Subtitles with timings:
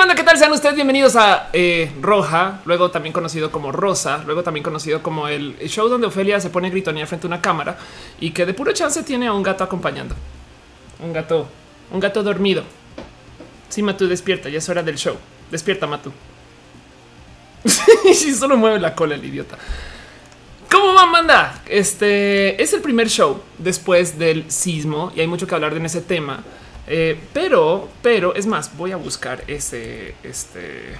[0.00, 0.38] banda, ¿qué tal?
[0.38, 5.28] Sean ustedes bienvenidos a eh, Roja, luego también conocido como Rosa, luego también conocido como
[5.28, 7.76] el show donde Ofelia se pone a gritonear frente a una cámara
[8.18, 10.14] y que de puro chance tiene a un gato acompañando.
[11.00, 11.46] Un gato,
[11.90, 12.64] un gato dormido.
[13.68, 15.18] Sí, Matu, despierta, ya es hora del show.
[15.50, 16.10] Despierta, Matu.
[18.10, 19.58] y solo mueve la cola el idiota.
[20.70, 21.60] ¿Cómo va, manda?
[21.66, 26.00] Este es el primer show después del sismo y hay mucho que hablar en ese
[26.00, 26.42] tema.
[26.86, 30.96] Eh, pero, pero es más, voy a buscar ese, este,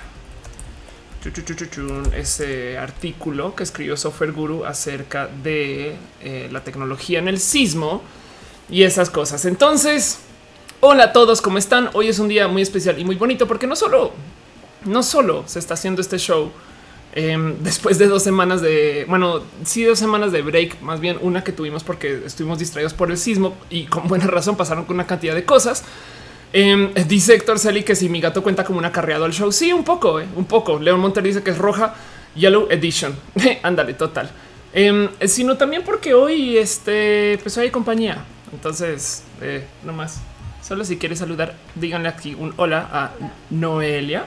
[2.16, 8.02] ese artículo que escribió Software Guru acerca de eh, la tecnología en el sismo
[8.70, 9.44] y esas cosas.
[9.44, 10.20] Entonces,
[10.80, 11.90] hola a todos, ¿cómo están?
[11.92, 14.12] Hoy es un día muy especial y muy bonito porque no solo,
[14.84, 16.52] no solo se está haciendo este show
[17.12, 21.42] Em, después de dos semanas de, bueno, sí, dos semanas de break, más bien una
[21.42, 25.06] que tuvimos porque estuvimos distraídos por el sismo y con buena razón pasaron con una
[25.06, 25.82] cantidad de cosas.
[26.52, 29.72] Em, dice Héctor Celi que si mi gato cuenta como un acarreado al show, sí,
[29.72, 30.78] un poco, eh, un poco.
[30.78, 31.94] León Monter dice que es roja,
[32.36, 33.16] Yellow Edition.
[33.62, 34.30] Ándale, total.
[34.72, 38.24] Em, sino también porque hoy, este, pues hay compañía.
[38.52, 40.20] Entonces, eh, no más.
[40.62, 43.10] Solo si quieres saludar, díganle aquí un hola a
[43.50, 44.26] Noelia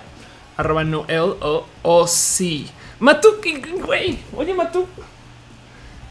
[0.57, 2.67] arroba Noel o, o sí.
[2.99, 3.29] Matu,
[3.85, 4.87] güey, oye Matu,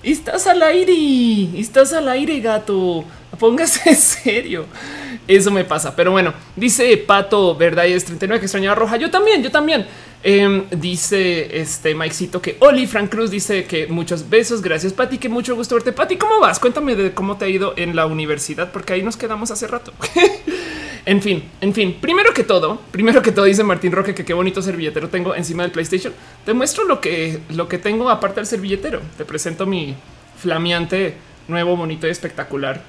[0.03, 3.05] estás al aire, estás al aire, gato.
[3.39, 4.67] Póngase serio.
[5.27, 5.95] Eso me pasa.
[5.97, 8.97] Pero bueno, dice Pato, verdad, y es 39 que extrañaba roja.
[8.97, 9.87] Yo también, yo también.
[10.25, 14.63] Em, dice este Mikecito que Oli Frank Cruz dice que muchos besos.
[14.63, 15.19] Gracias, Pati.
[15.19, 15.93] Que mucho gusto verte.
[15.93, 16.59] Pati, ¿cómo vas?
[16.59, 19.93] Cuéntame de cómo te ha ido en la universidad, porque ahí nos quedamos hace rato.
[21.05, 24.35] En fin, en fin, primero que todo, primero que todo dice Martín Roque que qué
[24.35, 26.15] bonito servilletero tengo encima del PlayStation.
[26.45, 29.01] Te muestro lo que, lo que tengo aparte del servilletero.
[29.17, 29.97] Te presento mi
[30.39, 31.17] flameante,
[31.49, 32.85] nuevo, bonito y espectacular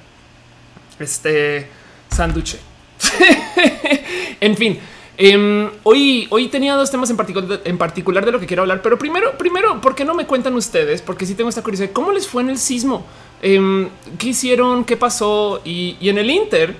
[1.00, 1.66] este
[2.08, 2.56] sándwich.
[4.40, 4.78] en fin,
[5.16, 8.80] em, hoy, hoy tenía dos temas en particular, en particular de lo que quiero hablar,
[8.80, 11.02] pero primero, primero, ¿por qué no me cuentan ustedes?
[11.02, 11.90] Porque sí tengo esta curiosidad.
[11.92, 13.04] ¿Cómo les fue en el sismo?
[13.42, 13.88] Em,
[14.18, 14.84] ¿Qué hicieron?
[14.84, 15.60] ¿Qué pasó?
[15.64, 16.76] Y, y en el Inter,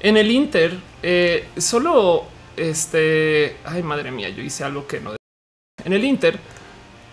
[0.00, 2.24] en el Inter, eh, solo
[2.56, 3.56] este.
[3.64, 5.16] Ay, madre mía, yo hice algo que no.
[5.84, 6.38] En el Inter,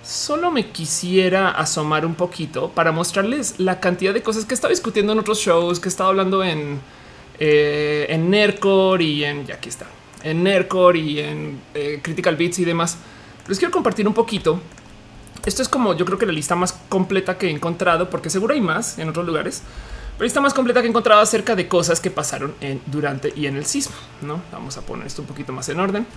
[0.04, 5.14] solo me quisiera asomar un poquito para mostrarles la cantidad de cosas que estaba discutiendo
[5.14, 6.80] en otros shows, que estaba hablando en,
[7.40, 9.46] eh, en Nercore y en.
[9.46, 9.86] Ya aquí está.
[10.24, 12.98] En Nercore y en eh, Critical Beats y demás.
[13.48, 14.60] Les quiero compartir un poquito.
[15.46, 18.56] Esto es como yo creo que la lista más completa que he encontrado, porque seguro
[18.56, 19.62] hay más en otros lugares
[20.18, 23.66] pero más completa que encontrado acerca de cosas que pasaron en, durante y en el
[23.66, 23.96] sismo.
[24.22, 26.08] No vamos a poner esto un poquito más en orden.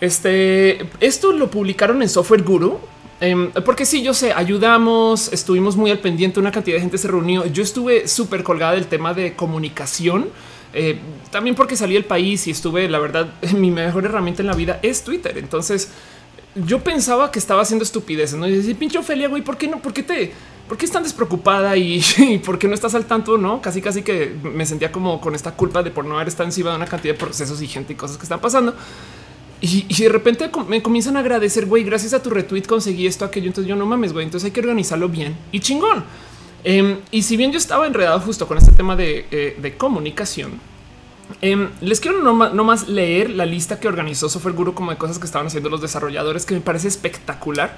[0.00, 2.78] Este esto lo publicaron en Software Guru,
[3.20, 7.08] em, porque sí, yo sé, ayudamos, estuvimos muy al pendiente, una cantidad de gente se
[7.08, 7.46] reunió.
[7.46, 10.28] Yo estuve súper colgada del tema de comunicación.
[10.74, 10.98] Eh,
[11.30, 14.80] también porque salí del país y estuve, la verdad, mi mejor herramienta en la vida
[14.82, 15.38] es Twitter.
[15.38, 15.90] Entonces
[16.54, 18.38] yo pensaba que estaba haciendo estupideces.
[18.38, 19.80] No y decir, pinche Ophelia, güey, ¿por qué no?
[19.80, 20.32] ¿Por qué te,
[20.68, 22.02] ¿por qué están despreocupada y,
[22.44, 23.38] por qué no estás al tanto?
[23.38, 26.48] No, casi, casi que me sentía como con esta culpa de por no haber estado
[26.48, 28.74] encima de una cantidad de procesos y gente y cosas que están pasando.
[29.60, 33.48] Y, de repente me comienzan a agradecer, güey, gracias a tu retweet conseguí esto, aquello.
[33.48, 34.24] Entonces yo no mames, güey.
[34.24, 36.04] Entonces hay que organizarlo bien y chingón.
[36.62, 40.60] Em, y si bien yo estaba enredado justo con este tema de, eh, comunicación,
[41.40, 45.18] em, les quiero no más, leer la lista que organizó Software Guru como de cosas
[45.18, 47.76] que estaban haciendo los desarrolladores, que me parece espectacular.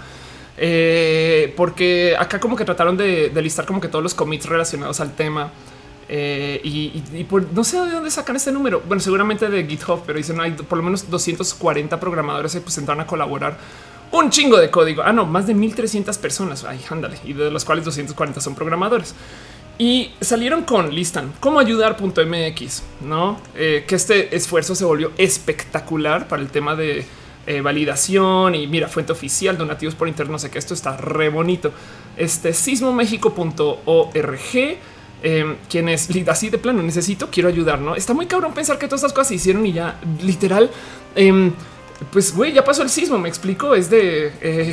[0.57, 5.13] Eh, porque acá como que trataron de, listar como que todos los commits relacionados al
[5.15, 5.53] tema.
[6.09, 7.03] Eh, y,
[7.53, 8.83] no sé de dónde sacan este número.
[8.87, 13.07] Bueno, seguramente de GitHub, pero dicen hay por lo menos 240 programadores se presentaron a
[13.07, 13.59] colaborar.
[14.13, 15.03] Un chingo de código.
[15.05, 16.65] Ah, no, más de 1300 personas.
[16.65, 17.17] Ay, ándale.
[17.25, 19.15] Y de los cuales 240 son programadores.
[19.79, 23.41] Y salieron con listan cómo ayudar.mx, no?
[23.55, 27.07] Eh, que este esfuerzo se volvió espectacular para el tema de
[27.51, 31.73] eh, validación y mira, fuente oficial, donativos por internet, sé qué, esto está re bonito.
[32.17, 34.79] Este sismomexico.org.
[35.23, 38.87] Eh, quien es así de plano necesito, quiero ayudar, no está muy cabrón pensar que
[38.87, 40.71] todas estas cosas se hicieron y ya literal,
[41.17, 41.53] em,
[42.13, 43.19] pues güey, ya pasó el sismo.
[43.19, 44.73] Me explico, es de eh,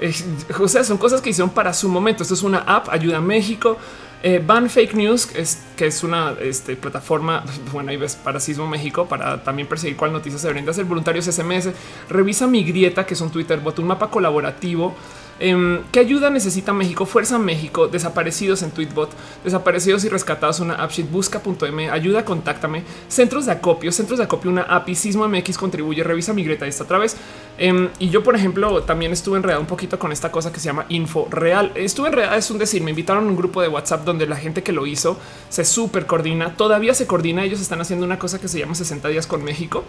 [0.58, 2.24] o sea, son cosas que hicieron para su momento.
[2.24, 3.78] Esto es una app, ayuda a México.
[4.22, 8.66] Eh, Ban Fake News, es, que es una este, plataforma, bueno, ahí ves para Sismo
[8.66, 10.84] México, para también perseguir cuál noticias se de hacer.
[10.84, 11.70] Voluntarios SMS,
[12.08, 14.94] revisa mi grieta, que es un Twitter bot, un mapa colaborativo
[15.40, 17.06] Em, ¿Qué ayuda necesita México?
[17.06, 19.10] Fuerza México, desaparecidos en Tweetbot,
[19.44, 24.62] desaparecidos y rescatados una appsheet, busca.m, ayuda, contáctame, centros de acopio, centros de acopio, una
[24.62, 27.16] API, Sismo MX contribuye, revisa mi Greta esta otra vez.
[27.56, 30.66] Em, y yo, por ejemplo, también estuve enredado un poquito con esta cosa que se
[30.66, 31.70] llama Info Real.
[31.76, 34.62] Estuve enredado, es un decir, me invitaron a un grupo de WhatsApp donde la gente
[34.62, 35.18] que lo hizo
[35.48, 39.08] se súper coordina, todavía se coordina, ellos están haciendo una cosa que se llama 60
[39.08, 39.84] días con México.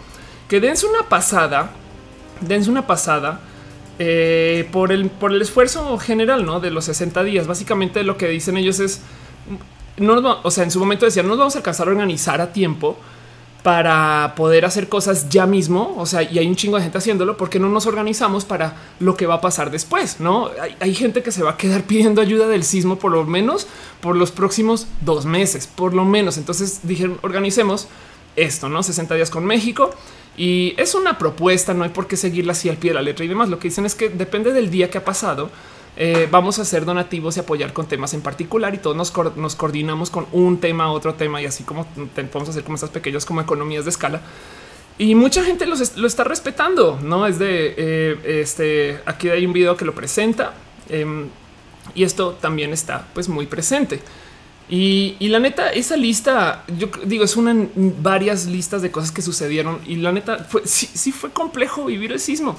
[0.48, 1.70] Que dense una pasada,
[2.40, 3.40] dense una pasada
[4.02, 6.58] eh, por, el, por el esfuerzo general ¿no?
[6.58, 7.46] de los 60 días.
[7.46, 9.02] Básicamente lo que dicen ellos es,
[9.98, 12.50] no, o sea, en su momento decían, no nos vamos a alcanzar a organizar a
[12.50, 12.96] tiempo
[13.62, 15.94] para poder hacer cosas ya mismo.
[15.98, 19.18] O sea, y hay un chingo de gente haciéndolo porque no nos organizamos para lo
[19.18, 20.18] que va a pasar después.
[20.18, 20.48] No
[20.80, 23.66] hay, gente que se va a quedar pidiendo ayuda del sismo por lo menos
[24.00, 26.38] por los próximos dos meses, por lo menos.
[26.38, 27.86] Entonces dijeron organicemos
[28.34, 29.90] esto, no 60 días con México.
[30.36, 33.24] Y es una propuesta, no hay por qué seguirla así al pie de la letra
[33.24, 33.48] y demás.
[33.48, 35.50] Lo que dicen es que depende del día que ha pasado
[35.96, 40.08] eh, vamos a hacer donativos y apoyar con temas en particular y todos nos, coordinamos
[40.10, 43.84] con un tema, otro tema y así como podemos hacer como estas pequeñas como economías
[43.84, 44.22] de escala.
[44.98, 49.00] Y mucha gente lo está respetando, no es de eh, este.
[49.06, 50.54] Aquí hay un video que lo presenta
[50.88, 51.28] em,
[51.94, 54.00] y esto también está pues muy presente.
[54.72, 59.80] Y, la neta, esa lista, yo digo, es una varias listas de cosas que sucedieron
[59.84, 62.56] y la neta fue sí, sí fue complejo vivir el sismo.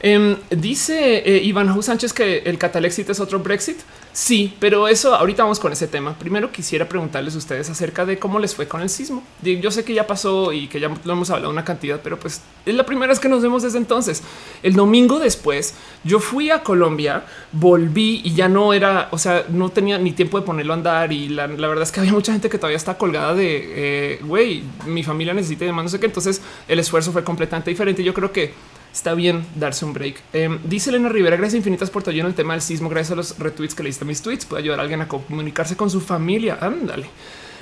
[0.00, 3.78] Em, dice eh, Iván Sánchez que el Catalexit es otro Brexit.
[4.12, 6.18] Sí, pero eso ahorita vamos con ese tema.
[6.18, 9.22] Primero quisiera preguntarles a ustedes acerca de cómo les fue con el sismo.
[9.42, 12.40] Yo sé que ya pasó y que ya lo hemos hablado una cantidad, pero pues
[12.64, 14.22] es la primera vez que nos vemos desde entonces.
[14.62, 19.68] El domingo después yo fui a Colombia, volví y ya no era, o sea, no
[19.68, 22.48] tenía ni tiempo de ponerlo a andar y la, verdad es que había mucha gente
[22.48, 26.06] que todavía está colgada de, eh, güey, mi familia necesita y demás, no sé qué.
[26.06, 28.02] Entonces el esfuerzo fue completamente diferente.
[28.02, 28.54] Yo creo que
[28.96, 30.22] está bien darse un break.
[30.32, 32.88] Em, dice Elena Rivera, gracias infinitas por todo el tema del sismo.
[32.88, 34.46] Gracias a los retweets que le diste a mis tweets.
[34.46, 36.56] Puede ayudar a alguien a comunicarse con su familia.
[36.60, 37.06] Ándale.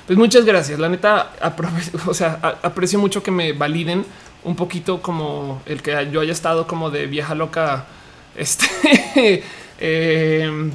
[0.06, 0.78] Pues muchas gracias.
[0.78, 1.32] La neta,
[2.06, 4.04] o sea, aprecio mucho que me validen
[4.44, 7.86] un poquito como el que yo haya estado como de vieja loca,
[8.36, 9.42] este,
[9.80, 10.70] em,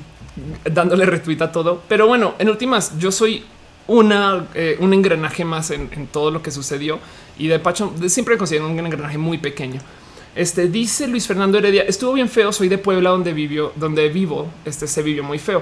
[0.65, 1.83] dándole retweet a todo.
[1.87, 3.45] Pero bueno, en últimas, yo soy
[3.87, 6.99] una, eh, un engranaje más en, todo lo que sucedió
[7.37, 9.79] y de Pacho siempre he considerado un engranaje muy pequeño.
[10.39, 14.47] Este dice Luis Fernando Heredia, estuvo bien feo, soy de Puebla donde vivió, donde vivo,
[14.63, 15.61] este se vivió muy feo.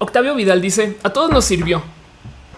[0.00, 1.80] Octavio Vidal dice, a todos nos sirvió.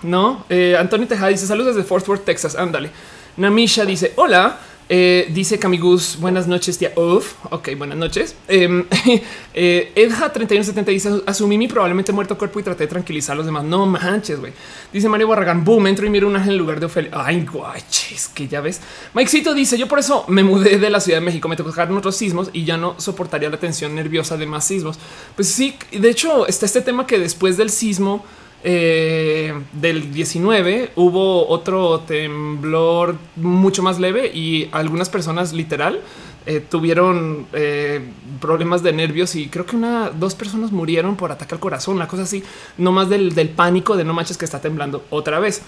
[0.00, 2.56] No, eh, Antonio Tejada dice saludos desde Fort Worth, Texas.
[2.56, 2.90] Ándale.
[3.36, 4.58] Namisha dice hola.
[4.88, 6.92] Eh, dice Camigus, buenas noches, tía.
[6.94, 8.36] Uf, ok, buenas noches.
[8.46, 8.84] Em,
[9.54, 13.46] eh, Edja 3170 dice: Asumí mi probablemente muerto cuerpo y traté de tranquilizar a los
[13.46, 13.64] demás.
[13.64, 14.52] No manches, güey.
[14.92, 17.10] Dice Mario Barragán, boom, entro y miro un ángel en lugar de Ofelia.
[17.14, 18.80] Ay, guaches, que ya ves.
[19.12, 22.16] Mikecito dice: Yo por eso me mudé de la Ciudad de México, me tocaron otros
[22.16, 24.98] sismos y ya no soportaría la tensión nerviosa de más sismos.
[25.34, 28.24] Pues sí, de hecho, está este tema que después del sismo
[28.64, 36.00] eh, del 19 hubo otro temblor mucho más leve y algunas personas literal
[36.46, 38.00] eh, tuvieron eh,
[38.40, 42.06] problemas de nervios y creo que una, dos personas murieron por ataque al corazón, una
[42.06, 42.42] cosa así,
[42.78, 45.62] no más del, del pánico de no manches que está temblando otra vez.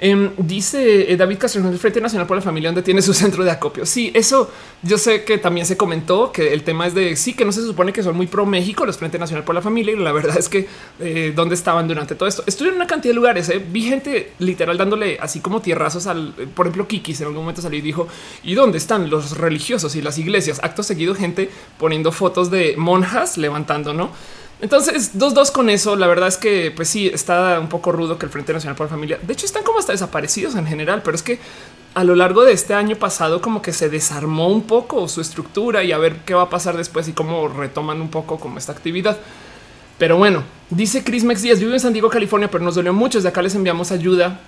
[0.00, 3.44] Em, dice eh, David Castro, el Frente Nacional por la Familia, donde tiene su centro
[3.44, 3.86] de acopio.
[3.86, 4.50] Sí, eso
[4.82, 7.62] yo sé que también se comentó que el tema es de sí, que no se
[7.62, 9.94] supone que son muy pro México, los Frente Nacional por la Familia.
[9.94, 10.66] Y la verdad es que
[10.98, 12.42] eh, dónde estaban durante todo esto.
[12.46, 13.48] Estuve en una cantidad de lugares.
[13.48, 13.64] Eh.
[13.64, 17.78] Vi gente literal dándole así como tierrazos al, por ejemplo, Kikis en algún momento salió
[17.78, 18.08] y dijo:
[18.42, 20.60] ¿Y dónde están los religiosos y las iglesias?
[20.62, 21.48] Acto seguido, gente
[21.78, 24.10] poniendo fotos de monjas levantando, no?
[24.62, 25.96] Entonces, dos, dos con eso.
[25.96, 28.86] La verdad es que, pues sí, está un poco rudo que el Frente Nacional por
[28.86, 29.18] la Familia.
[29.20, 31.40] De hecho, están como hasta desaparecidos en general, pero es que
[31.94, 35.82] a lo largo de este año pasado, como que se desarmó un poco su estructura
[35.82, 38.70] y a ver qué va a pasar después y cómo retoman un poco como esta
[38.70, 39.18] actividad.
[39.98, 43.18] Pero bueno, dice Chris Mex Díaz, vivo en San Diego, California, pero nos dolió mucho.
[43.18, 44.40] Desde acá les enviamos ayuda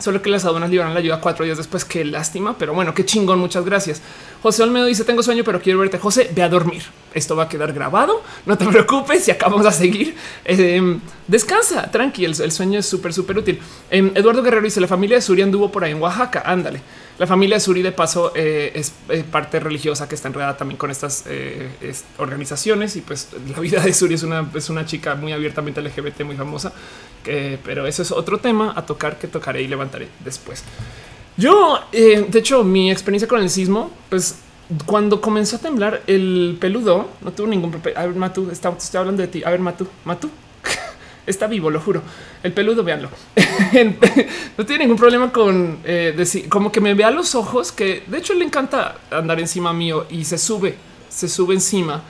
[0.00, 1.84] Solo que las aduanas liberaron la ayuda cuatro días después.
[1.84, 3.38] Qué lástima, pero bueno, qué chingón.
[3.38, 4.00] Muchas gracias.
[4.42, 5.98] José Olmedo dice: Tengo sueño, pero quiero verte.
[5.98, 6.82] José, ve a dormir.
[7.12, 8.22] Esto va a quedar grabado.
[8.46, 9.24] No te preocupes.
[9.24, 12.24] Si acabamos a seguir, em, descansa, tranqui.
[12.24, 13.60] El, sueño es súper, súper útil.
[13.90, 16.42] Em, Eduardo Guerrero dice: La familia de Suri anduvo por ahí en Oaxaca.
[16.46, 16.80] Ándale.
[17.20, 20.78] La familia de Suri, de paso, eh, es eh, parte religiosa que está enredada también
[20.78, 21.68] con estas eh,
[22.16, 22.96] organizaciones.
[22.96, 26.36] Y pues la vida de Suri es una, es una chica muy abiertamente LGBT, muy
[26.36, 26.72] famosa.
[27.22, 30.64] Que, pero eso es otro tema a tocar que tocaré y levantaré después.
[31.36, 34.36] Yo, de hecho, mi experiencia con el sismo, pues
[34.86, 37.82] cuando comenzó a temblar el peludo, no tuvo ningún.
[37.96, 39.42] A ver, Matu, estoy hablando de ti.
[39.44, 40.30] A ver, Matu, Matu,
[41.30, 42.02] está vivo, lo juro.
[42.42, 43.08] El peludo, véanlo.
[44.58, 48.18] no tiene ningún problema con eh, decir, como que me vea los ojos, que de
[48.18, 50.74] hecho le encanta andar encima mío y se sube,
[51.08, 52.02] se sube encima.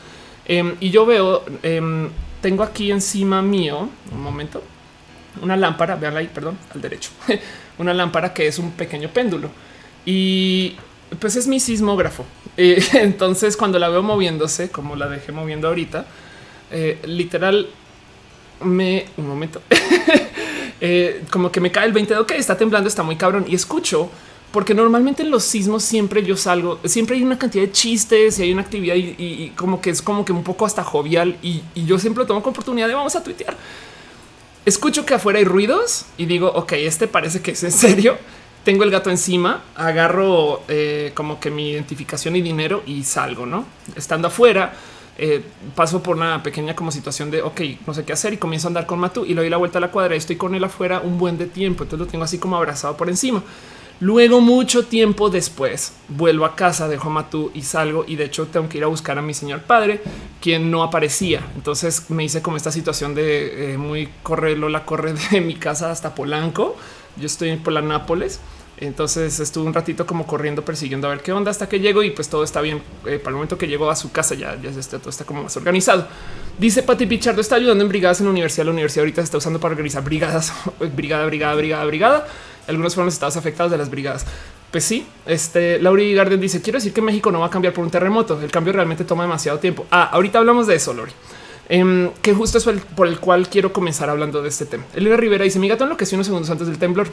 [0.47, 2.09] Em, y yo veo, em,
[2.41, 4.62] tengo aquí encima mío, un momento,
[5.43, 7.11] una lámpara, veanla ahí, perdón, al derecho,
[7.79, 9.50] una lámpara que es un pequeño péndulo.
[10.05, 10.77] Y
[11.19, 12.25] pues es mi sismógrafo.
[12.57, 16.07] Eh, entonces cuando la veo moviéndose, como la dejé moviendo ahorita,
[16.73, 17.69] eh, literal
[18.62, 19.62] me un momento,
[20.81, 23.55] eh, como que me cae el 20 de ok, está temblando, está muy cabrón y
[23.55, 24.11] escucho
[24.52, 28.43] porque normalmente en los sismos siempre yo salgo, siempre hay una cantidad de chistes y
[28.43, 31.99] hay una actividad y, como que es como que un poco hasta jovial y, yo
[31.99, 33.57] siempre lo tomo con oportunidad de vamos a tuitear.
[34.67, 38.19] Escucho que afuera hay ruidos y digo, ok, este parece que es en serio.
[38.64, 43.64] Tengo el gato encima, agarro eh, como que mi identificación y dinero y salgo, ¿no?
[43.97, 44.75] Estando afuera,
[45.23, 48.69] eh, paso por una pequeña como situación de, ok, no sé qué hacer y comienzo
[48.69, 50.55] a andar con Matu y le doy la vuelta a la cuadra y estoy con
[50.55, 51.83] él afuera un buen de tiempo.
[51.83, 53.43] Entonces lo tengo así como abrazado por encima.
[54.00, 58.07] Luego, mucho tiempo después, vuelvo a casa, dejo a Matú y salgo.
[58.09, 60.00] Y de hecho, tengo que ir a buscar a mi señor padre,
[60.41, 61.47] quien no aparecía.
[61.55, 65.91] Entonces me hice como esta situación de eh, muy correrlo la corre de mi casa
[65.91, 66.77] hasta Polanco.
[67.19, 68.41] Yo estoy por la Nápoles.
[68.81, 72.11] Entonces estuve un ratito como corriendo, persiguiendo a ver qué onda hasta que llego y
[72.11, 72.83] pues todo está bien.
[73.07, 75.43] Eh, para el momento que llegó a su casa ya, ya está, todo está como
[75.43, 76.07] más organizado.
[76.59, 78.65] Dice Pati Pichardo está ayudando en brigadas en la universidad.
[78.65, 80.53] La universidad ahorita se está usando para organizar brigadas,
[80.95, 82.27] brigada, brigada, brigada, brigada
[82.71, 84.25] algunos fueron los estados afectados de las brigadas.
[84.71, 87.85] Pues sí, este Lauri Garden dice: Quiero decir que México no va a cambiar por
[87.85, 88.41] un terremoto.
[88.41, 89.87] El cambio realmente toma demasiado tiempo.
[89.91, 91.13] Ah, ahorita hablamos de eso, Lauri.
[91.69, 94.85] Em, que justo es por el cual quiero comenzar hablando de este tema.
[94.95, 97.09] Elena Rivera dice: Mi gato enloqueció unos segundos antes del temblor.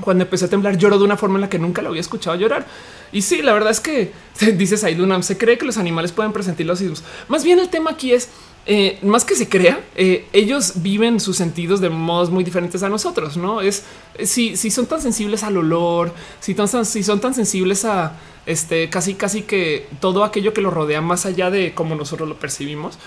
[0.00, 2.36] Cuando empecé a temblar, lloró de una forma en la que nunca lo había escuchado
[2.36, 2.66] llorar.
[3.12, 4.12] Y sí, la verdad es que
[4.56, 7.02] dices ahí, se cree que los animales pueden presentir los sismos.
[7.28, 8.28] Más bien, el tema aquí es
[8.70, 12.90] eh, más que se crea, eh, ellos viven sus sentidos de modos muy diferentes a
[12.90, 13.38] nosotros.
[13.38, 13.84] No es
[14.18, 18.18] eh, si, si son tan sensibles al olor, si, tan, si son tan sensibles a
[18.44, 22.38] este casi, casi que todo aquello que los rodea más allá de cómo nosotros lo
[22.38, 22.98] percibimos.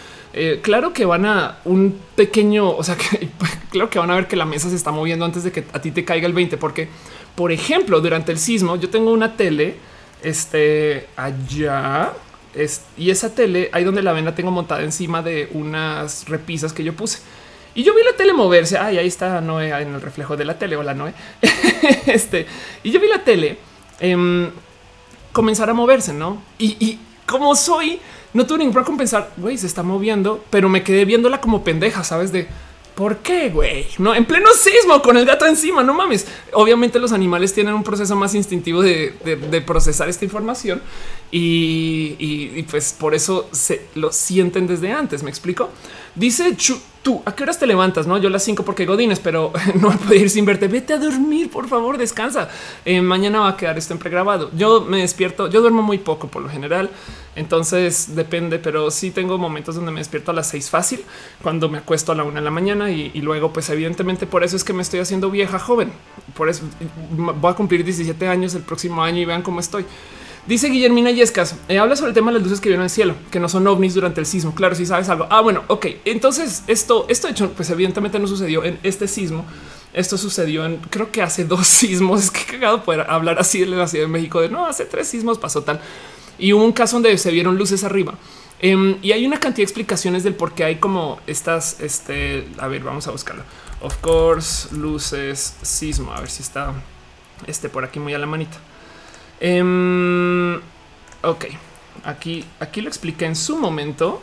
[0.63, 3.29] claro que van a un pequeño, o sea, que
[3.69, 5.79] claro que van a ver que la mesa se está moviendo antes de que a
[5.79, 6.87] ti te caiga el 20, porque,
[7.35, 9.75] por ejemplo, durante el sismo, yo tengo una tele
[10.23, 12.13] este allá
[12.97, 16.83] y esa tele, ahí donde la ven, la tengo montada encima de unas repisas que
[16.83, 17.19] yo puse.
[17.73, 18.77] Y yo vi la tele moverse.
[18.77, 20.75] Ay, ahí está Noé en el reflejo de la tele.
[20.75, 21.13] Hola, Noé.
[22.05, 22.45] este
[22.83, 23.57] y yo vi la tele
[23.99, 24.49] em,
[25.31, 26.41] comenzar a moverse, no?
[26.57, 28.01] Y, como soy,
[28.33, 31.63] no tuve ningún problema con pensar, güey, se está moviendo, pero me quedé viéndola como
[31.63, 32.33] pendeja, sabes?
[32.33, 32.47] De
[33.01, 33.87] ¿Por qué, güey?
[33.97, 36.27] No, en pleno sismo con el gato encima, no mames.
[36.53, 40.83] Obviamente los animales tienen un proceso más instintivo de, procesar esta información
[41.31, 45.23] y, pues por eso se lo sienten desde antes.
[45.23, 45.71] ¿Me explico?
[46.13, 46.55] Dice
[47.03, 48.07] tú, ¿a qué horas te levantas?
[48.07, 50.67] No, yo las cinco porque Godines, pero no puedo ir sin verte.
[50.67, 52.49] Vete a dormir, por favor, descansa.
[52.85, 54.51] Eh, mañana va a quedar esto en pregrabado.
[54.55, 56.89] Yo me despierto, yo duermo muy poco por lo general.
[57.35, 61.01] Entonces depende, pero sí tengo momentos donde me despierto a las seis fácil,
[61.41, 64.57] cuando me acuesto a la una de la mañana y, luego, pues evidentemente por eso
[64.57, 65.93] es que me estoy haciendo vieja joven.
[66.35, 66.63] Por eso
[67.11, 69.85] voy a cumplir 17 años el próximo año y vean cómo estoy.
[70.47, 72.89] Dice Guillermina Yescas, eh, habla sobre el tema de las luces que vieron en el
[72.89, 74.55] cielo, que no son ovnis durante el sismo.
[74.55, 75.27] Claro, si sabes algo.
[75.29, 75.85] Ah, bueno, ok.
[76.05, 79.45] Entonces esto, esto hecho, pues evidentemente no sucedió en este sismo.
[79.93, 82.23] Esto sucedió en creo que hace dos sismos.
[82.23, 85.07] Es que cagado poder hablar así de la Ciudad de México de no hace tres
[85.07, 85.79] sismos pasó tal
[86.41, 88.15] y hubo un caso donde se vieron luces arriba.
[88.59, 92.67] Em, y hay una cantidad de explicaciones del por qué hay como estas, este, a
[92.67, 93.43] ver, vamos a buscarlo.
[93.81, 96.73] Of course, luces, sismo, a ver si está
[97.47, 98.57] este por aquí muy a la manita.
[99.43, 100.55] Em,
[101.23, 101.45] ok,
[102.03, 104.21] aquí, aquí lo expliqué en su momento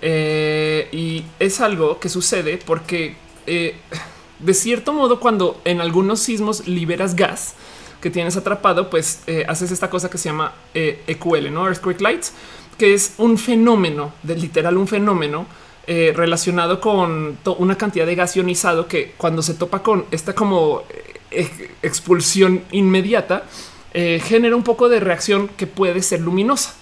[0.00, 3.14] eh, y es algo que sucede porque
[3.46, 3.74] eh,
[4.38, 7.54] de cierto modo cuando en algunos sismos liberas gas,
[8.00, 12.00] que tienes atrapado, pues eh, haces esta cosa que se llama EQL, eh, no Earthquake
[12.00, 12.32] Lights,
[12.78, 15.46] que es un fenómeno de literal un fenómeno
[15.88, 20.82] relacionado con una cantidad de gas ionizado que cuando se topa con esta como
[21.80, 23.44] expulsión inmediata
[23.92, 26.74] genera un poco de reacción que puede ser luminosa.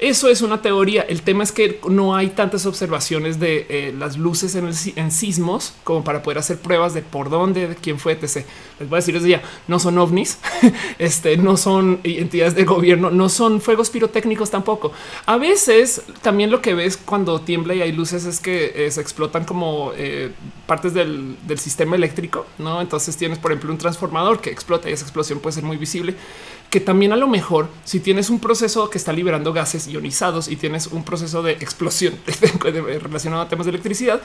[0.00, 1.02] Eso es una teoría.
[1.02, 4.66] El tema es que no hay tantas observaciones de eh, las luces en,
[4.96, 8.46] en, sismos como para poder hacer pruebas de por dónde, de quién fue, etc.
[8.78, 10.38] Les voy a decir ya, no son ovnis,
[10.98, 14.90] este, no son entidades de gobierno, no son fuegos pirotécnicos tampoco.
[15.26, 19.02] A veces también lo que ves cuando tiembla y hay luces es que eh, se
[19.02, 20.32] explotan como eh,
[20.66, 22.80] partes del, del sistema eléctrico, ¿no?
[22.80, 26.16] Entonces tienes, por ejemplo, un transformador que explota y esa explosión puede ser muy visible
[26.70, 30.56] que también a lo mejor si tienes un proceso que está liberando gases ionizados y
[30.56, 32.14] tienes un proceso de explosión
[32.60, 34.20] relacionado a temas de electricidad,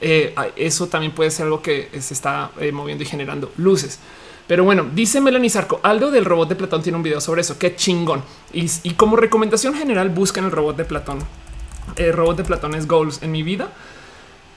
[0.00, 3.98] eh, eso también puede ser algo que se está eh, moviendo y generando luces.
[4.46, 7.58] Pero bueno, dice Melanie Sarco, Aldo del robot de Platón tiene un video sobre eso.
[7.58, 8.22] Qué chingón.
[8.52, 11.18] Y, como recomendación general, busquen el robot de Platón.
[11.96, 13.72] El robot de Platón es goals en mi vida.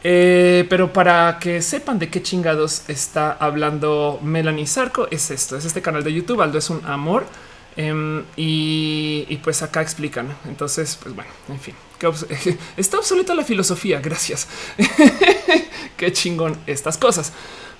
[0.04, 5.66] Eh, pero para que sepan de qué chingados está hablando Melanie Sarco, es esto, es
[5.66, 7.26] este canal de YouTube, Aldo es un amor.
[7.76, 10.36] Em, y, pues acá explican.
[10.46, 11.76] Entonces, pues bueno, en fin,
[12.78, 14.02] está obsoleta la filosofía.
[14.02, 14.48] Gracias.
[15.98, 17.32] qué chingón estas cosas.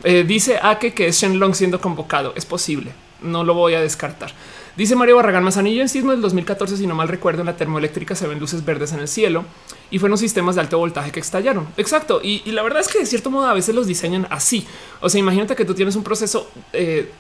[0.04, 2.34] Eh, dice Ake que es Shenlong siendo convocado.
[2.38, 2.94] Es posible.
[3.22, 4.32] no lo voy a descartar.
[4.80, 8.16] Dice Mario Barragán Mazanillo en sismo del 2014, si no mal recuerdo, en la termoeléctrica
[8.16, 9.44] se ven luces verdes en el cielo
[9.92, 11.68] y fueron sistemas de alto voltaje que estallaron.
[11.76, 12.22] Exacto.
[12.24, 14.66] Y, la verdad es que de cierto modo a veces los diseñan así.
[15.02, 17.12] O sea, imagínate que tú tienes un proceso eh,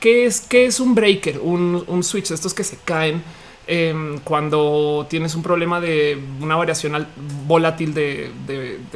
[0.00, 3.22] que es que es un breaker, un, un switch de estos que se caen
[3.68, 7.04] Em, cuando tienes un problema de una variación
[7.48, 8.30] volátil de,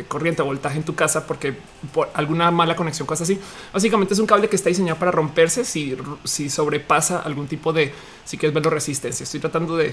[0.06, 1.56] corriente o voltaje en tu casa porque
[1.92, 3.40] por alguna mala conexión, cosas así.
[3.72, 7.92] Básicamente es un cable que está diseñado para romperse si, si sobrepasa algún tipo de,
[8.24, 9.24] si quieres verlo, resistencia.
[9.24, 9.92] Estoy tratando de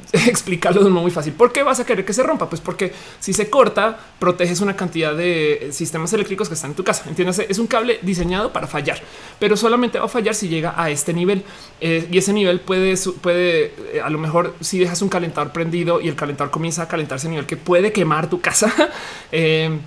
[0.12, 1.32] explicarlo de un modo muy fácil.
[1.32, 2.48] ¿Por qué vas a querer que se rompa?
[2.48, 6.84] Pues porque si se corta, proteges una cantidad de sistemas eléctricos que están en tu
[6.84, 7.04] casa.
[7.08, 9.00] Entiéndase, es un cable diseñado para fallar,
[9.38, 11.44] pero solamente va a fallar si llega a este nivel.
[11.80, 16.00] Eh, y ese nivel puede, puede eh, a lo mejor si dejas un calentador prendido
[16.00, 18.72] y el calentador comienza a calentarse a nivel que puede quemar tu casa.
[19.34, 19.78] Eh,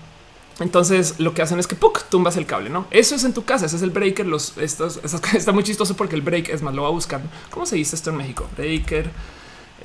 [0.60, 2.04] entonces lo que hacen es que ¡puc!
[2.10, 2.88] tumbas el cable, ¿no?
[2.92, 4.26] Eso es en tu casa, ese es el breaker.
[4.26, 5.00] Los estos,
[5.34, 7.22] está muy chistoso porque el break es más, lo va a buscar.
[7.50, 8.48] ¿Cómo se dice esto en México?
[8.58, 9.12] Breaker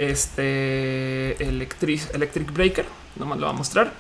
[0.01, 3.93] este electric, electric breaker, nomás lo va a mostrar.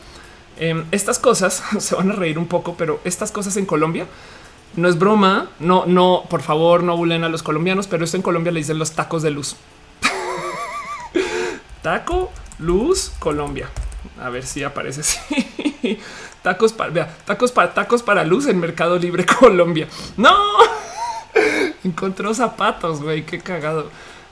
[0.58, 4.06] Em, estas cosas se van a reír un poco, pero estas cosas en Colombia
[4.76, 5.48] no es broma.
[5.58, 8.78] No, no, por favor, no bulen a los colombianos, pero esto en Colombia le dicen
[8.78, 9.56] los tacos de luz.
[11.82, 13.68] Taco, luz, Colombia.
[14.20, 15.18] A ver si aparece así.
[16.42, 19.88] tacos para, tacos para tacos para luz en Mercado Libre Colombia.
[20.16, 20.34] No
[21.84, 23.90] encontró zapatos, güey, qué cagado.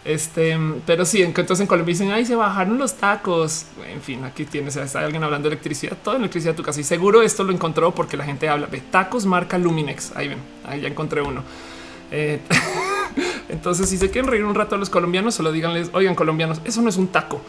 [0.09, 3.67] Este, pero sí, entonces en Colombia dicen, ay, se bajaron los tacos.
[3.93, 6.81] En fin, aquí tienes, está alguien hablando de electricidad, toda electricidad tu casa.
[6.81, 10.17] Y seguro esto lo encontró porque la gente habla de tacos marca Luminex.
[10.17, 11.43] Ahí ven, ahí ya encontré uno.
[12.11, 12.41] Eh,
[13.51, 16.81] entonces, si se quieren reír un rato a los colombianos, solo díganles, oigan, colombianos, eso
[16.81, 17.43] no es un taco.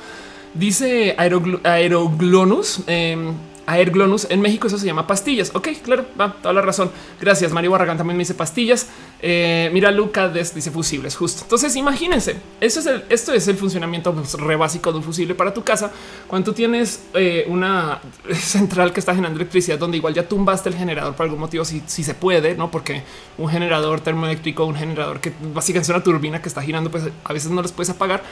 [0.53, 2.81] Dice Aeroglonus.
[2.87, 3.35] Em,
[3.69, 4.27] Aerglonus.
[4.29, 5.51] En México eso se llama pastillas.
[5.53, 6.91] Ok, claro, va toda la razón.
[7.21, 7.51] Gracias.
[7.51, 8.87] Mario Barragán también me dice pastillas.
[9.21, 11.43] Eh, mira, Luca dice fusibles, justo.
[11.43, 15.91] Entonces, imagínense, esto es el funcionamiento pues, re básico de un fusible para tu casa.
[16.27, 17.99] Cuando tú tienes eh, una
[18.33, 21.83] central que está generando electricidad, donde igual ya tumbaste el generador por algún motivo, si,
[21.85, 23.03] si se puede, no porque
[23.37, 27.33] un generador termoeléctrico, un generador que básicamente es una turbina que está girando, pues a
[27.33, 28.23] veces no les puedes apagar.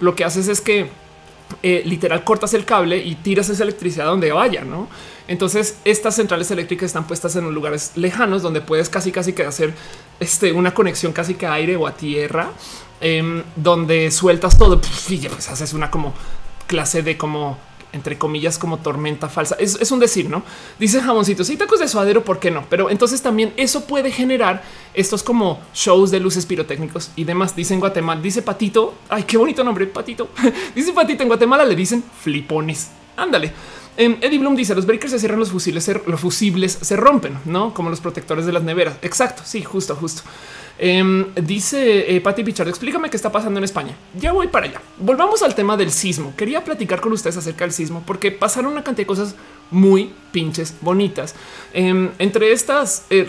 [0.00, 0.90] Lo que haces es que
[1.62, 4.88] eh, literal cortas el cable y tiras esa electricidad donde vaya, ¿no?
[5.28, 9.74] Entonces estas centrales eléctricas están puestas en lugares lejanos donde puedes casi casi que hacer
[10.20, 12.50] este, una conexión casi que a aire o a tierra,
[13.00, 16.14] em, donde sueltas todo y ya pues haces una como
[16.66, 17.58] clase de como
[17.92, 19.56] entre comillas, como tormenta falsa.
[19.58, 20.42] Es, un decir, no
[20.78, 21.44] dice jamoncito.
[21.44, 22.64] Si tacos de suadero, ¿por qué no?
[22.68, 24.62] Pero entonces también eso puede generar
[24.94, 27.54] estos como shows de luces pirotécnicos y demás.
[27.54, 28.94] Dice en Guatemala, dice Patito.
[29.08, 30.30] Ay, qué bonito nombre, Patito.
[30.74, 32.90] dice Patito en Guatemala, le dicen flipones.
[33.16, 33.52] Ándale.
[33.98, 37.74] Um, Eddie Bloom dice los breakers se cierran, los fusiles, los fusibles se rompen, no
[37.74, 38.96] como los protectores de las neveras.
[39.02, 39.42] Exacto.
[39.44, 40.22] Sí, justo, justo.
[40.84, 43.96] Em, dice eh, Patti Pichardo, explícame qué está pasando en España.
[44.18, 44.82] Ya voy para allá.
[44.98, 46.34] Volvamos al tema del sismo.
[46.36, 49.36] Quería platicar con ustedes acerca del sismo porque pasaron una cantidad de cosas
[49.70, 51.36] muy pinches bonitas.
[51.72, 53.24] Em, entre estas, eh,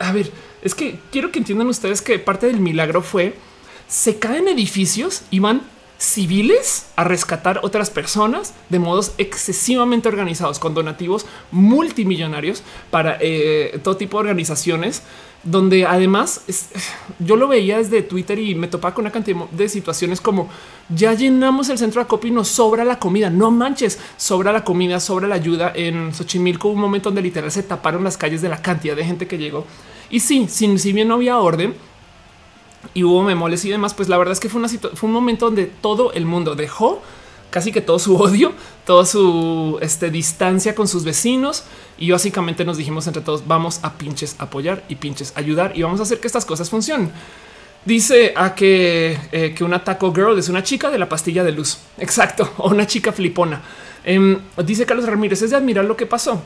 [0.00, 3.36] a ver, es que quiero que entiendan ustedes que parte del milagro fue
[3.86, 5.62] se caen edificios y van
[5.98, 13.96] civiles a rescatar otras personas de modos excesivamente organizados con donativos multimillonarios para eh, todo
[13.96, 15.02] tipo de organizaciones
[15.42, 16.42] donde además
[17.18, 20.48] yo lo veía desde Twitter y me topaba con una cantidad de situaciones como
[20.88, 23.30] ya llenamos el centro de acopio y nos sobra la comida.
[23.30, 25.72] No manches, sobra la comida, sobra la ayuda.
[25.74, 29.26] En Xochimilco un momento donde literal se taparon las calles de la cantidad de gente
[29.26, 29.64] que llegó.
[30.10, 31.74] Y sí, si, si bien no había orden
[32.94, 35.46] y hubo memoles y demás, pues la verdad es que fue, una fue un momento
[35.46, 37.02] donde todo el mundo dejó
[37.50, 38.52] casi que todo su odio,
[38.84, 41.64] toda su este, distancia con sus vecinos
[41.98, 46.00] y básicamente nos dijimos entre todos vamos a pinches apoyar y pinches ayudar y vamos
[46.00, 47.10] a hacer que estas cosas funcionen.
[47.84, 51.52] Dice a que, eh, que una taco girl es una chica de la pastilla de
[51.52, 51.78] luz.
[51.98, 52.52] Exacto.
[52.58, 53.62] O una chica flipona.
[54.04, 56.42] Em, dice Carlos Ramírez es de admirar lo que pasó.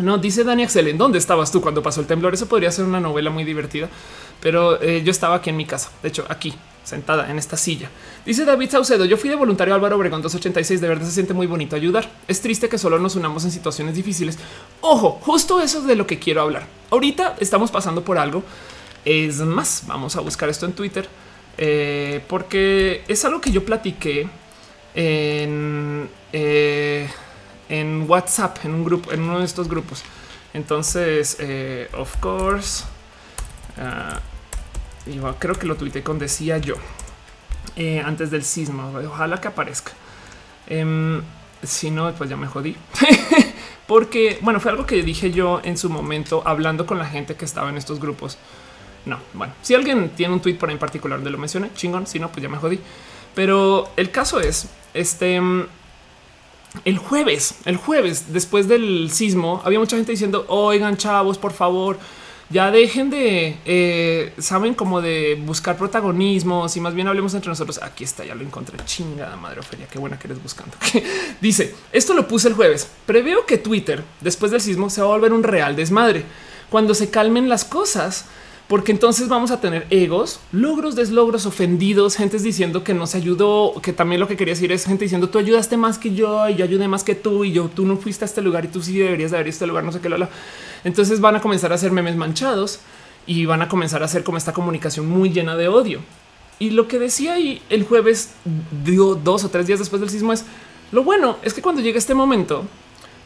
[0.00, 2.32] No dice Dani Axel, ¿en dónde estabas tú cuando pasó el temblor?
[2.32, 3.90] Eso podría ser una novela muy divertida,
[4.40, 5.90] pero eh, yo estaba aquí en mi casa.
[6.02, 7.90] De hecho, aquí sentada en esta silla.
[8.24, 11.46] Dice David Saucedo, yo fui de voluntario Álvaro Obregón 286, de verdad se siente muy
[11.46, 12.10] bonito ayudar.
[12.26, 14.38] Es triste que solo nos unamos en situaciones difíciles.
[14.80, 16.66] Ojo, justo eso es de lo que quiero hablar.
[16.90, 18.42] Ahorita estamos pasando por algo.
[19.04, 21.08] Es más, vamos a buscar esto en Twitter,
[21.58, 24.28] eh, porque es algo que yo platiqué
[24.94, 27.08] en, eh,
[27.72, 30.02] en WhatsApp, en un grupo, en uno de estos grupos.
[30.52, 32.84] Entonces, eh, of course,
[33.78, 36.74] uh, y creo que lo tuiteé con decía yo
[37.76, 38.92] eh, antes del sismo.
[39.08, 39.92] Ojalá que aparezca.
[40.66, 41.22] Em,
[41.62, 42.76] si no, pues ya me jodí.
[43.86, 47.46] Porque, bueno, fue algo que dije yo en su momento hablando con la gente que
[47.46, 48.36] estaba en estos grupos.
[49.06, 52.06] No, bueno, si alguien tiene un tweet por ahí en particular donde lo mencione, chingón.
[52.06, 52.78] Si no, pues ya me jodí.
[53.34, 55.40] Pero el caso es este.
[56.84, 61.98] El jueves, el jueves, después del sismo, había mucha gente diciendo: Oigan, chavos, por favor,
[62.52, 67.80] ya dejen de eh, saben como de buscar protagonismos y más bien hablemos entre nosotros.
[67.82, 68.78] Aquí está, ya lo encontré.
[68.84, 70.76] Chingada madre, Ofelia, qué buena que eres buscando.
[71.40, 72.88] Dice esto lo puse el jueves.
[73.06, 76.24] Preveo que Twitter después del sismo se va a volver un real desmadre
[76.68, 78.26] cuando se calmen las cosas
[78.72, 83.74] porque entonces vamos a tener egos, logros, deslogros, ofendidos, gentes diciendo que no se ayudó,
[83.82, 86.54] que también lo que quería decir es gente diciendo tú ayudaste más que yo y
[86.54, 88.82] yo ayudé más que tú y yo tú no fuiste a este lugar y tú
[88.82, 90.08] sí deberías de haber este lugar, no sé qué,
[90.84, 92.80] Entonces van a comenzar a hacer memes manchados
[93.26, 96.00] y van a comenzar a hacer como esta comunicación muy llena de odio.
[96.58, 98.30] Y lo que decía ahí el jueves,
[98.86, 100.46] digo, dos o tres días después del sismo es
[100.92, 102.64] lo bueno es que cuando llegue este momento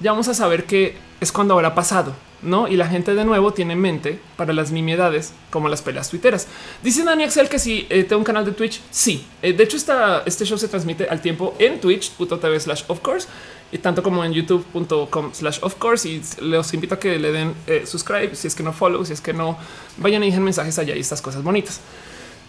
[0.00, 2.68] ya vamos a saber que es cuando habrá pasado no?
[2.68, 6.46] Y la gente de nuevo tiene en mente para las nimiedades como las peleas tuiteras.
[6.83, 8.81] Dice Dani Axel que si eh, tengo un canal de Twitch.
[8.90, 13.01] Sí, eh, de hecho, esta, este show se transmite al tiempo en twitch.tv slash of
[13.01, 13.29] course
[13.72, 16.09] y tanto como en youtube.com slash of course.
[16.09, 19.12] Y les invito a que le den eh, subscribe si es que no follow, si
[19.12, 19.59] es que no
[19.96, 21.81] vayan y dejen mensajes allá y estas cosas bonitas.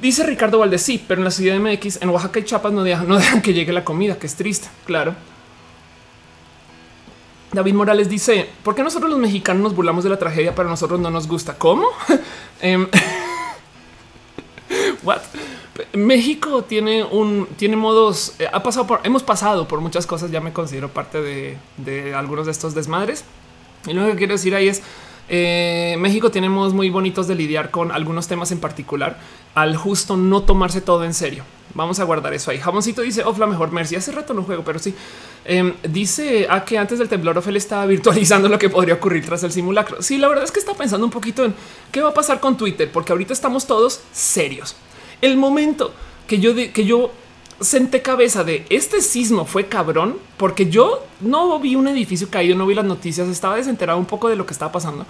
[0.01, 2.83] Dice Ricardo Valdez, sí, pero en la ciudad de MX, en Oaxaca y Chiapas no
[2.83, 5.15] dejan, no dejan que llegue la comida, que es triste, claro.
[7.57, 10.99] David Morales dice, ¿por qué nosotros los mexicanos nos burlamos de la tragedia, pero nosotros
[10.99, 11.57] no nos gusta?
[11.57, 11.87] ¿Cómo?
[12.61, 12.87] Em,
[15.03, 15.21] what?
[15.93, 20.29] México tiene un tiene modos, eh, ha pasado por, hemos pasado por muchas cosas.
[20.29, 23.25] Ya me considero parte de, de algunos de estos desmadres.
[23.87, 24.83] Y lo que quiero decir ahí es
[25.27, 29.17] eh, México tiene modos muy bonitos de lidiar con algunos temas en particular
[29.55, 31.43] al justo no tomarse todo en serio.
[31.73, 32.59] Vamos a guardar eso ahí.
[32.59, 33.95] Jamoncito dice of la mejor Mercy.
[33.95, 34.93] Hace rato no juego, pero sí
[35.45, 39.43] em, dice a que antes del temblor Ophelia estaba virtualizando lo que podría ocurrir tras
[39.43, 40.01] el simulacro.
[40.01, 41.53] Sí, la verdad es que está pensando un poquito en
[41.91, 44.75] qué va a pasar con Twitter, porque ahorita estamos todos serios.
[45.21, 45.93] El momento
[46.27, 47.11] que yo, que yo
[47.59, 52.67] senté cabeza de este sismo fue cabrón porque yo no vi un edificio caído, no
[52.67, 55.05] vi las noticias, estaba desenterado un poco de lo que estaba pasando.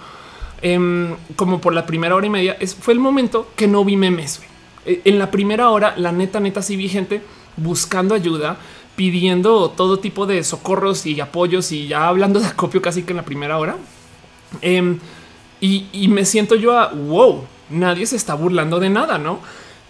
[0.60, 3.96] Em, como por la primera hora y media es, fue el momento que no vi
[3.96, 4.40] memes.
[4.88, 7.22] E, en la primera hora, la neta, neta, sí vi gente
[7.56, 8.56] buscando ayuda,
[8.96, 13.18] pidiendo todo tipo de socorros y apoyos y ya hablando de acopio casi que en
[13.18, 13.76] la primera hora.
[14.62, 14.98] Em,
[15.60, 19.40] y, y me siento yo a wow, nadie se está burlando de nada, no?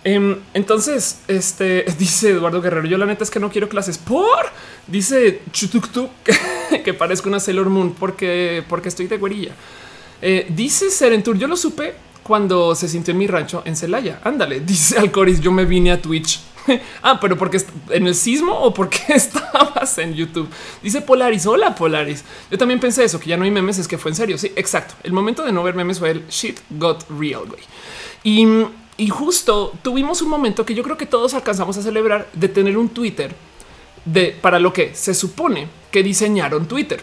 [0.05, 2.87] Em, entonces, este dice Eduardo Guerrero.
[2.87, 4.47] Yo la neta es que no quiero clases por
[4.87, 6.11] dice Chutuktuk
[6.85, 9.53] que, parezco una Sailor Moon porque, porque estoy de güerilla.
[10.23, 11.39] Eh, dice Serentur.
[11.39, 11.95] Yo lo supe
[12.29, 14.21] cuando se sintió en mi rancho en Celaya.
[14.23, 15.41] Ándale, dice Alcoris.
[15.41, 16.41] Yo me vine a Twitch.
[17.03, 17.61] ah, pero porque
[17.91, 20.49] en el sismo o porque estabas en YouTube.
[20.83, 21.47] Dice Polaris.
[21.47, 22.25] Hola, Polaris.
[22.51, 24.37] Yo también pensé eso, que ya no hay memes, es que fue en serio.
[24.37, 24.95] Sí, exacto.
[25.03, 27.63] El momento de no ver memes fue el shit got real, güey.
[28.23, 28.47] Y
[29.01, 32.77] y justo tuvimos un momento que yo creo que todos alcanzamos a celebrar de tener
[32.77, 33.33] un Twitter
[34.05, 37.01] de para lo que se supone que diseñaron Twitter.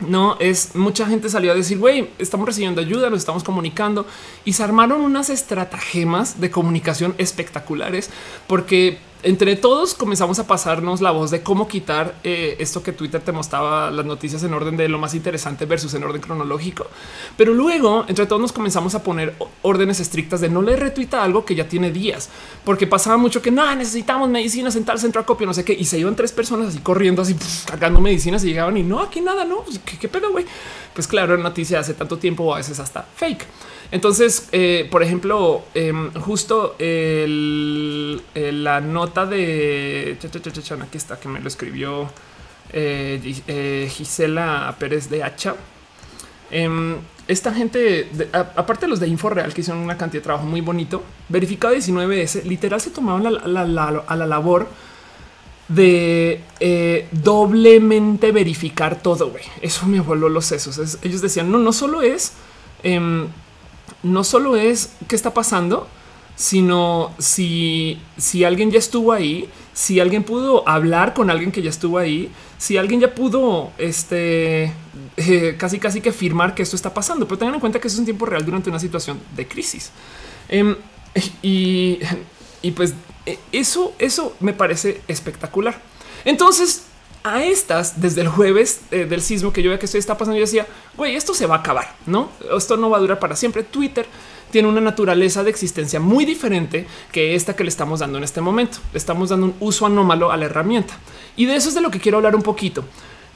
[0.00, 4.06] No es mucha gente salió a decir, güey, estamos recibiendo ayuda, nos estamos comunicando
[4.44, 8.10] y se armaron unas estratagemas de comunicación espectaculares
[8.48, 13.22] porque entre todos comenzamos a pasarnos la voz de cómo quitar eh, esto que Twitter
[13.22, 16.86] te mostraba las noticias en orden de lo más interesante versus en orden cronológico.
[17.36, 21.44] Pero luego entre todos nos comenzamos a poner órdenes estrictas de no le retuita algo
[21.44, 22.28] que ya tiene días,
[22.64, 25.84] porque pasaba mucho que no necesitamos medicinas en tal centro acopio, no sé qué, y
[25.86, 27.34] se iban tres personas así corriendo, así
[27.66, 30.44] cargando medicinas y llegaban y no, aquí nada, no, pues, ¿qué, qué pedo, güey?
[30.92, 33.44] Pues claro, noticia hace tanto tiempo a veces hasta fake.
[33.94, 40.18] Entonces, eh, por ejemplo, em, justo la nota de
[40.82, 42.10] aquí está que me lo escribió
[42.72, 45.54] eh, eh, Gisela Pérez de Hacha.
[46.50, 46.96] Em,
[47.28, 51.04] esta gente, aparte de los de InfoReal, que hicieron una cantidad de trabajo muy bonito,
[51.28, 54.66] verificado 19S, literal se tomaban a la labor
[55.68, 56.40] de
[57.12, 59.30] doblemente verificar todo.
[59.30, 59.44] güey.
[59.62, 60.98] Eso me voló los sesos.
[61.04, 62.32] ellos decían, no, no solo es
[62.82, 63.28] em,
[64.04, 65.88] no solo es qué está pasando,
[66.36, 71.70] sino si, si alguien ya estuvo ahí, si alguien pudo hablar con alguien que ya
[71.70, 74.72] estuvo ahí, si alguien ya pudo este,
[75.16, 77.96] eh, casi casi que afirmar que esto está pasando, pero tengan en cuenta que eso
[77.96, 79.90] es un tiempo real durante una situación de crisis.
[80.48, 80.76] Em,
[81.42, 81.98] y,
[82.62, 82.94] y pues
[83.26, 85.80] e, eso, eso me parece espectacular.
[86.24, 86.84] Entonces,
[87.24, 90.36] a estas desde el jueves eh, del sismo que yo veía que esto está pasando,
[90.36, 92.28] yo decía, güey, esto se va a acabar, no?
[92.54, 93.62] Esto no va a durar para siempre.
[93.62, 94.06] Twitter
[94.50, 98.42] tiene una naturaleza de existencia muy diferente que esta que le estamos dando en este
[98.42, 98.78] momento.
[98.92, 100.98] Le estamos dando un uso anómalo a la herramienta
[101.34, 102.84] y de eso es de lo que quiero hablar un poquito.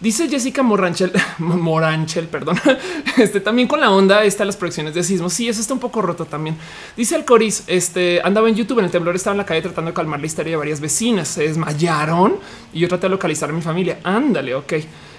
[0.01, 2.57] Dice Jessica Moranchel, Moranchel, perdón.
[3.19, 5.29] Este también con la onda está las proyecciones de sismo.
[5.29, 6.57] Sí, eso está un poco roto también.
[6.97, 9.91] Dice el Coris, este andaba en YouTube en el temblor, estaba en la calle tratando
[9.91, 11.27] de calmar la historia de varias vecinas.
[11.27, 12.37] Se desmayaron
[12.73, 13.99] y yo traté de localizar a mi familia.
[14.05, 14.73] Ándale, ok.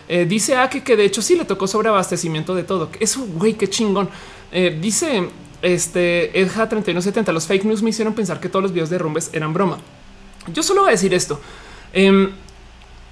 [0.07, 2.89] Eh, dice Ake que de hecho sí le tocó sobre abastecimiento de todo.
[3.01, 4.09] Eso, güey, qué chingón.
[4.51, 5.29] Eh, dice
[5.61, 7.33] este Edja 3170.
[7.33, 9.77] Los fake news me hicieron pensar que todos los videos de rumbes eran broma.
[10.53, 11.39] Yo solo voy a decir esto.
[11.91, 12.31] Em,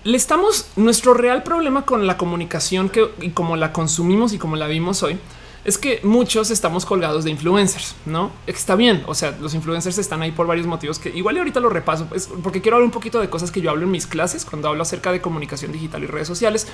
[0.04, 4.56] le estamos nuestro real problema con la comunicación que y como la consumimos y como
[4.56, 5.20] la vimos hoy
[5.68, 9.04] es que muchos estamos colgados de influencers, no está bien.
[9.06, 12.06] O sea, los influencers están ahí por varios motivos que igual y ahorita lo repaso,
[12.06, 14.70] pues, porque quiero hablar un poquito de cosas que yo hablo en mis clases cuando
[14.70, 16.68] hablo acerca de comunicación digital y redes sociales.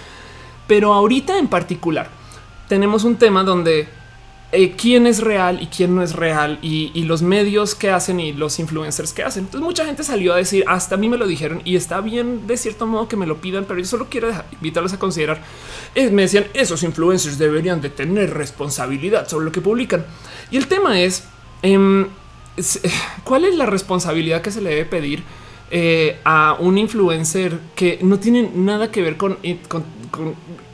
[0.68, 2.08] Pero ahorita en particular
[2.70, 3.90] tenemos un tema donde
[4.56, 8.34] eh, quién es real y quién no es real y, los medios que hacen y
[8.34, 9.46] los influencers que hacen.
[9.46, 12.46] Entonces mucha gente salió a decir hasta a mí me lo dijeron y está bien
[12.46, 15.42] de cierto modo que me lo pidan, pero yo solo quiero invitarlos a considerar.
[15.96, 20.06] Eh, me decían esos influencers deberían de tener responsabilidad sobre lo que publican.
[20.52, 21.24] Y el tema es
[21.64, 22.06] em,
[23.24, 25.24] cuál es la responsabilidad que se le debe pedir
[25.72, 29.40] eh, a un influencer que no tiene nada que ver con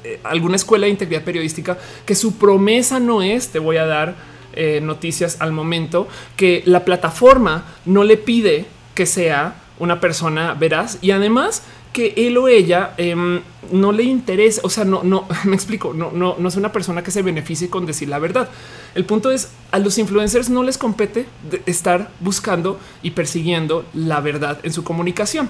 [0.10, 4.16] eh, alguna escuela de integridad periodística que su promesa no es te voy a dar
[4.54, 10.98] eh, noticias al momento, que la plataforma no le pide que sea una persona veraz
[11.02, 11.62] y además
[11.94, 13.42] que él o ella em,
[13.72, 17.04] no le interesa, o sea, no, no me explico, no, no, no es una persona
[17.04, 18.50] que se beneficie con decir la verdad.
[18.96, 21.28] El punto es a los influencers no les compete
[21.68, 25.50] estar buscando y persiguiendo la verdad en su comunicación.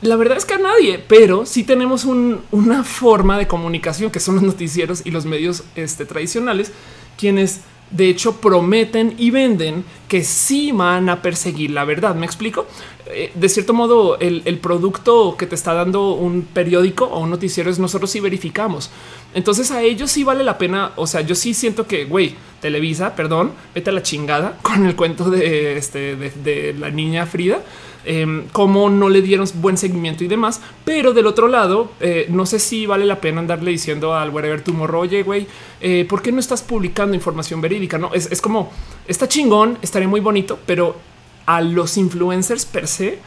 [0.00, 4.36] La verdad es que a nadie, pero sí tenemos una forma de comunicación que son
[4.36, 6.72] los noticieros y los medios este, tradicionales,
[7.16, 12.14] quienes de hecho prometen y venden que sí van a perseguir la verdad.
[12.14, 12.66] Me explico.
[13.06, 17.70] Eh, de cierto modo, el, producto que te está dando un periódico o un noticiero
[17.70, 18.90] es nosotros sí verificamos.
[19.34, 20.92] Entonces a ellos sí vale la pena.
[20.96, 24.94] O sea, yo sí siento que, güey, Televisa, perdón, vete a la chingada con el
[24.94, 27.62] cuento de, este, de la niña Frida
[28.10, 30.62] eh, cómo no le dieron buen seguimiento y demás.
[30.84, 34.62] Pero del otro lado, eh, no sé si vale la pena andarle diciendo al wherever
[34.62, 35.46] tomorrow, oye, güey,
[35.82, 37.98] eh, ¿por qué no estás publicando información verídica?
[37.98, 38.72] No es, como
[39.06, 40.96] está chingón, estaría muy bonito, pero
[41.44, 43.18] a los influencers per se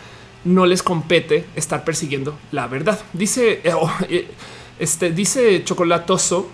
[0.46, 3.00] no les compete estar persiguiendo la verdad.
[3.14, 3.92] Dice, eh, oh,
[4.80, 6.50] este dice chocolatoso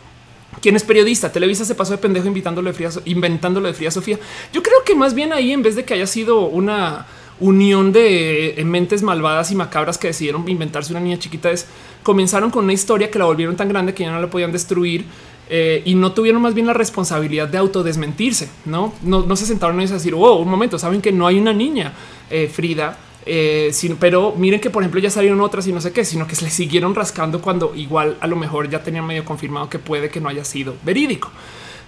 [0.61, 4.19] quien es periodista, Televisa se pasó de pendejo invitándolo de fría, inventándolo de fría Sofía.
[4.51, 7.05] Yo creo que más bien ahí, en vez de que haya sido una
[7.39, 11.67] unión de mentes malvadas y macabras que decidieron inventarse una niña chiquita es
[12.03, 15.05] comenzaron con una historia que la volvieron tan grande que ya no la podían destruir
[15.49, 18.49] eh, y no tuvieron más bien la responsabilidad de autodesmentirse.
[18.65, 21.53] No, no, no se sentaron a decir, oh, un momento, saben que no hay una
[21.53, 21.93] niña
[22.29, 26.05] eh, Frida, eh, pero miren que por ejemplo ya salieron otras y no sé qué,
[26.05, 29.69] sino que se le siguieron rascando cuando igual a lo mejor ya tenían medio confirmado
[29.69, 31.29] que puede que no haya sido verídico.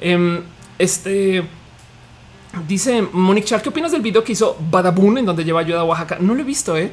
[0.02, 0.42] Em,
[0.78, 1.44] este
[2.68, 5.84] Dice Monique Char, ¿qué opinas del video que hizo Badabun en donde lleva ayuda a
[5.84, 6.18] Oaxaca?
[6.20, 6.92] No lo he visto, ¿eh?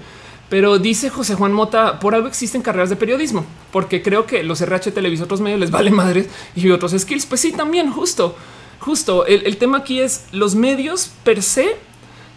[0.49, 4.61] Pero dice José Juan Mota, por algo existen carreras de periodismo, porque creo que los
[4.61, 7.27] RH Televisa otros medios les vale madres y otros skills.
[7.27, 8.37] Pues sí, también, justo,
[8.79, 9.27] justo.
[9.27, 11.77] El, tema aquí es los medios per se.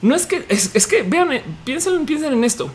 [0.01, 2.71] No es que es, que vean, eh, piensen, piensen en esto.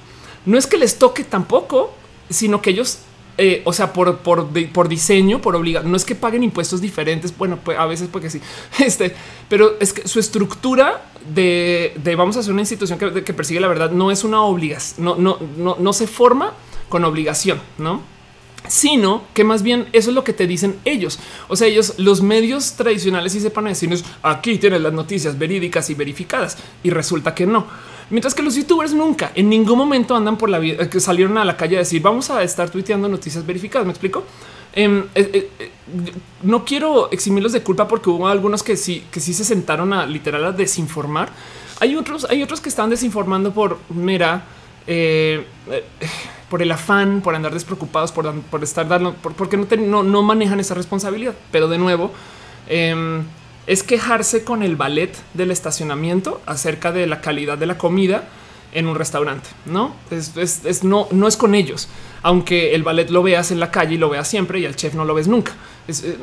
[0.47, 1.93] No es que les toque tampoco,
[2.29, 2.99] sino que ellos
[3.37, 7.37] eh, o sea, por, por, por diseño, por obligación, no es que paguen impuestos diferentes.
[7.37, 8.41] Bueno, pues a veces porque sí,
[8.79, 9.15] este,
[9.49, 13.69] pero es que su estructura de, vamos a hacer una institución que, que, persigue la
[13.69, 16.53] verdad no es una obligación, no, no, no, no se forma
[16.89, 18.15] con obligación, no?
[18.69, 21.19] sino que más bien eso es lo que te dicen ellos.
[21.49, 25.95] O sea, ellos, los medios tradicionales y sepan decirnos aquí tienes las noticias verídicas y
[25.95, 27.67] verificadas y resulta que no.
[28.11, 31.45] Mientras que los youtubers nunca, en ningún momento andan por la vida, que salieron a
[31.45, 33.87] la calle a decir vamos a estar tuiteando noticias verificadas.
[33.87, 34.25] Me explico.
[34.77, 35.71] Em, eh, eh, eh,
[36.43, 40.05] no quiero eximirlos de culpa porque hubo algunos que sí, que sí se sentaron a
[40.05, 41.31] literal a desinformar.
[41.81, 44.45] Hay otros, hay otros que están desinformando por mera,
[46.51, 50.75] por el afán, por andar despreocupados, por, por estar dando, porque no, no, manejan esa
[50.75, 51.35] responsabilidad.
[51.51, 52.13] Pero de nuevo,
[52.69, 53.23] eh,
[53.67, 58.29] es quejarse con el ballet del estacionamiento acerca de la calidad de la comida
[58.73, 59.49] en un restaurante.
[59.67, 61.89] No es, no, es con ellos,
[62.23, 64.95] aunque el ballet lo veas en la calle y lo veas siempre y el chef
[64.95, 65.53] no lo ves nunca.
[65.89, 66.19] Eh,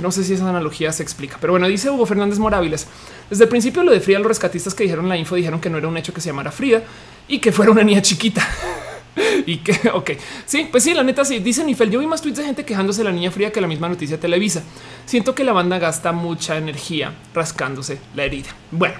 [0.00, 2.86] no sé si esa analogía se explica, pero bueno, dice Hugo Fernández Moráviles.
[3.28, 5.78] Desde el principio lo de Frida, los rescatistas que dijeron la info dijeron que no
[5.78, 6.82] era un hecho que se llamara Frida
[7.28, 8.46] y que fuera una niña chiquita.
[9.46, 10.10] y que, ok,
[10.46, 13.00] sí, pues sí, la neta, sí, dice Nifel, yo vi más tweets de gente quejándose
[13.00, 14.62] de la niña fría que la misma noticia Televisa.
[15.06, 18.50] Siento que la banda gasta mucha energía rascándose la herida.
[18.70, 18.96] Bueno,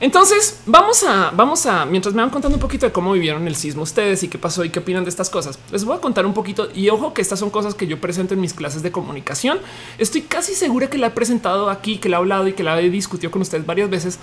[0.00, 3.54] Entonces vamos a, vamos a, mientras me van contando un poquito de cómo vivieron el
[3.54, 6.26] sismo ustedes y qué pasó y qué opinan de estas cosas, les voy a contar
[6.26, 8.90] un poquito y ojo que estas son cosas que yo presento en mis clases de
[8.90, 9.58] comunicación.
[9.98, 12.80] Estoy casi segura que la he presentado aquí, que la he hablado y que la
[12.80, 14.18] he discutido con ustedes varias veces,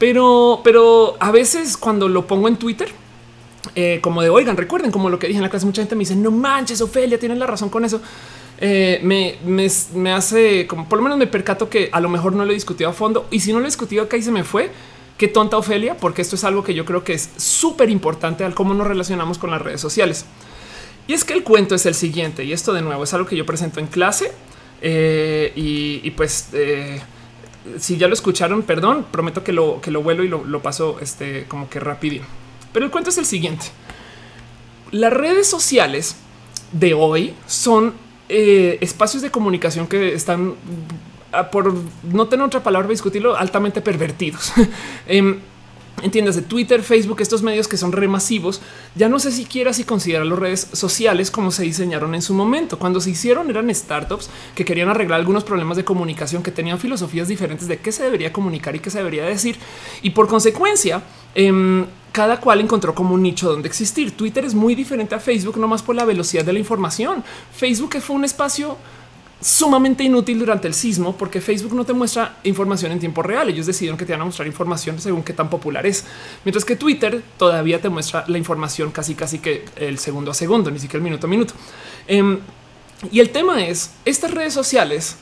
[0.00, 2.92] pero, pero a veces cuando lo pongo en Twitter,
[3.74, 6.00] eh, como de oigan, recuerden como lo que dije en la clase, mucha gente me
[6.00, 8.00] dice no manches, Ofelia, tienen la razón con eso.
[8.58, 12.44] Eh, me, me, hace como por lo menos me percato que a lo mejor no
[12.44, 14.70] lo he a fondo y si no lo he discutido acá y se me fue,
[15.18, 18.54] qué tonta Ofelia, porque esto es algo que yo creo que es súper importante al
[18.54, 20.24] cómo nos relacionamos con las redes sociales.
[21.06, 23.36] Y es que el cuento es el siguiente y esto de nuevo es algo que
[23.36, 24.32] yo presento en clase
[24.80, 26.48] eh, y, pues
[27.78, 30.98] si ya lo escucharon, perdón, prometo que lo que lo vuelo y lo, lo paso
[31.00, 32.24] este como que rápido.
[32.74, 33.66] Pero el cuento es el siguiente.
[34.90, 36.16] Las redes sociales
[36.72, 37.94] de hoy son
[38.28, 40.54] eh, espacios de comunicación que están,
[41.32, 44.52] ah, por no tener otra palabra, discutirlo, altamente pervertidos.
[45.06, 45.38] eh,
[46.02, 48.60] entiendas de Twitter, Facebook, estos medios que son remasivos,
[48.96, 52.80] ya no sé siquiera si considerar las redes sociales como se diseñaron en su momento.
[52.80, 57.28] Cuando se hicieron eran startups que querían arreglar algunos problemas de comunicación, que tenían filosofías
[57.28, 59.58] diferentes de qué se debería comunicar y qué se debería decir.
[60.02, 61.04] Y por consecuencia,
[61.36, 64.16] em, cada cual encontró como un nicho donde existir.
[64.16, 67.24] Twitter es muy diferente a Facebook, no más por la velocidad de la información.
[67.52, 68.78] Facebook fue un espacio
[69.40, 73.48] sumamente inútil durante el sismo porque Facebook no te muestra información en tiempo real.
[73.48, 76.04] Ellos decidieron que te van a mostrar información según qué tan popular es,
[76.44, 80.70] mientras que Twitter todavía te muestra la información casi casi que el segundo a segundo,
[80.70, 81.54] ni siquiera el minuto a minuto.
[82.06, 82.38] Em,
[83.10, 85.16] y el tema es, estas redes sociales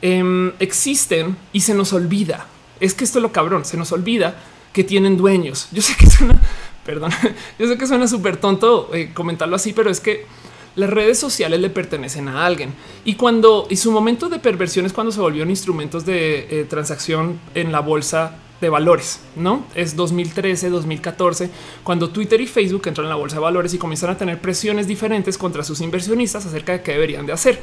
[0.00, 2.46] em, existen y se nos olvida.
[2.78, 4.36] Es que esto es lo cabrón, se nos olvida
[4.76, 5.68] que tienen dueños.
[5.72, 6.38] Yo sé que suena,
[6.84, 7.10] perdón,
[7.58, 10.26] yo sé que suena súper tonto eh, comentarlo así, pero es que
[10.74, 14.92] las redes sociales le pertenecen a alguien y cuando y su momento de perversión es
[14.92, 20.68] cuando se volvieron instrumentos de eh, transacción en la bolsa de valores, no es 2013,
[20.68, 21.48] 2014,
[21.82, 24.86] cuando Twitter y Facebook entran en la bolsa de valores y comienzan a tener presiones
[24.86, 27.62] diferentes contra sus inversionistas acerca de qué deberían de hacer.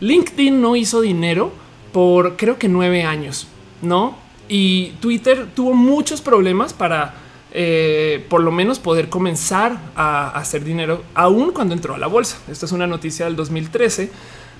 [0.00, 1.52] LinkedIn no hizo dinero
[1.90, 3.46] por creo que nueve años,
[3.80, 4.23] no?
[4.48, 7.14] Y Twitter tuvo muchos problemas para
[7.52, 12.38] eh, por lo menos poder comenzar a hacer dinero aún cuando entró a la bolsa.
[12.48, 14.10] Esta es una noticia del 2013.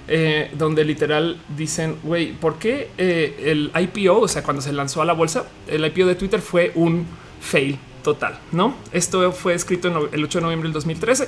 [0.06, 5.00] Eh, donde literal dicen, güey, ¿por qué eh, el IPO, o sea, cuando se lanzó
[5.00, 7.06] a la bolsa, el IPO de Twitter fue un
[7.40, 8.74] fail total, ¿no?
[8.92, 11.26] Esto fue escrito el 8 de noviembre del 2013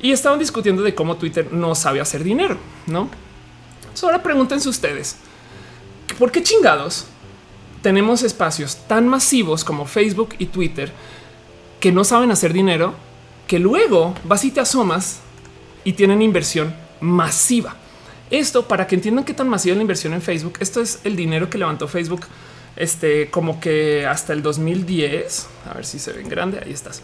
[0.00, 3.10] y estaban discutiendo de cómo Twitter no sabe hacer dinero, ¿no?
[4.02, 5.16] ahora pregúntense ustedes,
[6.18, 7.06] ¿por qué chingados
[7.84, 10.90] tenemos espacios tan masivos como Facebook y Twitter
[11.80, 12.94] que no saben hacer dinero,
[13.46, 15.20] que luego vas y te asomas
[15.84, 17.76] y tienen inversión masiva.
[18.30, 20.54] Esto para que entiendan qué tan masiva es la inversión en Facebook.
[20.60, 22.22] Esto es el dinero que levantó Facebook,
[22.74, 25.46] este como que hasta el 2010.
[25.70, 26.60] A ver si se ven grande.
[26.64, 27.02] Ahí estás.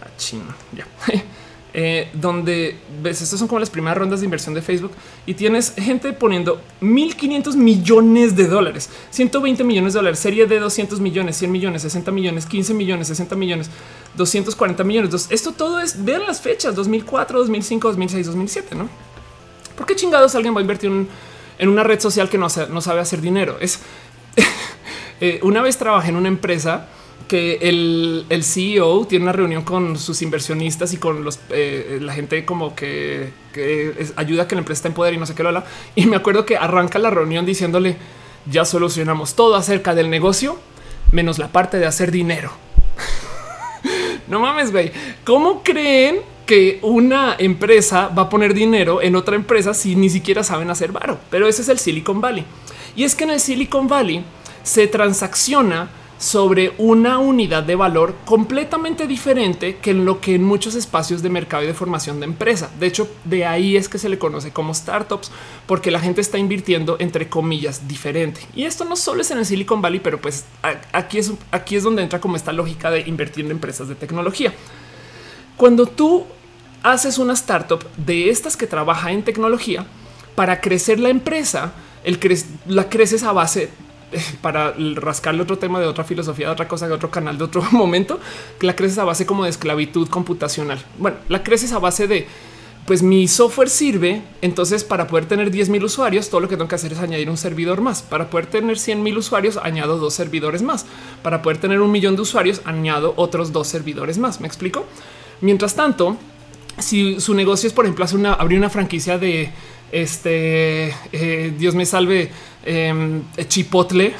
[0.00, 0.54] Ah, chino.
[0.72, 0.86] Ya.
[1.74, 4.90] Eh, donde ves, estas son como las primeras rondas de inversión de Facebook
[5.24, 11.00] y tienes gente poniendo 1500 millones de dólares, 120 millones de dólares, serie de 200
[11.00, 13.70] millones, 100 millones, 60 millones, 15 millones, 60 millones,
[14.16, 15.28] 240 millones.
[15.30, 18.74] esto todo es vean las fechas 2004, 2005, 2006, 2007.
[18.74, 18.90] No,
[19.74, 20.90] por qué chingados alguien va a invertir
[21.58, 23.56] en una red social que no, no sabe hacer dinero?
[23.60, 23.80] Es
[25.22, 26.88] eh, una vez trabajé en una empresa
[27.28, 32.44] que el, CEO tiene una reunión con sus inversionistas y con los, eh, la gente
[32.44, 33.32] como que,
[34.16, 35.62] ayuda a que la empresa esté en poder y no sé qué lo.
[35.94, 37.96] Y me acuerdo que arranca la reunión diciéndole
[38.50, 40.58] ya solucionamos todo acerca del negocio,
[41.10, 42.50] menos la parte de hacer dinero.
[44.28, 44.92] no mames, güey.
[45.24, 50.42] ¿Cómo creen que una empresa va a poner dinero en otra empresa si ni siquiera
[50.42, 51.18] saben hacer varo?
[51.30, 52.44] Pero ese es el Silicon Valley.
[52.96, 54.24] Y es que en el Silicon Valley
[54.62, 55.88] se transacciona
[56.22, 61.28] sobre una unidad de valor completamente diferente que en lo que en muchos espacios de
[61.28, 62.70] mercado y de formación de empresa.
[62.78, 65.32] De hecho, de ahí es que se le conoce como startups,
[65.66, 68.40] porque la gente está invirtiendo entre comillas diferente.
[68.54, 70.44] Y esto no solo es en el Silicon Valley, pero pues
[70.92, 74.54] aquí es, aquí es donde entra como esta lógica de invertir en empresas de tecnología.
[75.56, 76.24] Cuando tú
[76.84, 79.86] haces una startup de estas que trabaja en tecnología,
[80.36, 81.72] para crecer la empresa,
[82.04, 82.20] el
[82.68, 83.70] la creces a base
[84.42, 87.62] para rascarle otro tema de otra filosofía, de otra cosa, de otro canal, de otro
[87.72, 88.20] momento,
[88.58, 90.84] que la creces a base como de esclavitud computacional.
[90.98, 92.26] Bueno, la creces a base de
[92.86, 94.22] pues mi software sirve.
[94.40, 97.30] Entonces, para poder tener 10 mil usuarios, todo lo que tengo que hacer es añadir
[97.30, 98.02] un servidor más.
[98.02, 100.86] Para poder tener 100 mil usuarios, añado dos servidores más.
[101.22, 104.40] Para poder tener un millón de usuarios, añado otros dos servidores más.
[104.40, 104.84] Me explico.
[105.40, 106.16] Mientras tanto,
[106.78, 109.50] si su negocio es, por ejemplo, hacer una, abrir una franquicia de
[109.92, 112.30] este, eh, Dios me salve,
[112.64, 114.14] em, chipotle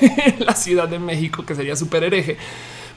[0.38, 2.36] la Ciudad de México, que sería súper hereje.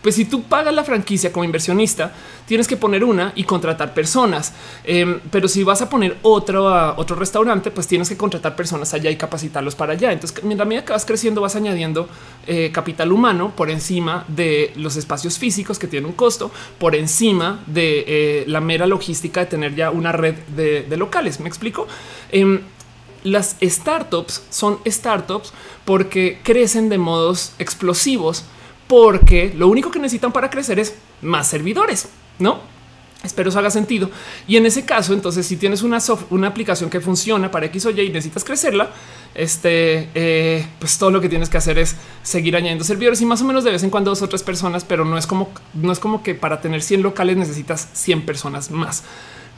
[0.06, 2.14] Pues si tú pagas la franquicia como inversionista,
[2.46, 4.54] tienes que poner una y contratar personas.
[4.84, 9.10] Em, pero si vas a poner otro, otro restaurante, pues tienes que contratar personas allá
[9.10, 10.12] y capacitarlos para allá.
[10.12, 12.08] Entonces, mientras medida que vas creciendo, vas añadiendo
[12.46, 17.64] eh, capital humano por encima de los espacios físicos que tienen un costo, por encima
[17.66, 21.40] de eh, la mera logística de tener ya una red de, locales.
[21.40, 21.88] Me explico.
[23.26, 25.51] Las startups son startups
[25.84, 28.43] porque crecen de modos explosivos
[28.88, 32.07] porque lo único que necesitan para crecer es más servidores,
[32.38, 32.59] ¿no?
[33.23, 34.11] Espero eso haga sentido.
[34.47, 35.97] Y en ese caso, entonces, si tienes una,
[36.30, 38.91] una aplicación que funciona para X o Y y necesitas crecerla,
[39.34, 43.41] este, eh, pues todo lo que tienes que hacer es seguir añadiendo servidores y más
[43.41, 45.91] o menos de vez en cuando dos o tres personas, pero no es como, no
[45.91, 49.03] es como que para tener 100 locales necesitas 100 personas más,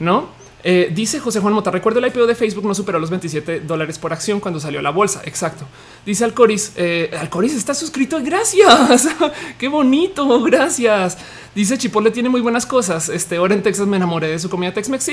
[0.00, 0.47] ¿no?
[0.64, 3.98] Eh, dice José Juan Mota, recuerdo el IPO de Facebook no superó los 27 dólares
[3.98, 5.22] por acción cuando salió la bolsa.
[5.24, 5.64] Exacto.
[6.04, 8.18] Dice Alcoris, eh, Alcoris está suscrito.
[8.22, 9.08] Gracias.
[9.58, 10.42] Qué bonito.
[10.42, 11.18] Gracias.
[11.54, 13.08] Dice Chipotle tiene muy buenas cosas.
[13.08, 15.10] Este ahora en Texas me enamoré de su comida Tex-Mex.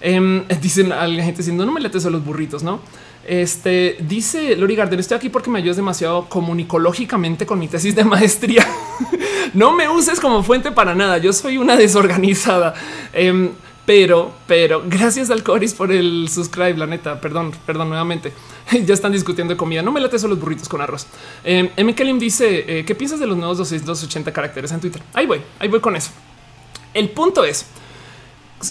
[0.00, 2.80] Em, dicen a la gente diciendo no me letes a los burritos, no?
[3.26, 8.04] Este dice Lori Garden, estoy aquí porque me ayudas demasiado comunicológicamente con mi tesis de
[8.04, 8.66] maestría.
[9.54, 11.18] no me uses como fuente para nada.
[11.18, 12.74] Yo soy una desorganizada.
[13.12, 13.50] Em,
[13.86, 16.76] pero, pero gracias al Coris por el subscribe.
[16.76, 18.32] La neta, perdón, perdón nuevamente.
[18.84, 19.80] ya están discutiendo de comida.
[19.80, 21.06] No me late solo los burritos con arroz.
[21.44, 21.94] Eh, M.
[21.94, 25.02] Kelim dice eh, qué piensas de los nuevos 280 caracteres en Twitter.
[25.14, 26.10] Ahí voy, ahí voy con eso.
[26.92, 27.66] El punto es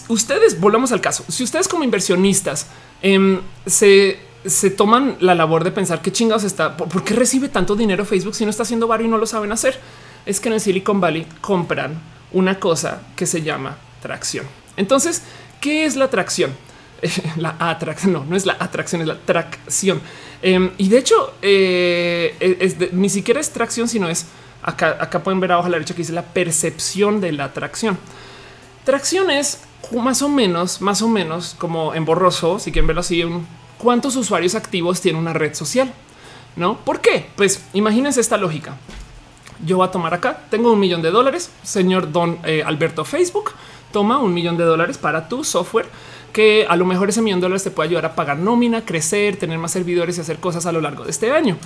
[0.08, 1.24] ustedes volvamos al caso.
[1.28, 2.66] Si ustedes como inversionistas
[3.02, 7.76] em, se, se toman la labor de pensar qué chingados está, por, qué recibe tanto
[7.76, 9.78] dinero Facebook si no está haciendo barrio y no lo saben hacer,
[10.24, 12.00] es que en el Silicon Valley compran
[12.32, 14.46] una cosa que se llama tracción.
[14.76, 15.22] Entonces,
[15.60, 16.52] ¿qué es la atracción?
[17.36, 20.00] la atracción, no, no es la atracción, es la tracción.
[20.42, 24.26] Em, y de hecho, eh, ni siquiera es tracción, sino es
[24.62, 27.98] acá, acá pueden ver abajo a la derecha que dice la percepción de la atracción.
[28.84, 29.60] Tracción es
[29.92, 33.24] más o menos, más o menos como en borroso, si quieren verlo así,
[33.78, 35.92] cuántos usuarios activos tiene una red social.
[36.56, 37.28] No, ¿por qué?
[37.36, 38.76] Pues imagínense esta lógica.
[39.64, 43.52] Yo voy a tomar acá, tengo un millón de dólares, señor don eh, Alberto Facebook
[43.96, 45.86] toma un millón de dólares para tu software
[46.30, 49.38] que a lo mejor ese millón de dólares te puede ayudar a pagar nómina, crecer,
[49.38, 51.56] tener más servidores y hacer cosas a lo largo de este año.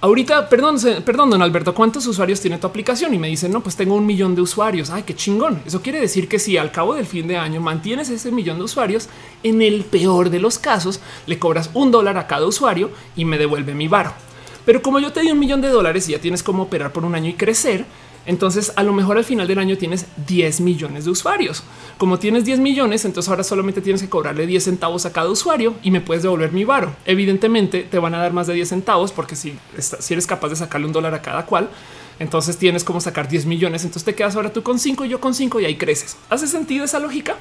[0.00, 3.12] Ahorita, perdón, perdón, don Alberto, ¿cuántos usuarios tiene tu aplicación?
[3.12, 4.90] Y me dicen, no, pues tengo un millón de usuarios.
[4.90, 5.62] Ay, qué chingón.
[5.66, 8.64] Eso quiere decir que si al cabo del fin de año mantienes ese millón de
[8.66, 9.08] usuarios,
[9.42, 13.36] en el peor de los casos, le cobras un dólar a cada usuario y me
[13.36, 14.12] devuelve mi varo.
[14.64, 17.04] Pero como yo te di un millón de dólares y ya tienes como operar por
[17.04, 17.84] un año y crecer,
[18.26, 21.62] entonces, a lo mejor al final del año tienes 10 millones de usuarios.
[21.98, 25.74] Como tienes 10 millones, entonces ahora solamente tienes que cobrarle 10 centavos a cada usuario
[25.82, 26.94] y me puedes devolver mi varo.
[27.04, 30.56] Evidentemente te van a dar más de 10 centavos porque si, si eres capaz de
[30.56, 31.68] sacarle un dólar a cada cual,
[32.18, 33.84] entonces tienes como sacar 10 millones.
[33.84, 36.16] Entonces te quedas ahora tú con 5 y yo con 5 y ahí creces.
[36.30, 37.36] ¿Hace sentido esa lógica?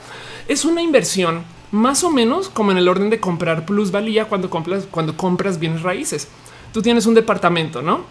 [0.47, 4.85] Es una inversión más o menos como en el orden de comprar plusvalía cuando compras,
[4.91, 6.27] cuando compras bienes raíces.
[6.73, 8.05] Tú tienes un departamento, ¿no?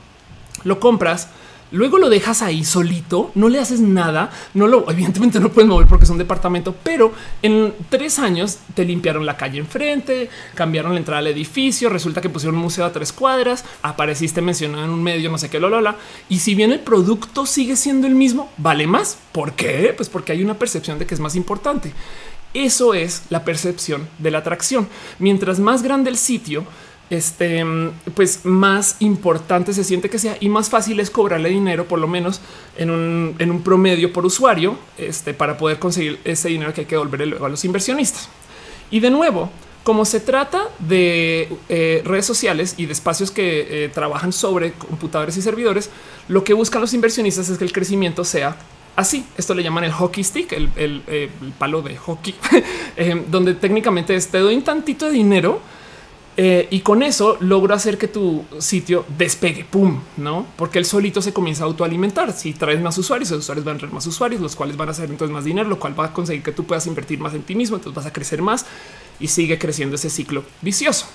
[0.65, 1.29] Lo compras
[1.73, 5.87] Luego lo dejas ahí solito, no le haces nada, no lo evidentemente no puedes mover
[5.87, 10.99] porque es un departamento, pero en tres años te limpiaron la calle enfrente, cambiaron la
[10.99, 15.03] entrada al edificio, resulta que pusieron un museo a tres cuadras, apareciste mencionado en un
[15.03, 15.95] medio, no sé qué, lo, lo,
[16.29, 19.19] Y si bien el producto sigue siendo el mismo, vale más.
[19.33, 19.95] ¿Por qué?
[19.97, 21.93] Pues porque hay una percepción de que es más importante.
[22.55, 24.89] Eso es la percepción de la atracción.
[25.19, 26.67] Mientras más grande el sitio,
[27.13, 27.63] este,
[28.15, 32.09] pues más importante se siente que sea y más fácil es cobrarle dinero, por lo
[32.09, 32.41] menos
[32.79, 37.27] en un, promedio por usuario, este, para poder conseguir ese dinero que hay que devolverle
[37.27, 38.31] luego a los inversionistas.
[38.91, 39.51] Y de nuevo,
[39.85, 45.37] como se trata de eh, redes sociales y de espacios que eh, trabajan sobre computadores
[45.37, 45.91] y servidores,
[46.29, 48.57] lo que buscan los inversionistas es que el crecimiento sea
[48.97, 49.27] así.
[49.37, 52.35] Esto le llaman el hockey stick, el, eh, palo de hockey,
[53.29, 55.61] donde técnicamente te doy un tantito de dinero
[56.37, 60.47] eh, y con eso logro hacer que tu sitio despegue, pum, no?
[60.57, 62.33] Porque el solito se comienza a autoalimentar.
[62.33, 64.93] Si traes más usuarios, los usuarios van a traer más usuarios, los cuales van a
[64.93, 67.43] hacer entonces más dinero, lo cual va a conseguir que tú puedas invertir más en
[67.43, 67.77] ti mismo.
[67.77, 68.65] Entonces vas a crecer más
[69.21, 71.07] y sigue creciendo ese ciclo vicioso.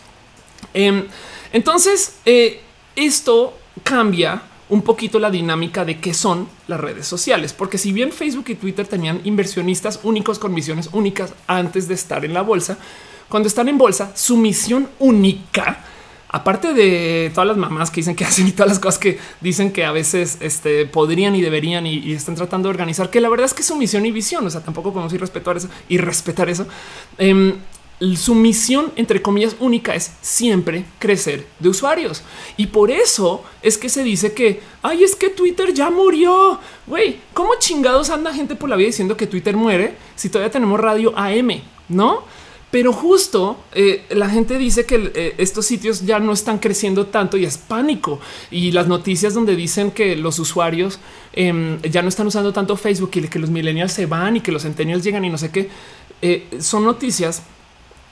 [0.74, 1.06] Em,
[1.52, 2.62] entonces, eh,
[2.96, 8.12] esto cambia un poquito la dinámica de qué son las redes sociales, porque si bien
[8.12, 12.78] Facebook y Twitter tenían inversionistas únicos con misiones únicas antes de estar en la bolsa,
[13.30, 15.84] cuando están en bolsa, su misión única,
[16.30, 19.72] aparte de todas las mamás que dicen que hacen y todas las cosas que dicen
[19.72, 23.46] que a veces este, podrían y deberían y, están tratando de organizar, que la verdad
[23.46, 26.50] es que su misión y visión, o sea, tampoco podemos ir respetar eso y respetar
[26.50, 26.68] eso.
[27.18, 27.56] Em,
[28.16, 32.22] su misión, entre comillas, única es siempre crecer de usuarios.
[32.56, 36.60] Y por eso es que se dice que, ay, es que Twitter ya murió.
[36.86, 40.80] Güey, ¿cómo chingados anda gente por la vida diciendo que Twitter muere si todavía tenemos
[40.80, 41.62] radio AM?
[41.90, 42.24] No?
[42.70, 47.38] Pero justo eh, la gente dice que eh, estos sitios ya no están creciendo tanto
[47.38, 48.20] y es pánico.
[48.52, 51.00] Y las noticias donde dicen que los usuarios
[51.32, 54.52] em, ya no están usando tanto Facebook y que los millennials se van y que
[54.52, 55.70] los centennials llegan y no sé qué,
[56.22, 57.44] eh, son noticias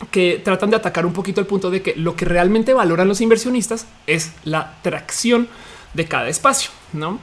[0.10, 3.20] que tratan de atacar un poquito el punto de que lo que realmente valoran los
[3.20, 5.50] inversionistas es la tracción
[5.94, 7.20] de cada espacio, ¿no?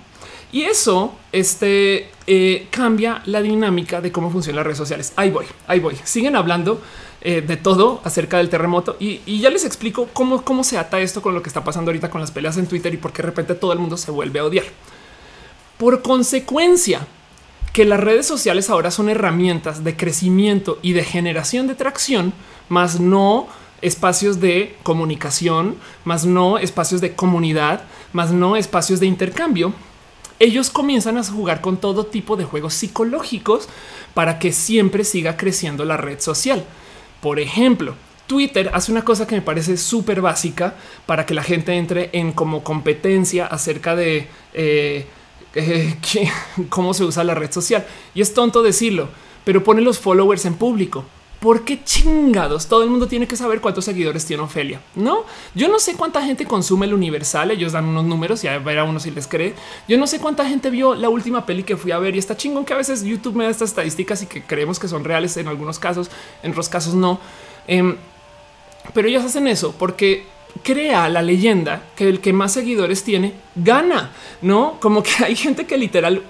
[0.52, 2.10] Y eso este,
[2.70, 5.12] cambia la dinámica de cómo funcionan las redes sociales.
[5.16, 5.96] Ahí voy, ahí voy.
[6.04, 6.82] Siguen hablando
[7.24, 11.22] eh, de todo acerca del terremoto y, ya les explico cómo, cómo se ata esto
[11.22, 13.28] con lo que está pasando ahorita con las peleas en Twitter y por qué de
[13.28, 14.64] repente todo el mundo se vuelve a odiar.
[15.78, 17.06] Por consecuencia,
[17.72, 22.32] que las redes sociales ahora son herramientas de crecimiento y de generación de tracción,
[22.68, 23.46] más no
[23.80, 29.72] espacios de comunicación, más no espacios de comunidad, más no espacios de intercambio.
[30.38, 33.68] Ellos comienzan a jugar con todo tipo de juegos psicológicos
[34.12, 36.64] para que siempre siga creciendo la red social.
[37.22, 37.94] Por ejemplo,
[38.26, 40.74] Twitter hace una cosa que me parece súper básica
[41.06, 45.06] para que la gente entre en como competencia acerca de eh,
[45.54, 45.96] eh,
[46.68, 47.86] cómo se usa la red social.
[48.12, 49.08] Y es tonto decirlo,
[49.44, 51.04] pero pone los followers en público.
[51.42, 52.68] ¿Por qué chingados?
[52.68, 54.80] Todo el mundo tiene que saber cuántos seguidores tiene Ofelia.
[54.94, 55.24] No,
[55.56, 57.50] yo no sé cuánta gente consume el Universal.
[57.50, 59.56] Ellos dan unos números y a ver a uno si les cree.
[59.88, 62.36] Yo no sé cuánta gente vio la última peli que fui a ver y está
[62.36, 65.36] chingón que a veces YouTube me da estas estadísticas y que creemos que son reales
[65.36, 66.12] en algunos casos,
[66.44, 67.18] en otros casos no.
[67.66, 67.96] Em,
[68.94, 70.24] pero ellos hacen eso porque
[70.62, 74.12] crea la leyenda que el que más seguidores tiene gana,
[74.42, 76.22] no como que hay gente que literal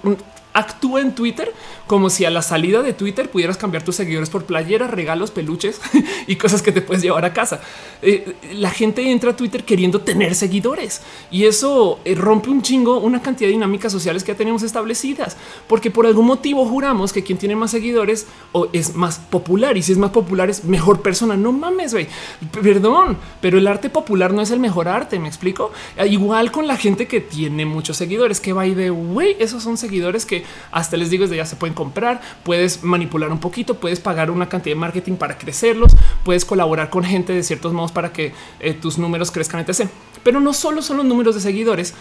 [0.53, 1.53] actúa en Twitter
[1.87, 5.81] como si a la salida de Twitter pudieras cambiar tus seguidores por playeras, regalos, peluches
[6.27, 7.61] y cosas que te puedes llevar a casa.
[8.01, 12.99] Eh, la gente entra a Twitter queriendo tener seguidores y eso eh, rompe un chingo
[12.99, 15.37] una cantidad de dinámicas sociales que ya tenemos establecidas,
[15.67, 19.83] porque por algún motivo juramos que quien tiene más seguidores o es más popular y
[19.83, 21.37] si es más popular es mejor persona.
[21.37, 22.09] No mames, güey.
[22.53, 25.19] Perdón, pero el arte popular no es el mejor arte.
[25.19, 25.73] Me explico.
[26.09, 29.77] Igual con la gente que tiene muchos seguidores que va y de güey, esos son
[29.77, 34.01] seguidores que hasta les digo desde ya se pueden comprar, puedes manipular un poquito, puedes
[34.01, 38.13] pagar una cantidad de marketing para crecerlos, puedes colaborar con gente de ciertos modos para
[38.13, 39.89] que eh, tus números crezcan, etc.
[40.23, 41.95] Pero no solo son los números de seguidores,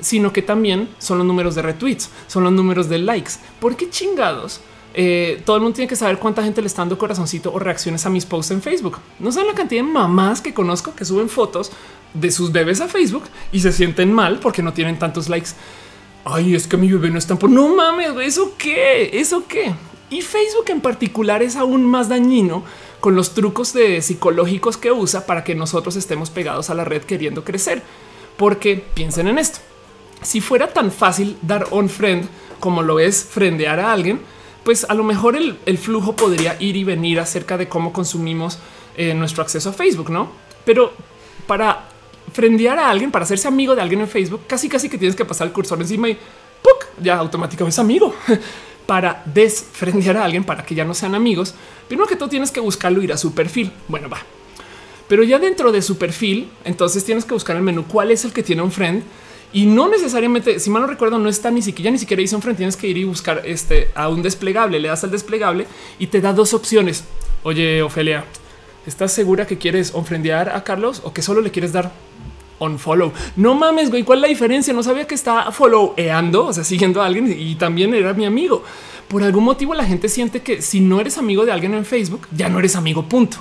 [0.00, 3.32] sino que también son los números de retweets, son los números de likes.
[3.60, 4.60] ¿Por qué chingados?
[4.98, 8.06] Eh, todo el mundo tiene que saber cuánta gente le está dando corazoncito o reacciones
[8.06, 8.98] a mis posts en Facebook.
[9.18, 11.70] No saben la cantidad de mamás que conozco que suben fotos
[12.14, 15.50] de sus bebés a Facebook y se sienten mal porque no tienen tantos likes
[16.26, 19.74] ay, es que mi bebé no está por no mames, eso qué, eso qué.
[20.10, 22.64] Y Facebook en particular es aún más dañino
[23.00, 27.44] con los trucos psicológicos que usa para que nosotros estemos pegados a la red queriendo
[27.44, 27.82] crecer.
[28.36, 29.60] Porque piensen en esto.
[30.22, 32.28] Si fuera tan fácil dar on friend
[32.60, 34.20] como lo es frendear a alguien,
[34.64, 38.58] pues a lo mejor el, flujo podría ir y venir acerca de cómo consumimos
[38.96, 40.30] eh, nuestro acceso a Facebook, no?
[40.64, 40.92] Pero
[41.46, 41.88] para
[42.36, 45.24] frendear a alguien para hacerse amigo de alguien en Facebook, casi casi que tienes que
[45.24, 46.86] pasar el cursor encima y ¡puc!
[47.02, 48.14] ya automáticamente es amigo.
[48.86, 51.54] para desfrendear a alguien para que ya no sean amigos,
[51.88, 53.72] primero que todo tienes que buscarlo, ir a su perfil.
[53.88, 54.18] Bueno, va.
[55.08, 58.32] Pero ya dentro de su perfil, entonces tienes que buscar el menú cuál es el
[58.32, 59.02] que tiene un friend
[59.52, 62.42] y no necesariamente, si mal no recuerdo, no está ni siquiera ni siquiera dice un
[62.42, 62.58] friend.
[62.58, 64.78] Tienes que ir y buscar este a un desplegable.
[64.78, 65.66] Le das al desplegable
[65.98, 67.04] y te da dos opciones.
[67.42, 68.24] Oye, Ofelia,
[68.86, 71.92] ¿estás segura que quieres ofrendear a Carlos o que solo le quieres dar
[72.58, 73.12] on follow.
[73.36, 74.72] No mames, güey, ¿cuál es la diferencia?
[74.72, 78.62] No sabía que estaba followando, o sea, siguiendo a alguien y también era mi amigo.
[79.08, 82.26] Por algún motivo la gente siente que si no eres amigo de alguien en Facebook,
[82.32, 83.38] ya no eres amigo, punto.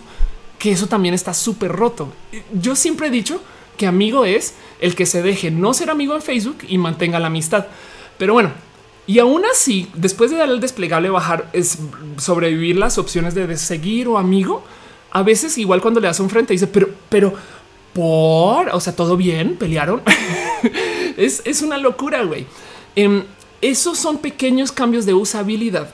[0.59, 2.09] Que eso también está súper roto.
[2.53, 3.41] Yo siempre he dicho
[3.77, 7.27] que amigo es el que se deje no ser amigo en Facebook y mantenga la
[7.27, 7.67] amistad.
[8.17, 8.51] Pero bueno,
[9.07, 11.77] y aún así, después de darle el desplegable, bajar es
[12.17, 14.63] sobrevivir las opciones de, seguir o amigo.
[15.11, 17.33] A veces, igual cuando le das un frente, dice, pero, pero,
[17.95, 20.01] por, o sea, todo bien, pelearon.
[21.17, 22.45] es, una locura, güey.
[22.93, 23.23] Em,
[23.61, 25.89] esos son pequeños cambios de usabilidad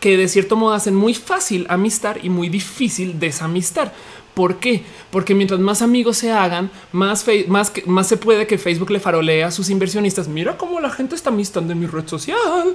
[0.00, 3.92] que de cierto modo hacen muy fácil amistar y muy difícil desamistar.
[4.32, 4.82] ¿Por qué?
[5.10, 9.48] Porque mientras más amigos se hagan, más, más, más se puede que Facebook le farolea
[9.48, 10.26] a sus inversionistas.
[10.26, 12.74] Mira cómo la gente está amistando en mi red social.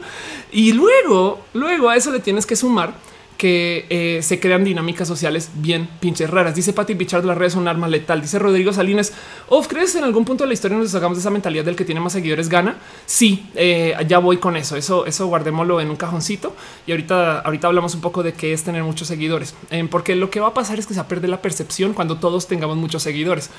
[0.51, 2.93] Y luego, luego a eso le tienes que sumar
[3.37, 6.55] que eh, se crean dinámicas sociales bien pinches raras.
[6.55, 8.21] Dice Patty Bichard, las redes son un arma letal.
[8.21, 9.13] Dice Rodrigo Salinas,
[9.49, 11.85] of ¿crees en algún punto de la historia nos hagamos de esa mentalidad del que
[11.85, 12.77] tiene más seguidores gana?
[13.05, 14.75] Sí, eh, ya voy con eso.
[14.75, 16.55] Eso, eso guardémoslo en un cajoncito
[16.87, 20.29] y ahorita, ahorita hablamos un poco de qué es tener muchos seguidores, eh, porque lo
[20.29, 22.77] que va a pasar es que se va a perder la percepción cuando todos tengamos
[22.77, 23.49] muchos seguidores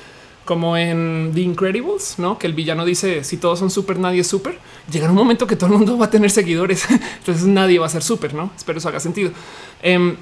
[0.47, 2.39] como en The Incredibles, no?
[2.39, 4.57] Que el villano dice si todos son súper, nadie es súper.
[4.91, 6.87] Llegará un momento que todo el mundo va a tener seguidores,
[7.19, 8.49] entonces nadie va a ser súper, no?
[8.57, 9.31] Espero eso haga sentido.
[9.83, 10.15] Em,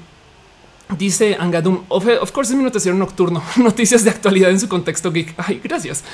[0.98, 5.32] dice Angadum, of, course es mi noticiero nocturno, noticias de actualidad en su contexto geek.
[5.38, 6.04] Ay, gracias.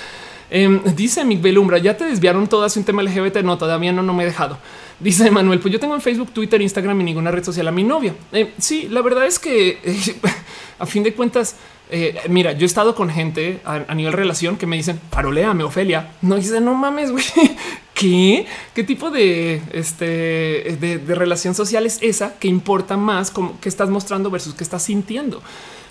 [0.51, 3.39] Em, dice Mick Belumbra, ya te desviaron todas un tema LGBT.
[3.39, 4.59] No, todavía no, no me he dejado.
[5.03, 7.83] Dice Manuel, pues yo tengo en Facebook, Twitter, Instagram y ninguna red social a mi
[7.83, 8.15] novia.
[8.31, 9.79] Em, sí, la verdad es que
[10.79, 11.57] a fin de cuentas,
[11.91, 16.13] eh, mira, yo he estado con gente a, nivel relación que me dicen, paroleame, Ofelia.
[16.23, 17.25] No dice, no mames, güey.
[17.95, 18.47] ¿Qué?
[18.75, 23.91] ¿Qué tipo de, este, de, relación social es esa que importa más como que estás
[23.91, 25.43] mostrando versus que estás sintiendo?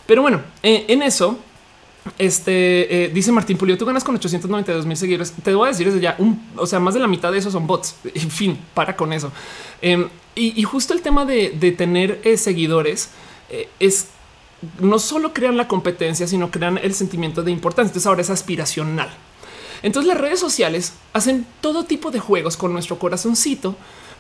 [0.05, 1.37] Pero bueno, eh, en eso,
[2.17, 5.33] este eh, dice Martín Pulio, tú ganas con 892 mil seguidores.
[5.43, 7.53] Te voy a decir desde ya, un, o sea, más de la mitad de esos
[7.53, 7.95] son bots.
[8.15, 9.31] En fin, para con eso.
[9.81, 13.09] Em, y, justo el tema de, tener seguidores
[13.79, 14.07] es
[14.79, 17.89] no solo crean la competencia, sino crean el sentimiento de importancia.
[17.89, 19.09] Entonces ahora es aspiracional.
[19.83, 23.75] Entonces las redes sociales hacen todo tipo de juegos con nuestro corazoncito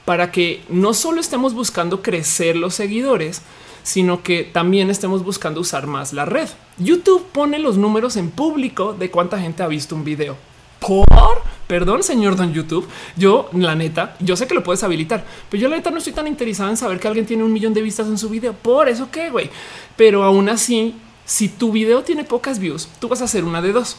[0.05, 3.41] para que no solo estemos buscando crecer los seguidores,
[3.83, 6.49] sino que también estemos buscando usar más la red.
[6.77, 10.35] YouTube pone los números en público de cuánta gente ha visto un video
[10.81, 12.85] por perdón, señor Don YouTube.
[13.15, 16.11] Yo, la neta, yo sé que lo puedes habilitar, pero yo la neta no estoy
[16.11, 18.53] tan interesada en saber que alguien tiene un millón de vistas en su video.
[18.53, 19.49] Por eso que, güey.
[19.95, 23.71] Pero aún así, si tu video tiene pocas views, tú vas a hacer una de
[23.71, 23.95] dos.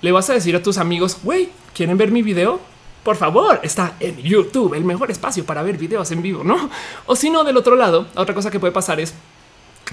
[0.00, 2.60] Le vas a decir a tus amigos, güey, ¿quieren ver mi video?
[3.02, 6.68] Por favor, está en YouTube, el mejor espacio para ver videos en vivo, ¿no?
[7.06, 9.14] O si no, del otro lado, otra cosa que puede pasar es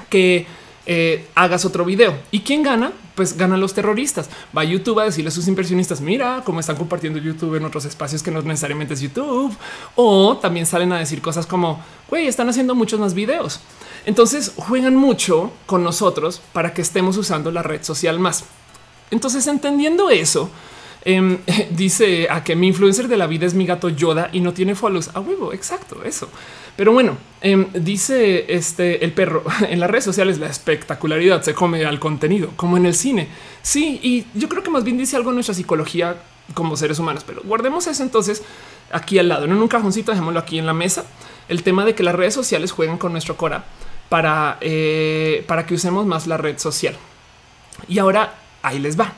[0.10, 0.45] que
[0.86, 2.18] eh, hagas otro video.
[2.32, 2.91] ¿Y quién gana?
[3.16, 4.30] Pues ganan los terroristas.
[4.55, 7.86] Va a YouTube a decirle a sus inversionistas, mira cómo están compartiendo YouTube en otros
[7.86, 9.55] espacios que no necesariamente es YouTube.
[9.95, 13.60] O también salen a decir cosas como, güey, están haciendo muchos más videos.
[14.05, 18.45] Entonces juegan mucho con nosotros para que estemos usando la red social más.
[19.12, 20.49] Entonces, entendiendo eso,
[21.08, 21.39] em,
[21.72, 24.76] dice a que mi influencer de la vida es mi gato Yoda y no tiene
[24.76, 25.10] follows.
[25.14, 26.30] A huevo, exacto, eso.
[26.76, 31.86] Pero bueno, em, dice este el perro en las redes sociales, la espectacularidad se come
[31.86, 33.30] al contenido, como en el cine.
[33.62, 36.18] Sí, y yo creo que más bien dice algo en nuestra psicología
[36.53, 38.41] como seres humanos, pero guardemos eso entonces
[38.91, 41.05] aquí al lado, en un cajoncito, dejémoslo aquí en la mesa.
[41.49, 43.66] El tema de que las redes sociales juegan con nuestro cora
[44.10, 46.95] para, eh, para que usemos más la red social.
[47.88, 49.14] Y ahora ahí les va.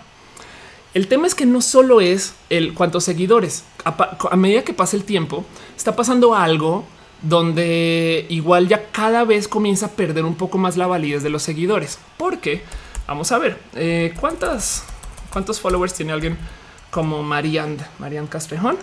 [0.94, 3.64] El tema es que no solo es el cuántos seguidores.
[3.86, 5.46] a medida que pasa el tiempo,
[5.78, 6.86] está pasando algo
[7.22, 11.44] donde igual ya cada vez comienza a perder un poco más la validez de los
[11.44, 12.00] seguidores.
[12.18, 12.62] Porque
[13.08, 14.84] vamos a ver eh, cuántas,
[15.32, 16.38] cuántos followers tiene alguien
[16.92, 18.78] como Marian, Marian Castrejón.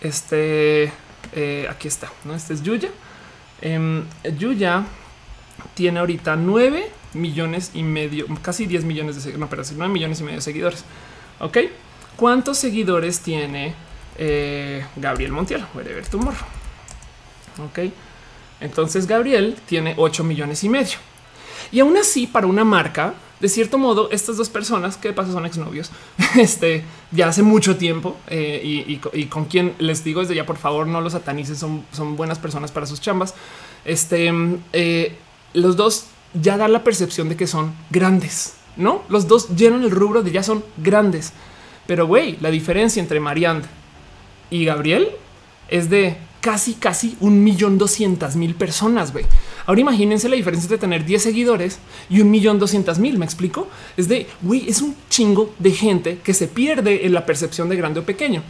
[0.00, 0.92] Este
[1.32, 2.34] eh, aquí está, no?
[2.34, 2.90] Este es Yuya.
[3.60, 4.04] Em,
[4.38, 4.84] Yuya
[5.74, 10.20] tiene ahorita 9 millones y medio, casi 10 millones de seguidores, no, pero 9 millones
[10.20, 10.84] y medio de seguidores.
[11.40, 11.58] Ok,
[12.16, 13.74] cuántos seguidores tiene
[14.18, 15.64] eh, Gabriel Montiel?
[15.74, 16.46] Voy a ver tu morro.
[17.68, 17.90] Ok.
[18.60, 20.98] Entonces Gabriel tiene 8 millones y medio.
[21.72, 25.32] Y aún así, para una marca, de cierto modo, estas dos personas que de paso
[25.32, 25.90] son exnovios,
[26.36, 30.86] este ya hace mucho tiempo eh, y, con quien les digo desde ya, por favor,
[30.86, 33.34] no los satanicen, son, son buenas personas para sus chambas.
[33.84, 34.32] Este
[34.72, 35.16] eh,
[35.52, 39.02] los dos ya dan la percepción de que son grandes, no?
[39.08, 41.32] Los dos llenan el rubro de ya son grandes.
[41.86, 43.62] Pero güey, la diferencia entre Marianne
[44.50, 45.08] y Gabriel
[45.68, 49.12] es de casi, casi un millón doscientas mil personas.
[49.12, 49.24] Güey.
[49.66, 53.18] Ahora imagínense la diferencia de tener 10 seguidores y un millón doscientas mil.
[53.18, 53.68] Me explico.
[53.96, 57.76] Es de güey, es un chingo de gente que se pierde en la percepción de
[57.76, 58.42] grande o pequeño.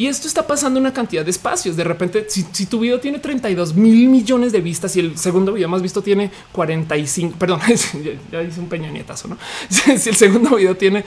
[0.00, 1.76] Y esto está pasando una cantidad de espacios.
[1.76, 5.68] De repente, si, tu video tiene 32 mil millones de vistas y el segundo video
[5.68, 7.60] más visto tiene 45, perdón,
[8.32, 9.36] ya, hice un peña nietazo, no?
[9.68, 11.04] si el segundo video tiene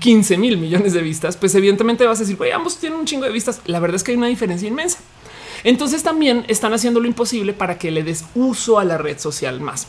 [0.00, 3.24] 15 mil millones de vistas, pues evidentemente vas a decir, güey, ambos tienen un chingo
[3.24, 3.60] de vistas.
[3.66, 4.98] La verdad es que hay una diferencia inmensa.
[5.62, 9.60] Entonces también están haciendo lo imposible para que le des uso a la red social
[9.60, 9.86] más.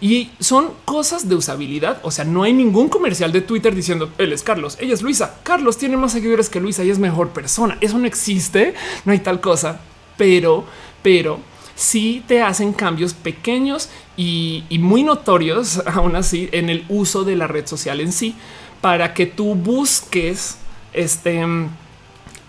[0.00, 2.00] Y son cosas de usabilidad.
[2.02, 5.40] O sea, no hay ningún comercial de Twitter diciendo él es Carlos, ella es Luisa.
[5.42, 7.78] Carlos tiene más seguidores que Luisa y es mejor persona.
[7.80, 8.74] Eso no existe.
[9.04, 9.80] No hay tal cosa,
[10.16, 10.64] pero,
[11.02, 11.40] pero
[11.76, 17.46] sí te hacen cambios pequeños y, muy notorios, aún así, en el uso de la
[17.46, 18.34] red social en sí,
[18.80, 20.58] para que tú busques
[20.92, 21.44] este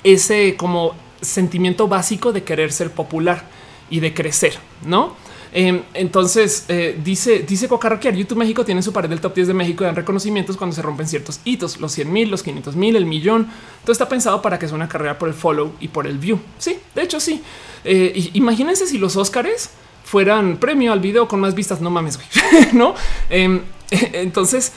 [0.03, 3.45] ese como sentimiento básico de querer ser popular
[3.89, 5.15] y de crecer, ¿no?
[5.53, 9.53] Em, entonces eh, dice, dice Cocarraquear, YouTube México tiene su pared del top 10 de
[9.53, 12.95] México y dan reconocimientos cuando se rompen ciertos hitos, los 100 mil, los 500 mil,
[12.95, 13.47] el millón.
[13.83, 16.39] Todo está pensado para que sea una carrera por el follow y por el view.
[16.57, 17.41] Sí, de hecho, sí.
[17.83, 19.69] Eh, imagínense si los Óscares
[20.03, 21.81] fueran premio al video con más vistas.
[21.81, 22.19] No mames,
[22.73, 22.95] no?
[23.29, 24.73] Em, entonces,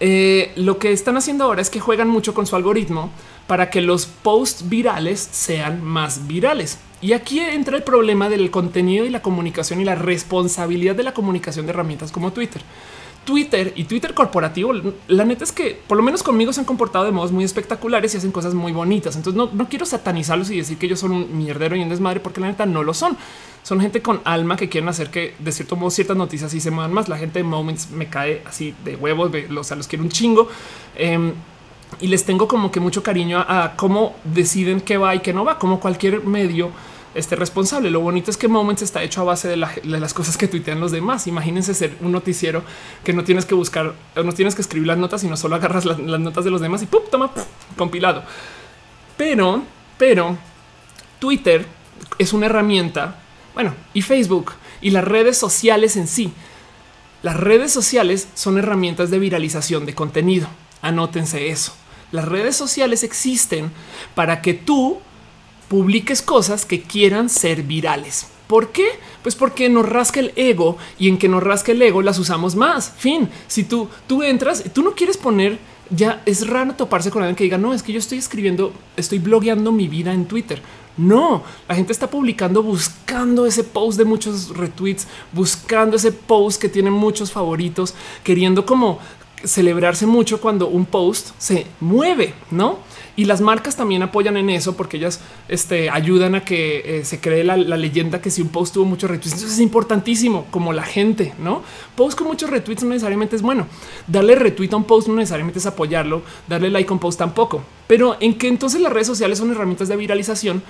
[0.00, 3.10] eh, lo que están haciendo ahora es que juegan mucho con su algoritmo
[3.46, 6.78] para que los posts virales sean más virales.
[7.00, 11.12] Y aquí entra el problema del contenido y la comunicación y la responsabilidad de la
[11.12, 12.62] comunicación de herramientas como Twitter.
[13.24, 14.72] Twitter y Twitter corporativo,
[15.08, 18.14] la neta es que por lo menos conmigo se han comportado de modos muy espectaculares
[18.14, 19.16] y hacen cosas muy bonitas.
[19.16, 22.20] Entonces no, no quiero satanizarlos y decir que ellos son un mierdero y un desmadre,
[22.20, 23.16] porque la neta no lo son.
[23.62, 26.70] Son gente con alma que quieren hacer que de cierto modo ciertas noticias sí se
[26.70, 27.08] muevan más.
[27.08, 30.48] La gente de Moments me cae así de huevos, los, a quiero un chingo.
[30.96, 31.32] Em,
[32.00, 35.44] y les tengo como que mucho cariño a, cómo deciden qué va y qué no
[35.44, 36.70] va, como cualquier medio
[37.14, 37.90] esté responsable.
[37.90, 40.92] Lo bonito es que Moments está hecho a base de, las cosas que tuitean los
[40.92, 41.26] demás.
[41.26, 42.62] Imagínense ser un noticiero
[43.04, 45.98] que no tienes que buscar, no tienes que escribir las notas, sino solo agarras las,
[45.98, 47.02] notas de los demás y ¡pum!
[47.10, 47.30] toma
[47.76, 48.24] compilado.
[49.16, 49.62] Pero,
[49.96, 50.36] pero
[51.18, 51.66] Twitter
[52.18, 53.20] es una herramienta,
[53.54, 56.32] bueno, y Facebook y las redes sociales en sí.
[57.22, 60.46] Las redes sociales son herramientas de viralización de contenido.
[60.82, 61.72] Anótense eso.
[62.14, 63.72] Las redes sociales existen
[64.14, 64.98] para que tú
[65.66, 68.28] publiques cosas que quieran ser virales.
[68.46, 68.86] ¿Por qué?
[69.24, 72.54] Pues porque nos rasca el ego y en que nos rasca el ego las usamos
[72.54, 72.92] más.
[72.96, 73.28] Fin.
[73.48, 75.58] Si tú, tú entras, tú no quieres poner
[75.90, 79.18] ya es raro toparse con alguien que diga no, es que yo estoy escribiendo, estoy
[79.18, 80.62] blogueando mi vida en Twitter.
[80.96, 86.68] No, la gente está publicando buscando ese post de muchos retweets, buscando ese post que
[86.68, 87.92] tiene muchos favoritos,
[88.22, 89.00] queriendo como
[89.44, 92.78] celebrarse mucho cuando un post se mueve, no?
[93.16, 97.20] Y las marcas también apoyan en eso porque ellas este, ayudan a que eh, se
[97.20, 100.82] cree la, leyenda que si un post tuvo muchos retweets, eso es importantísimo, como la
[100.82, 101.62] gente, no?
[101.94, 103.68] Post con muchos retweets no necesariamente es bueno.
[104.08, 107.62] Darle retweet a un post no necesariamente es apoyarlo, darle like a un post tampoco.
[107.86, 110.62] Pero en que entonces las redes sociales son herramientas de viralización,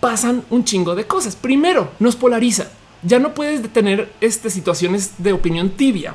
[0.00, 1.34] pasan un chingo de cosas.
[1.34, 2.68] Primero, nos polariza.
[3.02, 6.14] Ya no puedes tener este, situaciones de opinión tibia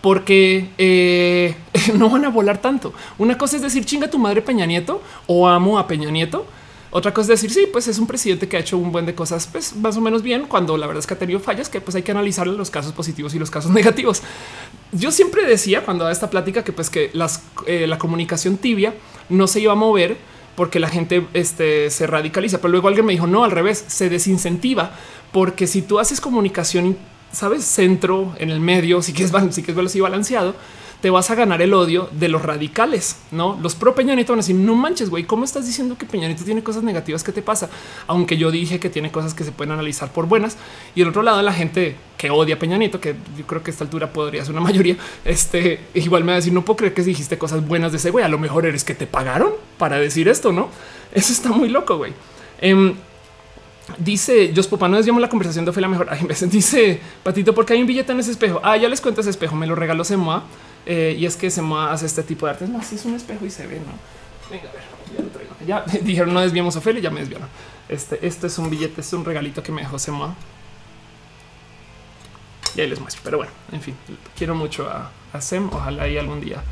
[0.00, 1.54] porque eh,
[1.94, 2.92] no van a volar tanto.
[3.18, 6.46] Una cosa es decir chinga tu madre Peña Nieto o amo a Peña Nieto.
[6.90, 9.14] Otra cosa es decir, sí, pues es un presidente que ha hecho un buen de
[9.14, 11.82] cosas, pues más o menos bien, cuando la verdad es que ha tenido fallas, que
[11.82, 14.22] pues hay que analizar los casos positivos y los casos negativos.
[14.92, 17.10] Yo siempre decía cuando da esta plática que pues que
[17.66, 18.94] eh, la comunicación tibia
[19.28, 20.16] no se iba a mover
[20.56, 24.08] porque la gente este, se radicaliza, pero luego alguien me dijo, no, al revés, se
[24.08, 24.92] desincentiva,
[25.30, 26.96] porque si tú haces comunicación
[27.32, 30.54] sabes, centro en el medio, si quieres, si quieres verlo así balanceado,
[31.00, 34.42] te vas a ganar el odio de los radicales, no los pro Peñanito van a
[34.42, 37.22] decir no manches, güey, cómo estás diciendo que Peñanito tiene cosas negativas?
[37.22, 37.70] ¿Qué te pasa?
[38.08, 40.56] Aunque yo dije que tiene cosas que se pueden analizar por buenas
[40.96, 43.72] y el otro lado, la gente que odia a Peñanito, que yo creo que a
[43.72, 46.94] esta altura podría ser una mayoría, este igual me va a decir no puedo creer
[46.94, 48.24] que dijiste cosas buenas de ese güey.
[48.24, 50.68] A lo mejor eres que te pagaron para decir esto, no?
[51.12, 52.12] Eso está muy loco, güey.
[52.60, 52.94] Em,
[53.96, 56.08] Dice Jos Popa, no desviamos la conversación de Ophelia mejor.
[56.50, 58.60] dice Patito, porque hay un billete en ese espejo.
[58.62, 59.56] Ah, ya les cuento ese espejo.
[59.56, 60.44] Me lo regaló Semoa.
[60.84, 62.66] Eh, y es que Semoa hace este tipo de arte.
[62.66, 63.92] No, es un espejo y se ve, no?
[64.50, 64.82] Venga, a ver,
[65.16, 65.54] ya lo traigo.
[65.66, 67.48] Ya dijeron no desviamos Ophelia, ya me desviaron.
[67.88, 70.34] Este, esto es un billete, es un regalito que me dejó Semoa.
[72.76, 73.22] Y ahí les muestro.
[73.24, 73.94] Pero bueno, en fin,
[74.36, 75.68] quiero mucho a, a Sem.
[75.72, 76.62] Ojalá y algún día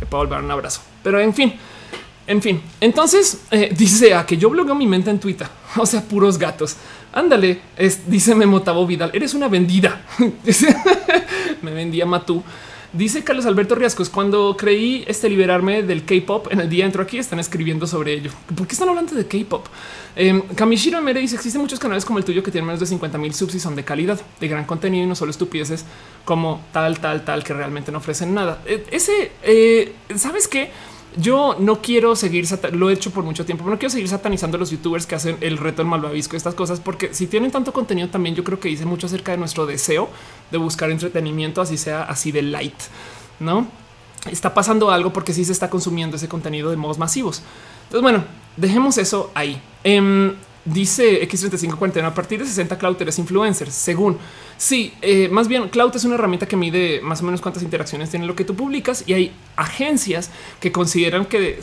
[0.00, 0.82] le pueda volver un abrazo.
[1.02, 1.54] Pero en fin,
[2.26, 5.46] en fin, entonces eh, dice a que yo blogueo mi mente en Twitter,
[5.76, 6.76] o sea, puros gatos.
[7.12, 10.04] Ándale, es, dice Memotavo Vidal, eres una vendida.
[11.62, 12.42] Me vendía Matú.
[12.92, 17.18] Dice Carlos Alberto Riascos, cuando creí este liberarme del K-pop en el día entro aquí,
[17.18, 18.30] están escribiendo sobre ello.
[18.54, 19.66] ¿Por qué están hablando de K-pop?
[20.14, 23.18] Eh, Kamishiro Mere dice existen muchos canales como el tuyo que tienen menos de 50
[23.18, 25.84] mil subs y son de calidad, de gran contenido y no solo estupideces
[26.24, 28.62] como tal, tal, tal, que realmente no ofrecen nada.
[28.64, 30.70] Eh, ese, eh, ¿sabes qué?
[31.16, 34.56] Yo no quiero seguir, lo he hecho por mucho tiempo, pero no quiero seguir satanizando
[34.56, 37.72] a los youtubers que hacen el reto del malvavisco, estas cosas, porque si tienen tanto
[37.72, 40.08] contenido también yo creo que dice mucho acerca de nuestro deseo
[40.50, 42.74] de buscar entretenimiento, así sea así de light,
[43.40, 43.66] ¿no?
[44.30, 47.42] Está pasando algo porque sí se está consumiendo ese contenido de modos masivos.
[47.84, 48.24] Entonces, bueno,
[48.56, 49.60] dejemos eso ahí.
[49.84, 50.34] Em,
[50.66, 53.70] Dice X3541 a partir de 60 Cloud eres influencer.
[53.70, 54.18] Según
[54.56, 58.10] sí, eh, más bien Cloud es una herramienta que mide más o menos cuántas interacciones
[58.10, 61.60] tiene lo que tú publicas y hay agencias que consideran que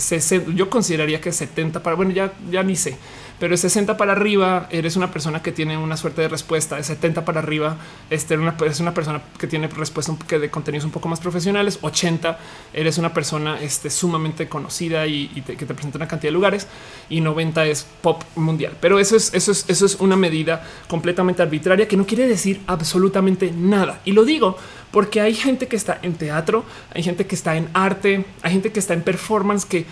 [0.55, 2.97] yo consideraría que 70 para bueno, ya, ya ni sé,
[3.39, 6.83] pero de 60 para arriba eres una persona que tiene una suerte de respuesta, de
[6.83, 7.77] 70 para arriba
[8.09, 12.37] este, una, es una persona que tiene respuesta de contenidos un poco más profesionales, 80
[12.73, 16.67] eres una persona este, sumamente conocida y, que te presenta una cantidad de lugares
[17.09, 18.73] y 90 es pop mundial.
[18.79, 22.61] Pero eso es, eso es, eso es una medida completamente arbitraria que no quiere decir
[22.67, 23.99] absolutamente nada.
[24.05, 24.57] Y lo digo
[24.91, 26.63] porque hay gente que está en teatro,
[26.93, 29.87] hay gente que está en arte, hay gente que está en performance que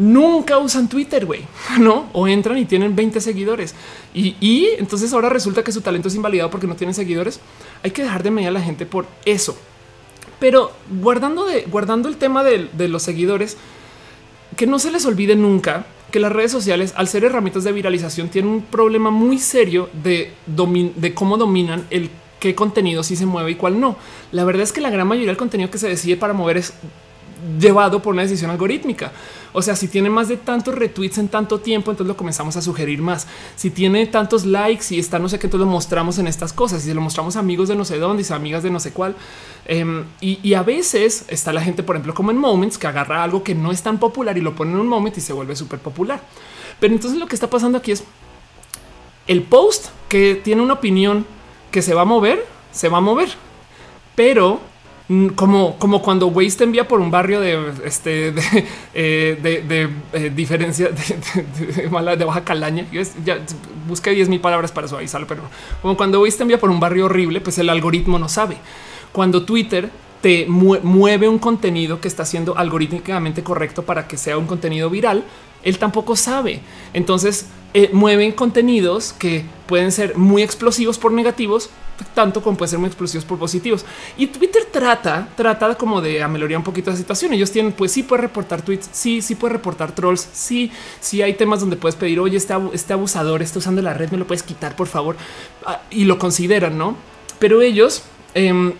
[0.00, 1.42] nunca usan Twitter, güey,
[1.78, 2.08] no?
[2.12, 3.74] O entran y tienen 20 seguidores
[4.14, 7.38] y, entonces ahora resulta que su talento es invalidado porque no tienen seguidores.
[7.82, 9.56] Hay que dejar de medir a la gente por eso.
[10.40, 13.58] Pero guardando de guardando el tema de, de los seguidores,
[14.56, 18.30] que no se les olvide nunca que las redes sociales, al ser herramientas de viralización,
[18.30, 23.52] tienen un problema muy serio de, de cómo dominan el qué contenido sí se mueve
[23.52, 23.96] y cuál no.
[24.32, 26.72] La verdad es que la gran mayoría del contenido que se decide para mover es
[27.58, 29.12] llevado por una decisión algorítmica.
[29.52, 32.62] O sea, si tiene más de tantos retweets en tanto tiempo, entonces lo comenzamos a
[32.62, 33.26] sugerir más.
[33.56, 36.84] Si tiene tantos likes y está no sé qué, entonces lo mostramos en estas cosas.
[36.84, 38.92] Y se lo mostramos a amigos de no sé dónde y amigas de no sé
[38.92, 39.16] cuál.
[39.66, 43.42] Em, y, a veces está la gente, por ejemplo, como en Moments, que agarra algo
[43.42, 45.80] que no es tan popular y lo pone en un moment y se vuelve súper
[45.80, 46.20] popular.
[46.78, 48.04] Pero entonces lo que está pasando aquí es
[49.26, 51.26] el post que tiene una opinión
[51.70, 53.28] que se va a mover, se va a mover.
[54.14, 54.60] Pero
[55.34, 60.88] como, como cuando Waze te envía por un barrio de este de, eh, eh, diferencia
[60.88, 62.86] de, de baja calaña.
[62.92, 63.02] Yo
[63.88, 65.42] busqué 10 mil palabras para suavizarlo, pero
[65.82, 68.56] como cuando Waze te envía por un barrio horrible, pues el algoritmo no sabe.
[69.12, 69.90] Cuando Twitter
[70.20, 75.24] te mueve un contenido que está siendo algorítmicamente correcto para que sea un contenido viral,
[75.62, 76.60] él tampoco sabe.
[76.92, 81.70] Entonces eh, mueven contenidos que pueden ser muy explosivos por negativos,
[82.14, 83.84] tanto como pueden ser muy explosivos por positivos.
[84.16, 87.32] Y Twitter trata, trata como de amelorar un poquito la situación.
[87.32, 90.70] Ellos tienen, pues sí puede reportar tweets, sí, sí puede reportar trolls, sí,
[91.00, 94.18] sí hay temas donde puedes pedir, oye, este, este abusador está usando la red, me
[94.18, 95.16] lo puedes quitar, por favor.
[95.64, 96.96] Ah, y lo consideran, ¿no?
[97.38, 98.02] Pero ellos...
[98.34, 98.72] Em,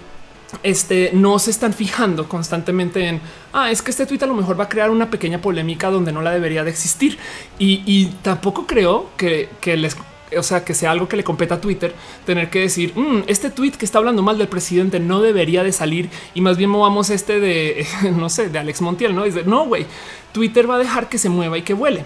[0.62, 3.20] este, no se están fijando constantemente en
[3.52, 6.12] ah, es que este tweet a lo mejor va a crear una pequeña polémica donde
[6.12, 7.18] no la debería de existir.
[7.58, 9.96] Y, tampoco creo que, les
[10.36, 13.50] o sea, que sea algo que le competa a Twitter, tener que decir mm, este
[13.50, 17.10] tweet que está hablando mal del presidente no debería de salir y más bien movamos
[17.10, 19.14] este de no sé, de Alex Montiel.
[19.14, 19.86] No es no, güey,
[20.32, 22.04] Twitter va a dejar que se mueva y que vuele.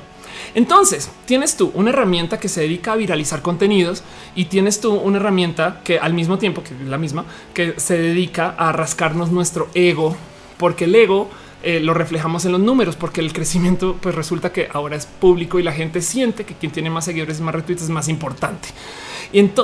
[0.55, 4.03] Entonces tienes tú una herramienta que se dedica a viralizar contenidos
[4.35, 7.99] y tienes tú una herramienta que al mismo tiempo que es la misma que se
[7.99, 10.17] dedica a rascarnos nuestro ego,
[10.59, 11.31] porque el ego
[11.65, 15.59] eh, lo reflejamos en los números, porque el crecimiento pues resulta que ahora es público
[15.59, 18.69] y la gente siente que quien tiene más seguidores y más retweets es más importante.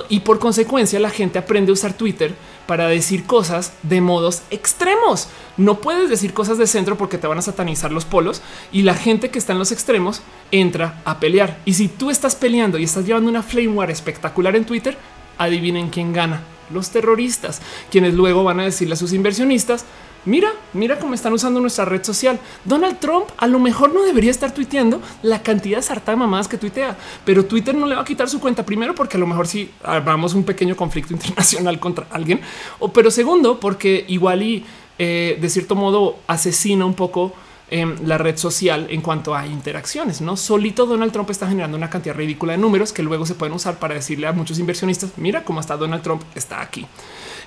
[0.08, 2.34] Y, por consecuencia la gente aprende a usar Twitter
[2.66, 5.28] para decir cosas de modos extremos.
[5.56, 8.42] No puedes decir cosas de centro porque te van a satanizar los polos
[8.72, 11.60] y la gente que está en los extremos entra a pelear.
[11.66, 14.98] Y si tú estás peleando y estás llevando una flame war espectacular en Twitter,
[15.38, 16.42] adivinen quién gana.
[16.72, 17.60] Los terroristas,
[17.92, 19.84] quienes luego van a decirle a sus inversionistas,
[20.26, 22.38] Mira, mira cómo están usando nuestra red social.
[22.64, 26.46] Donald Trump a lo mejor no debería estar tuiteando la cantidad de sarta de mamadas
[26.46, 29.26] que tuitea, pero Twitter no le va a quitar su cuenta primero porque a lo
[29.26, 32.40] mejor si sí, armamos un pequeño conflicto internacional contra alguien,
[32.78, 34.64] o pero segundo porque igual y
[34.98, 37.32] eh, de cierto modo asesina un poco
[37.70, 40.20] em, la red social en cuanto a interacciones.
[40.20, 43.54] No solito Donald Trump está generando una cantidad ridícula de números que luego se pueden
[43.54, 46.86] usar para decirle a muchos inversionistas: Mira cómo está Donald Trump, está aquí.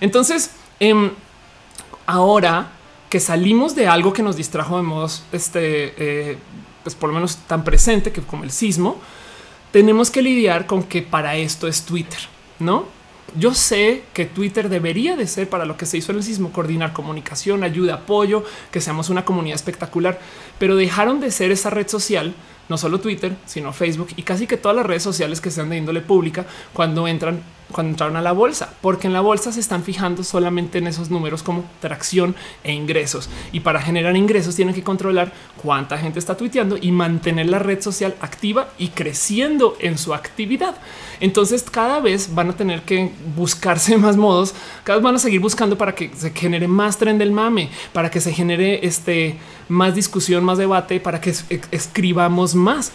[0.02, 0.50] Entonces,
[0.80, 1.12] em,
[2.06, 2.72] ahora
[3.10, 6.38] que salimos de algo que nos distrajo de modos, este, eh,
[6.84, 8.98] pues por lo menos tan presente que como el sismo,
[9.72, 12.20] tenemos que lidiar con que para esto es Twitter,
[12.60, 12.86] ¿no?
[13.36, 16.52] Yo sé que Twitter debería de ser para lo que se hizo en el sismo,
[16.52, 20.20] coordinar comunicación, ayuda, apoyo, que seamos una comunidad espectacular,
[20.60, 22.36] pero dejaron de ser esa red social
[22.70, 25.78] no solo Twitter, sino Facebook y casi que todas las redes sociales que sean de
[25.78, 27.42] índole pública cuando entran
[27.74, 31.10] cuando entraron a la bolsa, porque en la bolsa se están fijando solamente en esos
[31.10, 33.30] números como tracción e ingresos.
[33.52, 37.82] Y para generar ingresos tienen que controlar cuánta gente está tuiteando y mantener la red
[37.82, 40.76] social activa y creciendo en su actividad.
[41.20, 44.54] Entonces cada vez van a tener que buscarse más modos,
[44.84, 48.10] cada vez van a seguir buscando para que se genere más tren del mame, para
[48.10, 51.34] que se genere este más discusión, más debate, para que
[51.72, 52.92] escribamos más.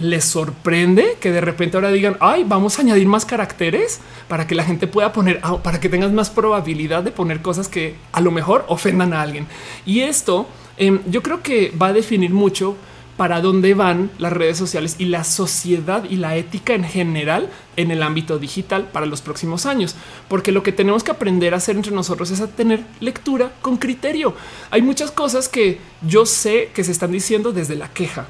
[0.00, 4.54] Les sorprende que de repente ahora digan, ay, vamos a añadir más caracteres para que
[4.54, 8.20] la gente pueda poner, ah, para que tengas más probabilidad de poner cosas que a
[8.20, 9.46] lo mejor ofendan a alguien.
[9.84, 10.48] Y esto
[10.78, 12.76] em, yo creo que va a definir mucho
[13.20, 17.90] para dónde van las redes sociales y la sociedad y la ética en general en
[17.90, 19.94] el ámbito digital para los próximos años,
[20.26, 23.76] porque lo que tenemos que aprender a hacer entre nosotros es a tener lectura con
[23.76, 24.34] criterio.
[24.70, 28.26] Hay muchas cosas que yo sé que se están diciendo desde la queja,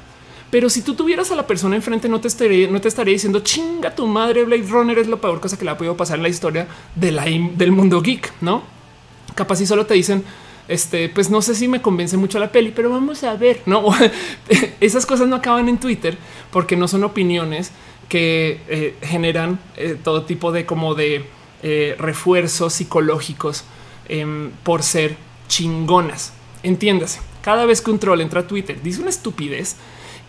[0.51, 3.39] Pero si tú tuvieras a la persona enfrente, no te estaría, no te estaría diciendo
[3.39, 4.43] chinga tu madre.
[4.43, 7.71] Blade Runner es la peor cosa que le ha podido pasar en la historia del
[7.71, 8.61] mundo geek, no?
[9.33, 10.25] Capaz si solo te dicen,
[10.67, 13.85] este, pues no sé si me convence mucho la peli, pero vamos a ver, no?
[14.81, 16.17] Esas cosas no acaban en Twitter
[16.51, 17.71] porque no son opiniones
[18.09, 21.25] que eh, generan eh, todo tipo de como de
[21.63, 23.63] eh, refuerzos psicológicos
[24.09, 25.15] em, por ser
[25.47, 26.33] chingonas.
[26.61, 29.77] Entiéndase, cada vez que un troll entra a Twitter, dice una estupidez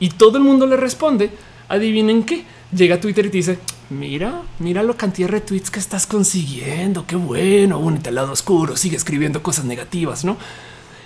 [0.02, 1.30] y todo el mundo le responde,
[1.68, 2.44] adivinen qué,
[2.74, 7.14] llega a Twitter y dice, mira, mira la cantidad de retweets que estás consiguiendo, qué
[7.14, 10.36] bueno, únete al lado oscuro, sigue escribiendo cosas negativas, ¿no?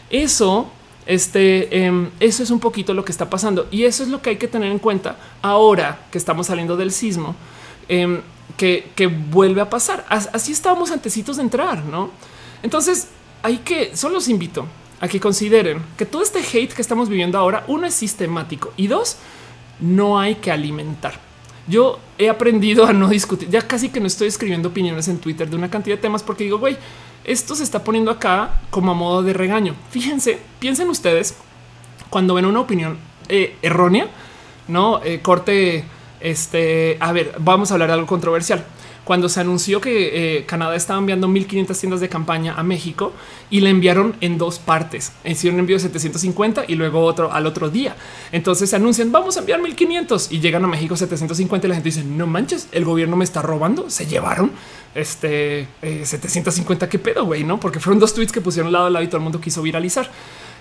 [0.08, 0.70] Eso,
[1.04, 4.30] este, em, eso es un poquito lo que está pasando y eso es lo que
[4.30, 7.36] hay que tener en cuenta ahora que estamos saliendo del sismo,
[7.90, 8.22] em,
[8.56, 10.06] que, que, vuelve a pasar.
[10.08, 12.12] Así estábamos antecitos de entrar, ¿no?
[12.62, 13.08] Entonces,
[13.42, 14.66] hay que, solo los invito
[15.00, 18.86] a que consideren que todo este hate que estamos viviendo ahora, uno es sistemático y
[18.86, 19.16] dos,
[19.80, 21.20] no hay que alimentar.
[21.68, 25.50] Yo he aprendido a no discutir, ya casi que no estoy escribiendo opiniones en Twitter
[25.50, 26.76] de una cantidad de temas porque digo, güey,
[27.24, 29.74] esto se está poniendo acá como a modo de regaño.
[29.90, 31.36] Fíjense, piensen ustedes
[32.08, 34.08] cuando ven una opinión eh, errónea,
[34.68, 35.84] no eh, corte.
[36.18, 38.64] Este, a ver, vamos a hablar de algo controversial
[39.06, 43.12] cuando se anunció que eh, Canadá estaba enviando 1500 tiendas de campaña a México
[43.50, 45.12] y le enviaron en dos partes.
[45.24, 47.94] Hicieron envío de 750 y luego otro al otro día.
[48.32, 51.88] Entonces se anuncian vamos a enviar 1500 y llegan a México 750 y la gente
[51.90, 53.88] dice no manches, el gobierno me está robando.
[53.90, 54.50] Se llevaron
[54.96, 56.86] este 750.
[56.86, 57.60] Eh, Qué pedo, güey, no?
[57.60, 60.10] Porque fueron dos tweets que pusieron lado a lado y todo el mundo quiso viralizar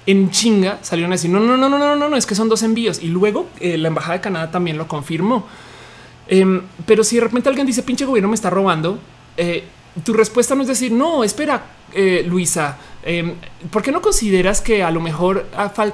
[0.08, 2.48] en chinga salieron a decir no, no, no, no, no, no, no, es que son
[2.48, 3.02] dos envíos.
[3.02, 5.48] Y luego eh, la embajada de Canadá también lo confirmó.
[6.28, 9.00] Em, pero si de repente alguien dice pinche gobierno me está robando,
[9.38, 9.64] eh,
[10.04, 11.64] tu respuesta no es decir no, espera,
[11.94, 12.78] eh, Luisa,
[13.08, 13.36] Em,
[13.70, 15.46] ¿Por qué no consideras que a lo mejor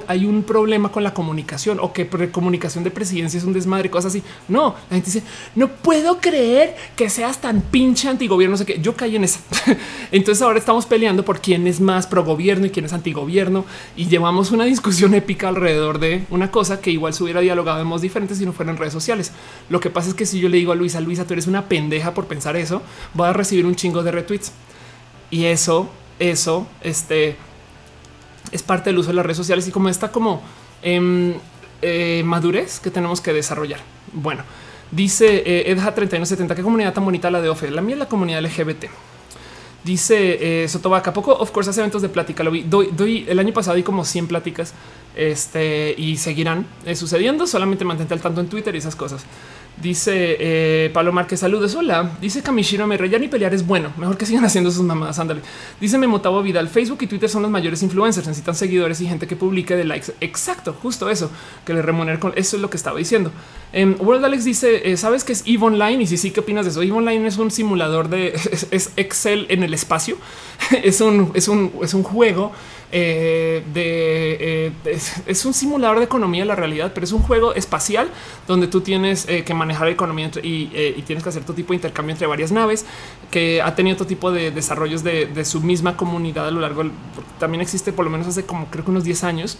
[0.06, 4.12] hay un problema con la comunicación o que comunicación de presidencia es un desmadre, cosas
[4.12, 4.22] así?
[4.48, 5.22] No, la gente dice,
[5.54, 8.80] no puedo creer que seas tan pinche antigobierno, no sé qué.
[8.80, 9.40] Yo caí en esa.
[10.10, 14.06] Entonces ahora estamos peleando por quién es más pro gobierno y quién es antigobierno y
[14.06, 18.00] llevamos una discusión épica alrededor de una cosa que igual se hubiera dialogado de modos
[18.00, 19.32] diferentes si no fueran redes sociales.
[19.68, 21.68] Lo que pasa es que si yo le digo a Luisa, Luisa, tú eres una
[21.68, 22.80] pendeja por pensar eso,
[23.12, 24.52] voy a recibir un chingo de retweets.
[25.30, 25.90] Y eso
[26.30, 27.36] eso este,
[28.50, 30.42] es parte del uso de las redes sociales y como está como
[30.82, 31.36] en
[31.80, 33.80] eh, madurez que tenemos que desarrollar.
[34.12, 34.44] Bueno,
[34.90, 37.70] dice eh, Edja 3170, qué comunidad tan bonita la de OFE.
[37.70, 38.86] La mía es la comunidad LGBT.
[39.84, 42.44] Dice eh, Sotobaca, poco, of course, hace eventos de plática.
[42.44, 42.62] Lo vi.
[42.62, 44.74] Doy, el año pasado y como 100 pláticas
[45.16, 47.48] este, y seguirán eh, sucediendo.
[47.48, 49.24] Solamente mantente al tanto en Twitter y esas cosas.
[49.82, 51.74] Dice eh, Pablo Márquez, saludos.
[51.74, 52.12] Hola.
[52.20, 53.92] Dice Kamishiro me ya ni pelear es bueno.
[53.96, 55.18] Mejor que sigan haciendo sus mamadas.
[55.18, 55.40] Ándale.
[55.80, 56.68] Dice Memotavo Vidal.
[56.68, 58.28] Facebook y Twitter son los mayores influencers.
[58.28, 60.12] Necesitan seguidores y gente que publique de likes.
[60.20, 61.32] Exacto, justo eso
[61.66, 63.32] que le remuneren con eso es lo que estaba diciendo.
[63.72, 66.64] En World Alex dice: eh, Sabes que es Eve Online y si sí, ¿qué opinas
[66.64, 66.82] de eso?
[66.82, 68.28] Eve Online es un simulador de
[68.70, 70.16] es, Excel en el espacio.
[70.84, 72.52] es un, es un, es un juego
[72.94, 74.72] eh, eh,
[75.26, 78.10] es, un simulador de economía la realidad, pero es un juego espacial
[78.46, 80.66] donde tú tienes eh, que manejar la economía y,
[81.06, 82.84] tienes que hacer todo tipo de intercambio entre varias naves
[83.30, 86.84] que ha tenido todo tipo de desarrollos de, su misma comunidad a lo largo.
[87.38, 89.58] También existe por lo menos hace como creo que unos 10 años.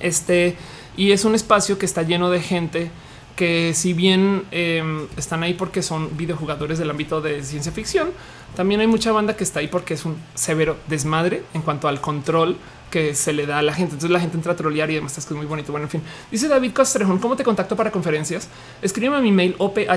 [0.00, 0.56] Este
[0.96, 2.90] y es un espacio que está lleno de gente
[3.36, 8.08] que si bien em, están ahí porque son videojugadores del ámbito de ciencia ficción,
[8.56, 12.00] también hay mucha banda que está ahí porque es un severo desmadre en cuanto al
[12.00, 12.56] control
[12.90, 13.92] que se le da a la gente.
[13.94, 15.70] Entonces la gente entra a trolear y además es muy bonito.
[15.70, 18.48] Bueno, en fin, dice David Castrejón, ¿cómo te contacto para conferencias?
[18.80, 19.94] Escríbeme a mi mail oph.oph.la.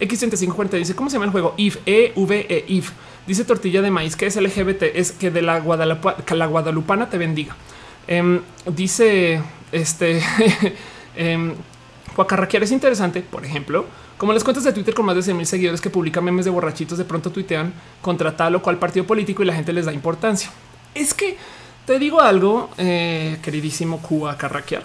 [0.00, 1.52] X3540 dice, ¿cómo se llama el juego?
[1.58, 2.92] IF, E-V-E, IF.
[3.26, 7.54] Dice tortilla de maíz, que es LGBT, es que de la, la guadalupana te bendiga.
[8.06, 9.42] Em, dice
[9.72, 10.22] este...
[11.16, 11.54] Eh,
[12.60, 13.86] es interesante, por ejemplo,
[14.18, 16.50] como las cuentas de Twitter con más de 100 mil seguidores que publican memes de
[16.50, 19.92] borrachitos de pronto tuitean contra tal o cual partido político y la gente les da
[19.92, 20.50] importancia.
[20.94, 21.36] Es que
[21.86, 24.84] te digo algo, eh, queridísimo Cuba Carraquear.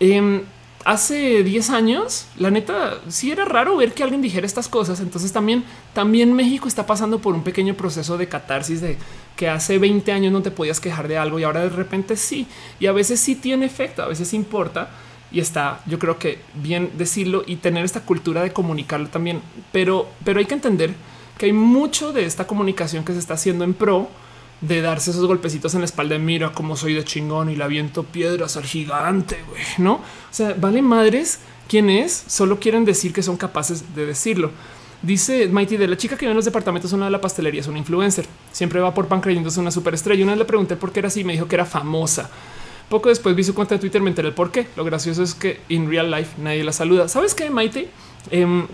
[0.00, 0.42] Em,
[0.84, 5.00] hace 10 años, la neta, sí era raro ver que alguien dijera estas cosas.
[5.00, 8.98] Entonces también, también México está pasando por un pequeño proceso de catarsis de
[9.36, 12.48] que hace 20 años no te podías quejar de algo y ahora de repente sí.
[12.80, 14.90] Y a veces sí tiene efecto, a veces importa
[15.30, 20.08] y está, yo creo que bien decirlo y tener esta cultura de comunicarlo también, pero,
[20.24, 20.94] pero hay que entender
[21.36, 24.08] que hay mucho de esta comunicación que se está haciendo en pro
[24.60, 27.68] de darse esos golpecitos en la espalda de mira cómo soy de chingón y la
[27.68, 29.38] viento piedras al gigante,
[29.78, 29.94] ¿no?
[29.94, 30.02] O
[30.32, 34.50] sea, vale madres quién es, solo quieren decir que son capaces de decirlo.
[35.00, 37.68] Dice Mighty de la chica que vive en los departamentos, una de la pastelería, es
[37.68, 38.26] una influencer.
[38.50, 40.24] Siempre va por pan creyéndose una superestrella.
[40.24, 42.28] Una vez le pregunté por qué era así, me dijo que era famosa
[42.88, 44.66] Poco después vi su cuenta de Twitter, me enteré el por qué.
[44.76, 47.08] Lo gracioso es que en real life nadie la saluda.
[47.08, 47.88] ¿Sabes qué, Maite?
[48.30, 48.66] Em,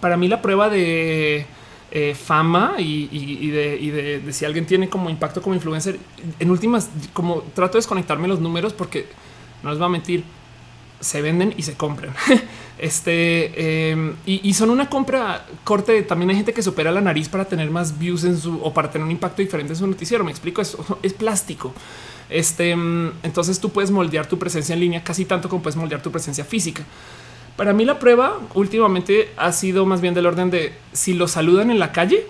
[0.00, 1.46] para mí la prueba de
[1.90, 5.98] eh, fama y, de, si alguien tiene como impacto como influencer,
[6.38, 9.06] en últimas, como trato de desconectarme los números porque
[9.62, 10.22] no les va a mentir,
[11.00, 12.14] se venden y se compran.
[12.78, 16.02] este em, y, son una compra corte.
[16.02, 18.90] También hay gente que supera la nariz para tener más views en su o para
[18.90, 20.24] tener un impacto diferente en su noticiero.
[20.24, 21.72] Me explico, eso es plástico.
[22.30, 26.02] Este em, entonces tú puedes moldear tu presencia en línea casi tanto como puedes moldear
[26.02, 26.84] tu presencia física.
[27.56, 31.70] Para mí la prueba últimamente ha sido más bien del orden de si lo saludan
[31.70, 32.26] en la calle,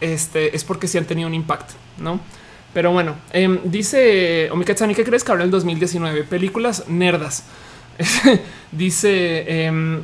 [0.00, 2.20] este es porque sí han tenido un impacto, no?
[2.72, 6.24] Pero bueno, eh, dice Omikatsani, ¿qué crees que habrá en el 2019?
[6.24, 7.44] Películas nerdas.
[8.72, 10.00] dice em,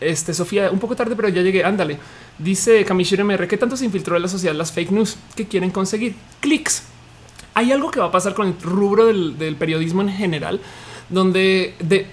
[0.00, 1.64] este Sofía, un poco tarde, pero ya llegué.
[1.64, 1.98] Ándale.
[2.38, 5.70] Dice Kamishiro MR, ¿qué tanto se infiltró en la sociedad las fake news que quieren
[5.70, 6.14] conseguir?
[6.40, 6.84] Clics.
[7.58, 10.60] Hay algo que va a pasar con el rubro del, periodismo en general,
[11.08, 12.06] donde de,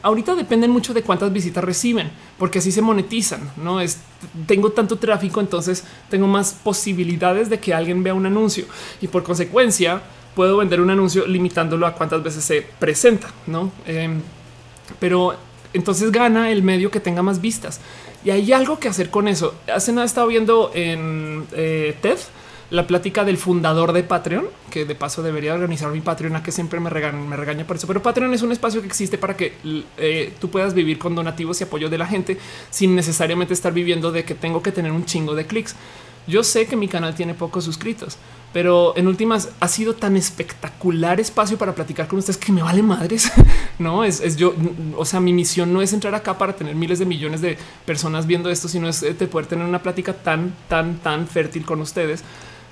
[0.00, 3.50] ahorita dependen mucho de cuántas visitas reciben, porque así se monetizan.
[3.56, 3.98] No es
[4.46, 8.64] tengo tanto tráfico, entonces tengo más posibilidades de que alguien vea un anuncio
[9.00, 10.00] y por consecuencia
[10.36, 13.26] puedo vender un anuncio limitándolo a cuántas veces se presenta.
[13.48, 14.20] No, em,
[15.00, 15.34] pero
[15.72, 17.80] entonces gana el medio que tenga más vistas.
[18.24, 19.56] Y hay algo que hacer con eso.
[19.66, 22.18] Hace nada estado viendo en eh, TED
[22.72, 26.50] la plática del fundador de Patreon, que de paso debería organizar mi Patreon, a que
[26.50, 27.86] siempre me regaña, me regaña por eso.
[27.86, 29.52] Pero Patreon es un espacio que existe para que
[29.98, 32.38] eh, tú puedas vivir con donativos y apoyo de la gente
[32.70, 35.76] sin necesariamente estar viviendo de que tengo que tener un chingo de clics.
[36.26, 38.16] Yo sé que mi canal tiene pocos suscritos,
[38.54, 42.82] pero en últimas ha sido tan espectacular espacio para platicar con ustedes que me vale
[42.82, 43.30] madres.
[43.78, 44.54] no es, yo.
[44.96, 48.26] O sea, mi misión no es entrar acá para tener miles de millones de personas
[48.26, 52.24] viendo esto, sino es de poder tener una plática tan, tan, tan fértil con ustedes.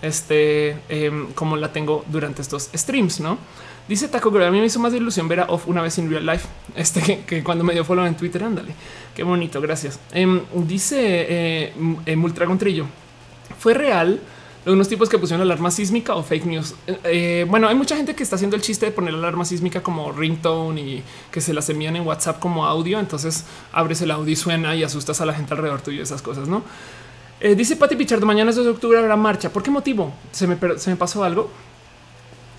[0.03, 3.39] Este em, como la tengo durante estos streams, no?
[3.89, 6.11] Dice Taco Girl, a mí me hizo más ilusión ver a Off una vez en
[6.11, 6.47] real life.
[6.77, 8.73] Este que, cuando me dio follow en Twitter, ándale.
[9.15, 9.99] Qué bonito, gracias.
[10.13, 11.73] Em, dice
[12.07, 12.87] eh, Multragon Trillo
[13.59, 14.21] fue real
[14.67, 16.75] unos tipos que pusieron alarma sísmica o fake news.
[16.87, 19.83] Eh, eh, bueno, hay mucha gente que está haciendo el chiste de poner alarma sísmica
[19.83, 23.01] como ringtone y que se las envían en WhatsApp como audio.
[23.01, 26.47] Entonces abres el audio y suena y asustas a la gente alrededor tuyo, esas cosas,
[26.47, 26.63] no?
[27.41, 29.51] Eh, dice Pati Pichardo, mañana es 2 de octubre habrá marcha.
[29.51, 30.13] ¿Por qué motivo?
[30.31, 31.51] ¿Se me, se me pasó algo?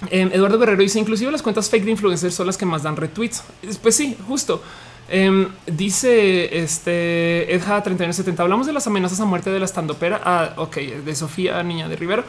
[0.09, 3.43] Eduardo Guerrero dice, inclusive las cuentas fake de influencers son las que más dan retweets.
[3.82, 4.61] Pues sí, justo.
[5.09, 8.41] Em, dice este Edja 3170.
[8.41, 10.21] Hablamos de las amenazas a muerte de la estandopera.
[10.23, 12.23] Ah, ok, de Sofía Niña de Rivero.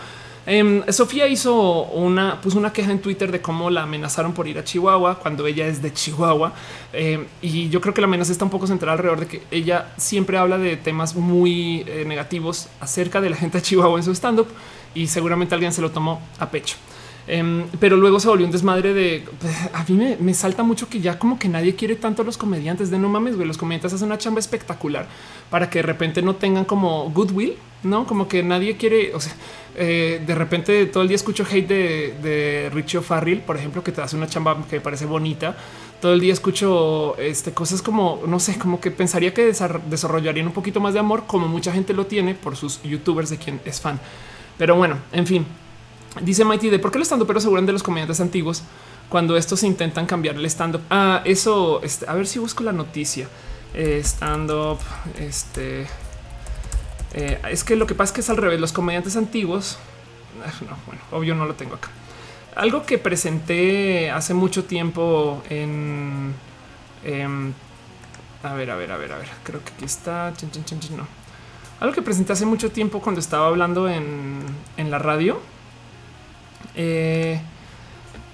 [0.44, 4.58] Em, Sofía hizo una, puso una queja en Twitter de cómo la amenazaron por ir
[4.58, 6.52] a Chihuahua cuando ella es de Chihuahua.
[6.92, 9.92] Em, y yo creo que la amenaza está un poco centrada alrededor de que ella
[9.96, 14.10] siempre habla de temas muy eh, negativos acerca de la gente de Chihuahua en su
[14.12, 14.48] stand up
[14.94, 16.76] y seguramente alguien se lo tomó a pecho.
[17.28, 21.00] Em, pero luego se volvió un desmadre de pues, a mí me, salta mucho que
[21.00, 23.46] ya como que nadie quiere tanto a los comediantes de no mames, güey.
[23.46, 25.06] Los comediantes hacen una chamba espectacular
[25.52, 29.14] para que de repente no tengan como goodwill, no como que nadie quiere.
[29.14, 29.34] O sea,
[29.76, 33.92] eh, de repente todo el día escucho hate de, de Richie Farrell, por ejemplo, que
[33.92, 35.54] te hace una chamba que me parece bonita.
[36.00, 40.52] Todo el día escucho este, cosas como no sé, como que pensaría que desarrollarían un
[40.54, 43.78] poquito más de amor, como mucha gente lo tiene por sus youtubers de quien es
[43.78, 44.00] fan.
[44.56, 45.46] Pero bueno, en fin,
[46.20, 48.62] Dice Mighty de por qué los pero aseguran de los comediantes antiguos
[49.08, 50.82] cuando estos intentan cambiar el stand up.
[50.90, 53.28] Ah, eso este, a ver si busco la noticia.
[53.74, 54.78] Eh, stand up.
[55.18, 55.86] Este
[57.14, 58.60] eh, es que lo que pasa es que es al revés.
[58.60, 59.78] Los comediantes antiguos.
[60.44, 61.90] Ah, no, bueno, obvio no lo tengo acá.
[62.56, 66.34] Algo que presenté hace mucho tiempo en.
[67.04, 67.52] Em,
[68.42, 69.28] a ver, a ver, a ver, a ver.
[69.44, 70.32] Creo que aquí está.
[70.96, 71.06] no.
[71.80, 74.40] Algo que presenté hace mucho tiempo cuando estaba hablando en,
[74.76, 75.40] en la radio
[76.74, 77.40] eh,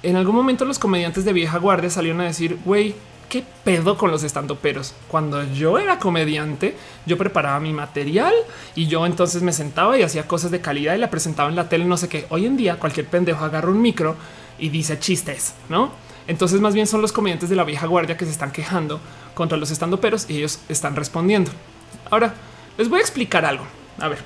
[0.03, 2.95] en algún momento los comediantes de vieja guardia salieron a decir, güey,
[3.28, 4.94] ¿qué pedo con los estandoperos?
[5.08, 6.76] Cuando yo era comediante,
[7.06, 8.32] yo preparaba mi material
[8.74, 11.68] y yo entonces me sentaba y hacía cosas de calidad y la presentaba en la
[11.68, 12.26] tele, no sé qué.
[12.30, 14.16] Hoy en día cualquier pendejo agarra un micro
[14.58, 15.92] y dice chistes, ¿no?
[16.26, 19.00] Entonces más bien son los comediantes de la vieja guardia que se están quejando
[19.34, 21.50] contra los estandoperos y ellos están respondiendo.
[22.10, 22.34] Ahora,
[22.76, 23.64] les voy a explicar algo.
[23.98, 24.18] A ver,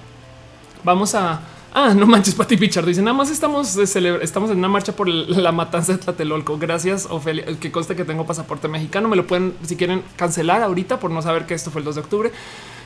[0.84, 1.40] vamos a
[1.74, 5.92] Ah, no manches, Pati Pichardo dice nada más estamos en una marcha por la matanza
[5.92, 6.58] de Tlatelolco.
[6.58, 7.46] Gracias, Ofelia.
[7.58, 9.08] Que conste que tengo pasaporte mexicano.
[9.08, 11.94] Me lo pueden, si quieren, cancelar ahorita por no saber que esto fue el 2
[11.94, 12.32] de octubre.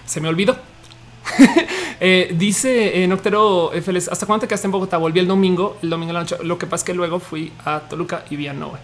[0.04, 0.56] Se me olvidó.
[2.00, 4.98] eh, dice en Octero FLS, ¿hasta cuándo te quedaste en Bogotá?
[4.98, 6.36] Volví el domingo, el domingo la noche.
[6.44, 8.78] Lo que pasa es que luego fui a Toluca y vi a Noé.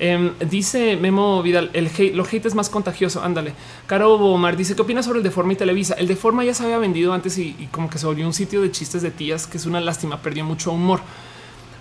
[0.00, 3.22] Em, dice Memo Vidal, el hate, es más contagioso.
[3.22, 3.52] Ándale.
[3.86, 5.94] Caro Omar dice: ¿Qué opinas sobre el Deforma y Televisa?
[5.94, 8.70] El Deforma ya se había vendido antes y, como que se volvió un sitio de
[8.70, 11.00] chistes de tías, que es una lástima, perdió mucho humor.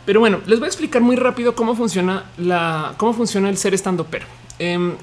[0.05, 3.73] Pero bueno, les voy a explicar muy rápido cómo funciona la, cómo funciona el ser
[3.73, 4.25] estando pero.
[4.57, 4.95] Em,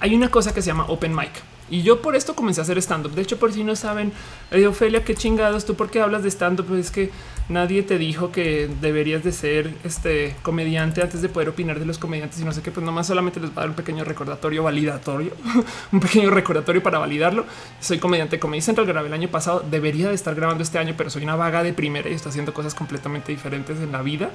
[0.00, 1.30] hay una cosa que se llama open mic.
[1.70, 3.12] Y yo por esto comencé a hacer stand-up.
[3.12, 4.12] De hecho, por si no saben,
[4.50, 6.66] eh, Ofelia, qué chingados, tú por qué hablas de stand-up?
[6.66, 7.10] Pues es que
[7.48, 11.98] nadie te dijo que deberías de ser este comediante antes de poder opinar de los
[11.98, 14.62] comediantes y no sé qué, pues nomás solamente les va a dar un pequeño recordatorio
[14.62, 15.32] validatorio,
[15.92, 17.46] un pequeño recordatorio para validarlo.
[17.80, 21.08] Soy comediante Comedy Central, grabé el año pasado, debería de estar grabando este año, pero
[21.10, 24.30] soy una vaga de primera y estoy haciendo cosas completamente diferentes en la vida.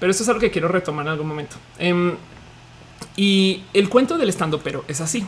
[0.00, 1.56] Pero esto es algo que quiero retomar en algún momento.
[1.78, 2.16] Em,
[3.16, 5.24] y el cuento del stand-up, pero es así.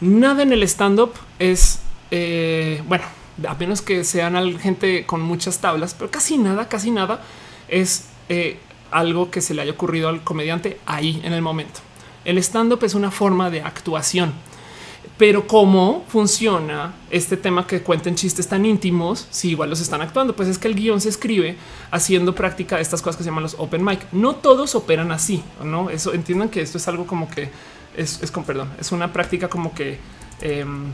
[0.00, 3.04] Nada en el stand-up es, eh, bueno,
[3.48, 7.22] a menos que sean gente con muchas tablas, pero casi nada, casi nada
[7.68, 8.58] es eh,
[8.90, 11.80] algo que se le haya ocurrido al comediante ahí en el momento.
[12.24, 14.32] El stand-up es una forma de actuación.
[15.18, 20.36] Pero cómo funciona este tema que cuenten chistes tan íntimos si igual los están actuando,
[20.36, 21.56] pues es que el guion se escribe
[21.90, 24.00] haciendo práctica de estas cosas que se llaman los open mic.
[24.12, 25.88] No todos operan así, no?
[25.88, 27.50] Eso entiendan que esto es algo como que
[27.96, 29.98] es, con perdón, es una práctica como que
[30.40, 30.92] em,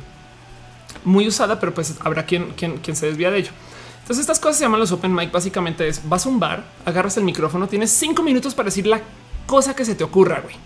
[1.05, 3.51] muy usada, pero pues habrá quien, quien, quien se desvía de ello.
[4.01, 5.31] Entonces estas cosas se llaman los open mic.
[5.31, 9.01] Básicamente es vas a un bar, agarras el micrófono, tienes cinco minutos para decir la
[9.47, 10.57] cosa que se te ocurra, güey.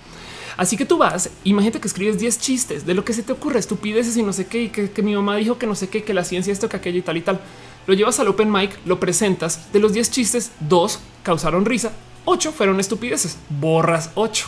[0.56, 3.58] Así que tú vas, imagínate que escribes 10 chistes de lo que se te ocurre,
[3.58, 6.02] estupideces y no sé qué, y que, que, mi mamá dijo que no sé qué,
[6.02, 7.40] que la ciencia esto, que aquello y tal y tal.
[7.86, 9.70] Lo llevas al open mic, lo presentas.
[9.72, 11.92] De los 10 chistes, dos causaron risa,
[12.24, 14.46] ocho fueron estupideces, borras ocho.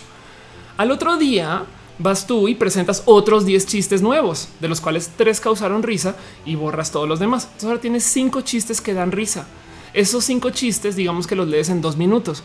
[0.78, 1.66] Al otro día
[1.99, 6.55] vas tú y presentas otros 10 chistes nuevos, de los cuales tres causaron risa y
[6.55, 7.45] borras todos los demás.
[7.45, 9.47] Entonces ahora tienes cinco chistes que dan risa.
[9.95, 12.45] Esos cinco chistes, digamos que los lees en dos minutos.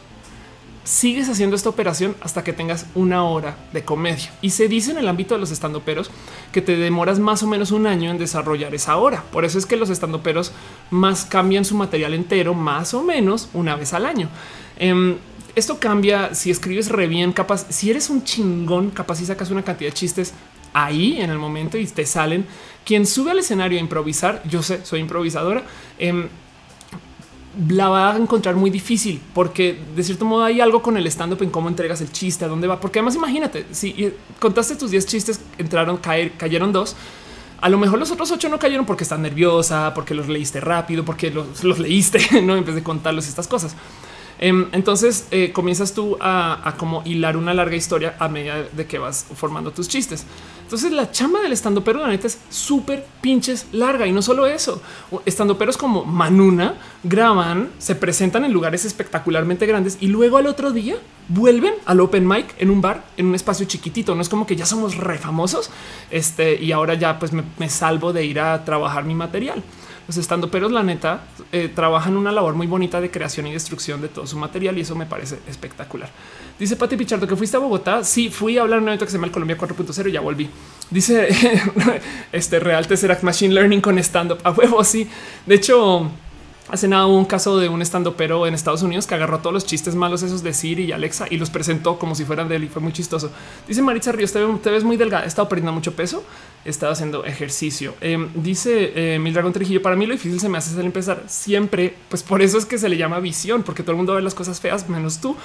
[0.84, 4.34] Sigues haciendo esta operación hasta que tengas una hora de comedia.
[4.42, 6.12] Y se dice en el ámbito de los estandoperos
[6.52, 9.24] que te demoras más o menos un año en desarrollar esa hora.
[9.32, 10.52] Por eso es que los estandoperos
[10.90, 14.30] más cambian su material entero más o menos una vez al año.
[14.78, 15.18] Em,
[15.56, 19.64] esto cambia si escribes re bien, capaz, si eres un chingón, capaz y sacas una
[19.64, 20.34] cantidad de chistes
[20.74, 22.46] ahí en el momento y te salen.
[22.86, 25.64] Quien sube al escenario a improvisar, yo sé, soy improvisadora,
[26.00, 26.28] em,
[27.70, 31.34] la va a encontrar muy difícil porque de cierto modo hay algo con el stand
[31.34, 32.80] up en cómo entregas el chiste, a dónde va.
[32.80, 36.96] Porque además, imagínate, si contaste tus 10 chistes, entraron, caer, cayeron dos.
[37.62, 41.06] A lo mejor los otros ocho no cayeron porque están nerviosa, porque los leíste rápido,
[41.06, 43.76] porque los, los leíste, no en vez de contarlos estas cosas.
[44.40, 49.00] Em, entonces eh, comienzas tú a, como hilar una larga historia a medida de que
[49.00, 50.26] vas formando tus chistes.
[50.64, 54.48] Entonces la chamba del estando pero la neta es súper pinches larga y no solo
[54.48, 54.82] eso.
[55.26, 60.72] Estando peros como Manuna graban, se presentan en lugares espectacularmente grandes y luego al otro
[60.72, 60.96] día
[61.28, 64.16] vuelven al open mic en un bar, en un espacio chiquitito.
[64.16, 65.70] No es como que ya somos re famosos
[66.10, 69.64] este, y ahora ya pues me salvo de ir a trabajar mi material
[70.08, 71.22] los estando pero la neta
[71.52, 74.82] eh, trabajan una labor muy bonita de creación y destrucción de todo su material y
[74.82, 76.10] eso me parece espectacular.
[76.60, 78.04] Dice Pati Pichardo que fuiste a Bogotá.
[78.04, 80.22] Sí, fui a hablar en un evento que se llama el Colombia 4.0 y ya
[80.22, 80.50] volví.
[80.90, 81.30] Dice
[82.32, 84.84] este Real Tesseract Machine Learning con stand up a huevo.
[84.84, 85.10] Sí,
[85.46, 86.12] de hecho,
[86.70, 89.54] Hace nada hubo un caso de un estando pero en Estados Unidos que agarró todos
[89.54, 92.56] los chistes malos esos de Siri y Alexa y los presentó como si fueran de
[92.56, 93.32] él y fue muy chistoso.
[93.68, 96.24] Dice Maritza Ríos, te, ves muy delgada, he estado perdiendo mucho peso,
[96.64, 97.96] he estado haciendo ejercicio.
[98.00, 101.24] Em, dice eh, Mil Dragón Trujillo, para mí lo difícil se me hace el empezar
[101.28, 104.22] siempre, pues por eso es que se le llama visión, porque todo el mundo ve
[104.22, 105.36] las cosas feas menos tú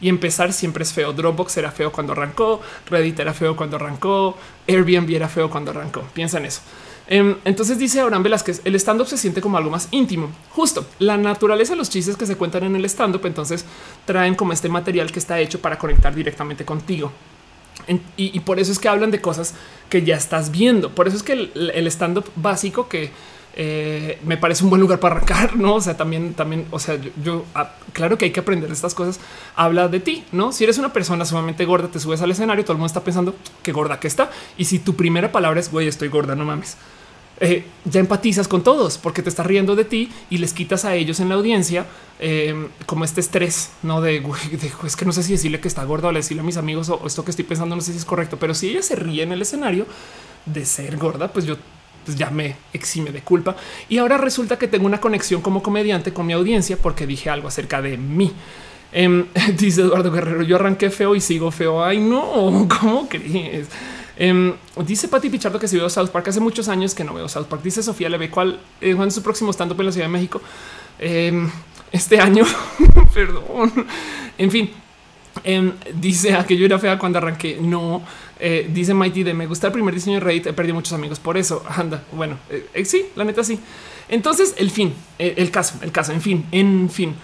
[0.00, 1.12] y empezar siempre es feo.
[1.12, 4.36] Dropbox era feo cuando arrancó, Reddit era feo cuando arrancó,
[4.68, 6.04] Airbnb era feo cuando arrancó.
[6.14, 6.60] Piensa en eso.
[7.10, 10.30] Em, entonces dice Abraham Velázquez, el stand-up se siente como algo más íntimo.
[10.50, 13.64] Justo la naturaleza de los chistes que se cuentan en el stand-up, entonces
[14.04, 17.10] traen como este material que está hecho para conectar directamente contigo.
[18.16, 19.54] y, por eso es que hablan de cosas
[19.88, 20.90] que ya estás viendo.
[20.90, 23.10] Por eso es que el, stand-up básico que
[23.56, 25.76] eh, me parece un buen lugar para arrancar, no?
[25.76, 29.20] O sea, también, también, o sea, yo, ah, claro que hay que aprender estas cosas.
[29.56, 30.52] Habla de ti, no?
[30.52, 33.34] Si eres una persona sumamente gorda, te subes al escenario, todo el mundo está pensando
[33.62, 34.30] qué gorda que está.
[34.58, 36.76] Y si tu primera palabra es güey, estoy gorda, no mames
[37.40, 40.94] eh, ya empatizas con todos porque te estás riendo de ti y les quitas a
[40.96, 41.86] ellos en la audiencia
[42.18, 44.24] eh, como este estrés, no de,
[44.84, 47.06] es que no sé si decirle que está gorda o decirle a mis amigos o
[47.06, 49.32] esto que estoy pensando, no sé si es correcto, pero si ella se ríe en
[49.32, 49.86] el escenario
[50.46, 51.56] de ser gorda, pues yo
[52.04, 53.54] pues ya me exime de culpa.
[53.88, 57.48] Y ahora resulta que tengo una conexión como comediante con mi audiencia porque dije algo
[57.48, 58.32] acerca de mí.
[58.92, 59.26] Em,
[59.58, 61.84] dice Eduardo Guerrero, yo arranqué feo y sigo feo.
[61.84, 63.68] Ay, no, ¿cómo crees?
[64.20, 64.52] Em,
[64.84, 67.44] dice Pati Pichardo que se vio South Park hace muchos años que no veo South
[67.44, 67.62] Park.
[67.62, 70.42] Dice Sofía Leve cuál es eh, su próximo stand up en la Ciudad de México
[70.98, 71.48] em,
[71.92, 72.44] este año.
[73.14, 73.86] Perdón.
[74.36, 74.70] En fin,
[75.44, 77.58] em, dice a que yo era fea cuando arranqué.
[77.60, 78.02] No,
[78.40, 80.46] eh, dice Mighty de me gusta el primer diseño de Reddit.
[80.48, 81.62] He perdido muchos amigos por eso.
[81.76, 83.60] Anda, bueno, eh, sí, la neta sí.
[84.08, 87.14] Entonces, el fin, el caso, el caso, en fin, en fin.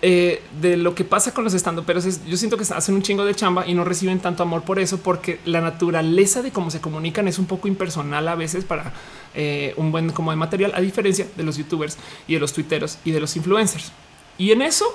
[0.00, 3.24] Eh, de lo que pasa con los estando, pero yo siento que hacen un chingo
[3.24, 6.80] de chamba y no reciben tanto amor por eso, porque la naturaleza de cómo se
[6.80, 8.92] comunican es un poco impersonal a veces para
[9.34, 11.98] eh, un buen como de material, a diferencia de los youtubers
[12.28, 13.90] y de los twitteros y de los influencers.
[14.38, 14.86] Y en eso,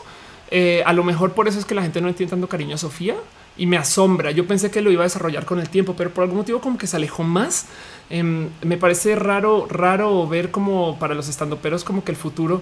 [0.52, 2.78] eh, a lo mejor por eso es que la gente no entiende tanto cariño a
[2.78, 3.16] Sofía
[3.58, 4.32] y me asombra.
[4.32, 6.78] Yo pensé que lo iba a desarrollar con el tiempo, pero por algún motivo como
[6.78, 7.66] que se alejó más.
[8.10, 12.62] Em, me parece raro, raro ver como para los estandoperos como que el futuro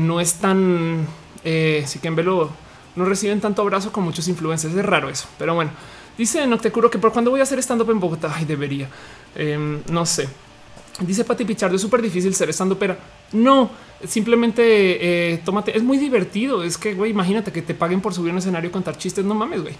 [0.00, 1.06] no es tan
[1.44, 2.50] eh, que en velo
[2.96, 4.74] no reciben tanto abrazo con muchos influencers.
[4.74, 5.70] Es raro eso, pero bueno,
[6.16, 8.88] dice Noctecuro que por cuando voy a hacer stand up en Bogotá, ay, debería.
[9.34, 10.28] Em, no sé.
[11.00, 12.98] Dice Pati Pichardo, es súper difícil ser stand upera.
[13.32, 13.70] No,
[14.04, 14.62] simplemente
[15.32, 15.76] eh, tómate.
[15.76, 16.64] Es muy divertido.
[16.64, 19.24] Es que, güey, imagínate que te paguen por subir un escenario y contar chistes.
[19.24, 19.74] No mames, güey.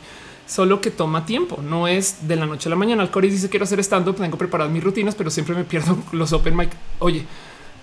[0.47, 1.61] Solo que toma tiempo.
[1.61, 3.03] No es de la noche a la mañana.
[3.03, 6.33] Alcoris dice quiero hacer stand up, tengo preparadas mis rutinas, pero siempre me pierdo los
[6.33, 6.71] open mic.
[7.01, 7.25] Oye,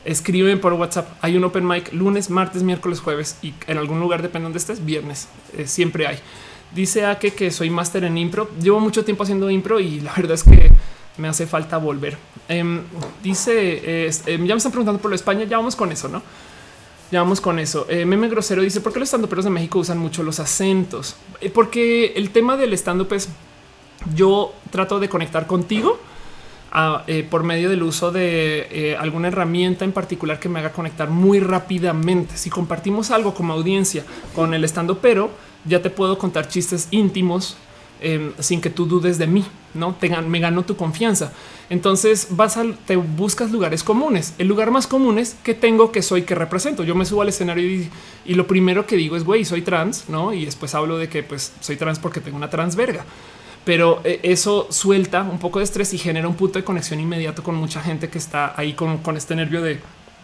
[0.06, 1.10] escriben por WhatsApp.
[1.22, 4.60] Hay un open mic lunes, martes, miércoles, jueves y en algún lugar, depende de donde
[4.60, 5.28] estés, viernes.
[5.58, 6.20] Eh, siempre hay.
[6.74, 8.50] Dice Ake que soy máster en impro.
[8.62, 10.72] Llevo mucho tiempo haciendo impro y la verdad es que
[11.18, 12.18] me hace falta volver.
[12.48, 12.82] Em,
[13.24, 15.46] dice, em, ya me están preguntando por lo de España.
[15.46, 16.22] Ya vamos con eso, no?
[17.12, 17.86] Ya vamos con eso.
[17.90, 21.50] Eh, Meme grosero dice por qué los estandoperos de México usan mucho los acentos, eh,
[21.50, 23.30] porque el tema del stand up es
[24.16, 26.00] yo trato de conectar contigo
[27.08, 31.10] eh, por medio del uso de eh, alguna herramienta en particular que me haga conectar
[31.10, 32.36] muy rápidamente.
[32.36, 34.04] Si compartimos algo como audiencia
[34.34, 35.30] con el estando, pero
[35.64, 37.56] ya te puedo contar chistes íntimos
[38.02, 41.32] em, sin que tú dudes de mí, no te me gano tu confianza.
[41.70, 44.34] Entonces vas a te buscas lugares comunes.
[44.38, 46.84] El lugar más común es que tengo, que soy, que represento.
[46.84, 47.90] Yo me subo al escenario y,
[48.26, 50.34] y lo primero que digo es güey, soy trans, no?
[50.34, 53.06] Y después hablo de que pues soy trans porque tengo una trans verga
[53.66, 57.44] pero eh, eso suelta un poco de estrés y genera un punto de conexión inmediato
[57.44, 59.80] con mucha gente que está ahí con, este nervio de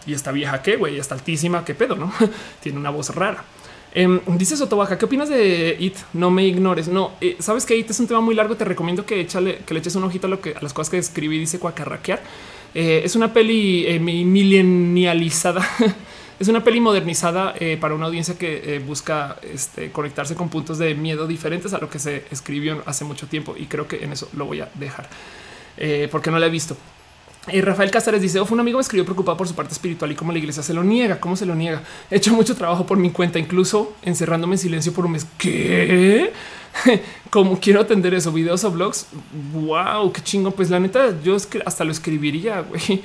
[0.06, 2.12] y esta vieja que güey está altísima, qué pedo, no
[2.62, 3.44] tiene una voz rara.
[3.94, 5.96] Eh, dice Sotobaja, ¿qué opinas de IT?
[6.14, 6.88] No me ignores.
[6.88, 8.56] No, eh, sabes que IT es un tema muy largo.
[8.56, 10.90] Te recomiendo que, échale, que le eches un ojito a, lo que, a las cosas
[10.90, 11.38] que escribí.
[11.38, 12.22] Dice Cuacarraquear.
[12.74, 15.68] Eh, es una peli milenializada
[16.42, 20.76] Es una peli modernizada eh, para una audiencia que eh, busca este, conectarse con puntos
[20.76, 24.10] de miedo diferentes a lo que se escribió hace mucho tiempo y creo que en
[24.10, 25.08] eso lo voy a dejar
[25.76, 26.76] eh, porque no la he visto.
[27.46, 30.38] Rafael Cáceres dice: un amigo me escribió preocupado por su parte espiritual y cómo la
[30.38, 31.20] iglesia se lo niega.
[31.20, 31.80] ¿Cómo se lo niega?
[32.10, 35.24] He hecho mucho trabajo por mi cuenta, incluso encerrándome en silencio por un mes.
[35.38, 36.32] ¿Qué?
[37.30, 39.06] Como quiero atender eso, videos o blogs.
[39.52, 40.50] Wow, qué chingo.
[40.50, 42.62] Pues la neta, yo hasta lo escribiría.
[42.62, 43.00] güey.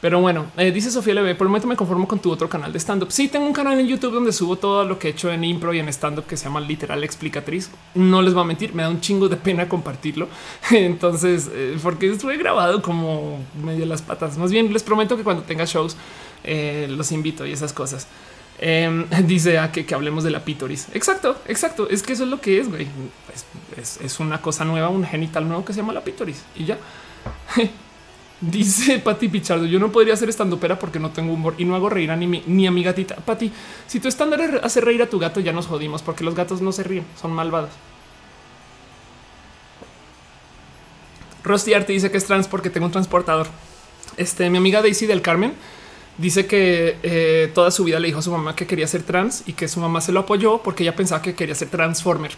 [0.00, 2.72] Pero bueno, eh, dice Sofía Leve, por el momento me conformo con tu otro canal
[2.72, 3.10] de stand-up.
[3.10, 5.74] Sí, tengo un canal en YouTube donde subo todo lo que he hecho en impro
[5.74, 7.70] y en stand-up que se llama Literal Explicatriz.
[7.94, 10.28] No les voy a mentir, me da un chingo de pena compartirlo.
[10.70, 14.38] Entonces, eh, porque estuve grabado como medio las patas.
[14.38, 15.96] Más bien, les prometo que cuando tenga shows
[16.44, 18.06] eh, los invito y esas cosas.
[18.60, 20.86] Em, dice a que, que, hablemos de la pítoris.
[20.94, 21.88] Exacto, exacto.
[21.90, 22.86] Es que eso es lo que es, güey.
[23.76, 26.78] Es, es una cosa nueva, un genital nuevo que se llama la pítoris y ya.
[28.40, 31.74] Dice Pati Pichardo, yo no podría hacer estando pera porque no tengo humor y no
[31.74, 33.16] hago reír a ni, mi, ni a mi gatita.
[33.16, 33.50] Pati,
[33.88, 36.60] si tu estándar es hacer reír a tu gato, ya nos jodimos porque los gatos
[36.60, 37.70] no se ríen, son malvados.
[41.42, 43.48] Rusty Arte dice que es trans porque tengo un transportador.
[44.16, 45.54] Este, mi amiga Daisy del Carmen
[46.16, 49.42] dice que eh, toda su vida le dijo a su mamá que quería ser trans
[49.46, 52.32] y que su mamá se lo apoyó porque ella pensaba que quería ser transformer.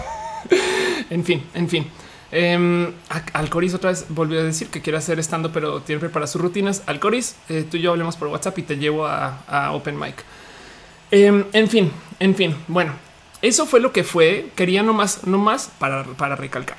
[1.10, 1.86] en fin, en fin.
[2.32, 2.92] Eh,
[3.32, 6.82] Alcoris otra vez volvió a decir que quiere hacer estando, pero tiene preparadas sus rutinas.
[6.86, 10.24] Alcoris, eh, tú y yo hablemos por WhatsApp y te llevo a, Open Mic.
[11.10, 12.54] Em, en fin, en fin.
[12.68, 12.92] Bueno,
[13.42, 14.50] eso fue lo que fue.
[14.56, 16.76] Quería nomás, nomás para, para recalcar,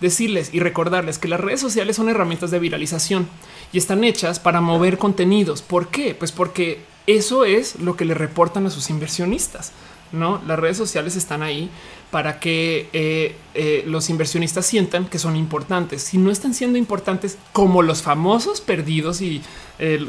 [0.00, 3.28] decirles y recordarles que las redes sociales son herramientas de viralización
[3.72, 5.62] y están hechas para mover contenidos.
[5.62, 6.14] ¿Por qué?
[6.14, 9.72] Pues porque eso es lo que le reportan a sus inversionistas.
[10.12, 11.70] No, las redes sociales están ahí
[12.10, 16.02] para que eh, eh, los inversionistas sientan que son importantes.
[16.02, 19.42] Si no están siendo importantes como los famosos perdidos y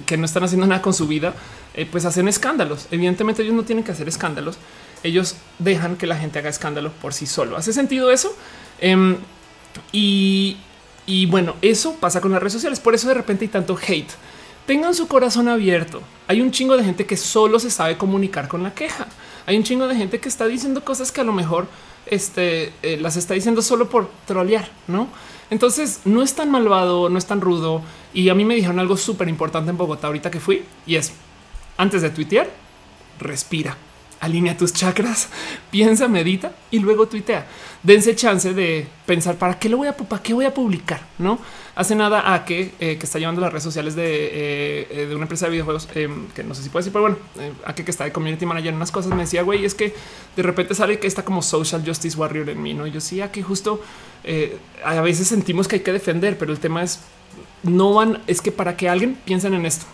[0.06, 1.34] que no están haciendo nada con su vida,
[1.74, 2.88] eh, pues hacen escándalos.
[2.92, 4.58] Evidentemente ellos no tienen que hacer escándalos.
[5.04, 7.56] Ellos dejan que la gente haga escándalo por sí solo.
[7.56, 8.36] ¿Hace sentido eso?
[8.80, 9.16] Em,
[9.94, 10.58] y,
[11.06, 12.80] y bueno, eso pasa con las redes sociales.
[12.80, 14.12] Por eso de repente hay tanto hate.
[14.66, 16.02] Tengan su corazón abierto.
[16.28, 19.08] Hay un chingo de gente que solo se sabe comunicar con la queja.
[19.46, 21.68] Hay un chingo de gente que está diciendo cosas que a lo mejor
[22.12, 25.08] este, eh, las está diciendo solo por trolear, ¿no?
[25.50, 27.82] Entonces no es tan malvado, no es tan rudo.
[28.14, 31.14] Y a mí me dijeron algo súper importante en Bogotá ahorita que fui y es
[31.78, 32.50] antes de tuitear,
[33.20, 33.76] respira.
[34.22, 35.30] Alinea tus chakras,
[35.70, 37.46] piensa, medita y luego tuitea.
[37.84, 41.40] Dense chance de pensar para qué lo voy a, qué voy a publicar, no
[41.76, 45.16] hace nada a que, eh, que está llevando las redes sociales de, eh, eh, de
[45.16, 46.08] una empresa de videojuegos que
[46.44, 47.18] no sé si puede decir, pero bueno,
[47.66, 49.94] a que, que está de community manager unas cosas me decía, güey, es que
[50.36, 52.88] de repente sale que está como social justice warrior en mí, no?
[52.88, 53.82] Yo sí, que justo
[54.84, 57.00] a veces sentimos que hay que defender, pero el tema es
[57.64, 59.86] no van, es que para que alguien piensen en esto,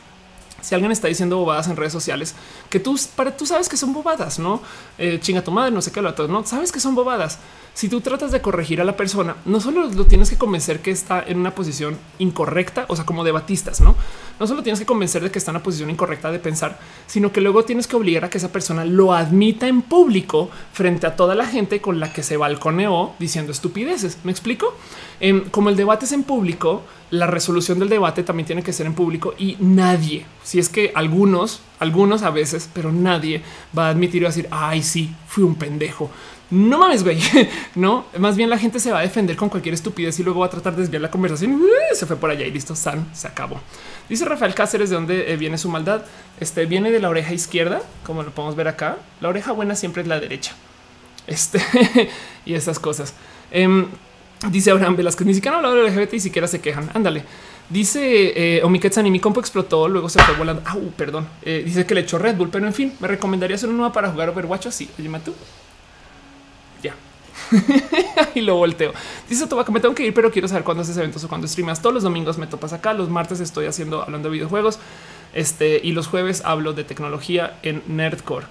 [0.67, 2.35] si alguien está diciendo bobadas en redes sociales
[2.69, 4.61] que tú para tú sabes que son bobadas, no
[4.97, 7.39] eh, chinga tu madre, no sé qué lo no sabes que son bobadas.
[7.73, 10.91] Si tú tratas de corregir a la persona, no solo lo tienes que convencer que
[10.91, 13.95] está en una posición incorrecta, o sea, como debatistas, no?
[14.39, 17.31] No solo tienes que convencer de que está en una posición incorrecta de pensar, sino
[17.31, 21.15] que luego tienes que obligar a que esa persona lo admita en público frente a
[21.15, 24.17] toda la gente con la que se balconeó diciendo estupideces.
[24.23, 24.73] ¿Me explico?
[25.19, 26.81] Em, como el debate es en público,
[27.11, 30.91] la resolución del debate también tiene que ser en público y nadie, si es que
[30.93, 33.41] algunos, algunos a veces, pero nadie
[33.77, 36.09] va a admitir o decir, ay, sí, fui un pendejo.
[36.49, 37.19] No mames, güey.
[37.75, 40.47] No, más bien la gente se va a defender con cualquier estupidez y luego va
[40.47, 41.61] a tratar de desviar la conversación.
[41.93, 43.59] Se fue por allá y listo, San se acabó.
[44.09, 46.05] Dice Rafael Cáceres de dónde eh, viene su maldad.
[46.39, 48.97] Este viene de la oreja izquierda, como lo podemos ver acá.
[49.19, 50.55] La oreja buena siempre es la derecha.
[51.27, 51.61] Este
[52.45, 53.13] y esas cosas.
[53.51, 53.87] Em,
[54.51, 56.89] Dice Abraham Velázquez, ni siquiera hablado de LGBT y siquiera se quejan.
[56.93, 57.23] Ándale.
[57.69, 60.61] Dice eh, y mi compo explotó, luego se fue volando.
[60.65, 61.27] Ah, perdón.
[61.41, 63.93] Eh, dice que le echó Red Bull, pero en fin, me recomendaría hacer una nueva
[63.93, 64.89] para jugar Overwatch así.
[64.97, 65.33] Oye, tú.
[66.81, 66.95] Ya.
[68.35, 68.93] y lo volteo.
[69.27, 71.81] Dice que me tengo que ir, pero quiero saber cuándo haces eventos o cuándo streamas.
[71.81, 72.93] Todos los domingos me topas acá.
[72.93, 74.79] Los martes estoy haciendo hablando de videojuegos.
[75.33, 78.45] Este y los jueves hablo de tecnología en Nerdcore.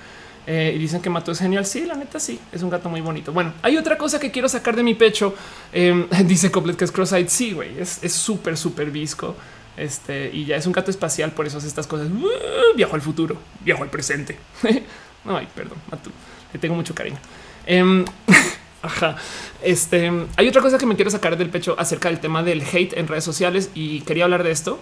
[0.46, 1.66] Eh, y dicen que Mato es genial.
[1.66, 3.32] Sí, la neta, sí, es un gato muy bonito.
[3.32, 5.34] Bueno, hay otra cosa que quiero sacar de mi pecho.
[5.72, 7.28] Em, dice Coplet que es cross-eyed.
[7.28, 9.34] Sí, güey, es súper, súper visco.
[9.76, 11.32] Este y ya es un gato espacial.
[11.32, 12.08] Por eso hace estas cosas.
[12.08, 14.38] Uh, viajo al futuro, viajo al presente.
[15.24, 16.10] ay, perdón, Mato,
[16.52, 17.18] le tengo mucho cariño.
[17.66, 18.04] Em,
[18.82, 19.16] ajá.
[19.62, 22.96] Este hay otra cosa que me quiero sacar del pecho acerca del tema del hate
[22.96, 24.80] en redes sociales y quería hablar de esto.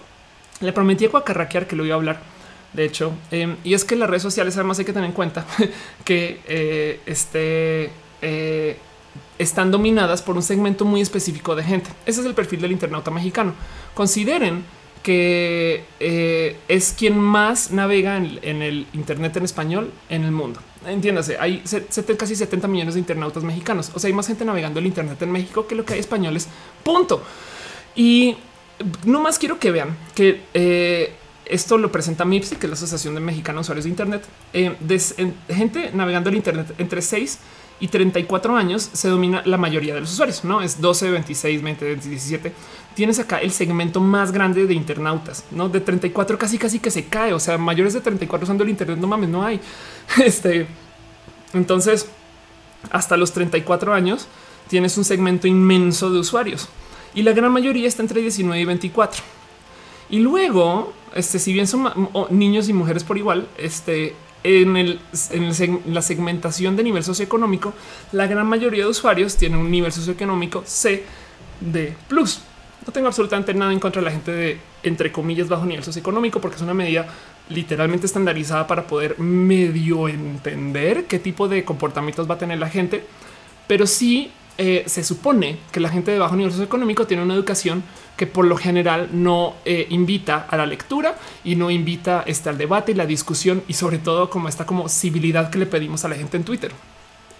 [0.61, 2.34] Le prometí a Cuacarraquear que lo iba a hablar
[2.75, 3.13] de hecho.
[3.31, 5.45] Em, y es que las redes sociales además hay que tener en cuenta
[6.05, 7.89] que eh, este,
[8.21, 8.77] eh,
[9.39, 11.89] están dominadas por un segmento muy específico de gente.
[12.05, 13.53] Ese es el perfil del internauta mexicano.
[13.93, 14.63] Consideren
[15.01, 20.59] que eh, es quien más navega en, el Internet en español en el mundo.
[20.85, 21.63] Entiéndase, hay
[22.17, 23.91] casi 70 millones de internautas mexicanos.
[23.93, 26.47] O sea, hay más gente navegando el Internet en México que lo que hay españoles.
[26.83, 27.23] Punto.
[27.95, 28.35] Y
[29.05, 31.15] no más quiero que vean que
[31.45, 34.23] esto lo presenta MIPSI, que es la Asociación de Mexicanos Usuarios de Internet.
[34.53, 37.39] Eh, gente navegando el Internet entre 6
[37.79, 41.95] y 34 años se domina la mayoría de los usuarios, no es 12, 26, 20,
[41.95, 42.53] 17.
[42.95, 47.05] Tienes acá el segmento más grande de internautas, no de 34, casi, casi que se
[47.05, 47.33] cae.
[47.33, 48.97] O sea, mayores de 34 usando el Internet.
[48.99, 49.59] No mames, no hay.
[50.23, 50.67] Este
[51.55, 52.07] entonces,
[52.91, 54.27] hasta los 34 años
[54.67, 56.67] tienes un segmento inmenso de usuarios
[57.13, 59.23] y la gran mayoría está entre 19 y 24.
[60.09, 61.91] Y luego, este, si bien son
[62.29, 64.13] niños y mujeres por igual, este,
[64.43, 64.99] en, el,
[65.31, 67.73] en, la segmentación de nivel socioeconómico,
[68.11, 71.03] la gran mayoría de usuarios tienen un nivel socioeconómico C
[71.61, 72.41] de plus.
[72.85, 76.39] No tengo absolutamente nada en contra de la gente de entre comillas bajo nivel socioeconómico,
[76.39, 77.07] porque es una medida
[77.49, 83.03] literalmente estandarizada para poder medio entender qué tipo de comportamientos va a tener la gente.
[83.67, 87.83] Pero sí eh, se supone que la gente de bajo nivel socioeconómico tiene una educación
[88.15, 92.57] que por lo general no eh, invita a la lectura y no invita este, al
[92.57, 96.09] debate y la discusión y sobre todo como esta como civilidad que le pedimos a
[96.09, 96.71] la gente en Twitter.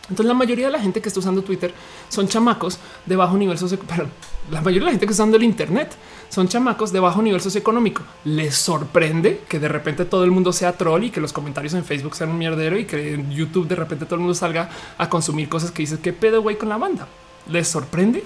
[0.09, 1.73] Entonces la mayoría de la gente que está usando Twitter
[2.09, 4.11] son chamacos de bajo nivel socioeconómico.
[4.51, 5.95] La mayoría de la gente que está usando el Internet
[6.29, 8.03] son chamacos de bajo nivel socioeconómico.
[8.25, 11.83] Les sorprende que de repente todo el mundo sea troll y que los comentarios en
[11.83, 14.69] Facebook sean un mierdero y que en YouTube de repente todo el mundo salga
[14.99, 17.07] a consumir cosas que dices que pedo güey con la banda.
[17.49, 18.23] Les sorprende.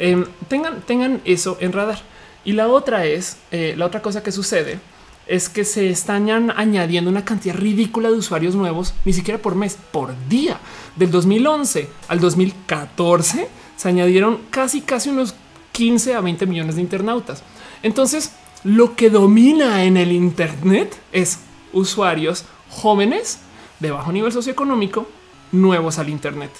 [0.00, 2.00] Em, tengan, tengan eso en radar.
[2.42, 4.80] Y la otra es eh, la otra cosa que sucede
[5.26, 9.76] es que se están añadiendo una cantidad ridícula de usuarios nuevos, ni siquiera por mes,
[9.92, 10.58] por día.
[10.96, 15.34] Del 2011 al 2014 se añadieron casi, casi unos
[15.72, 17.42] 15 a 20 millones de internautas.
[17.82, 18.32] Entonces,
[18.64, 21.40] lo que domina en el Internet es
[21.74, 23.38] usuarios jóvenes
[23.80, 25.06] de bajo nivel socioeconómico
[25.52, 26.50] nuevos al Internet.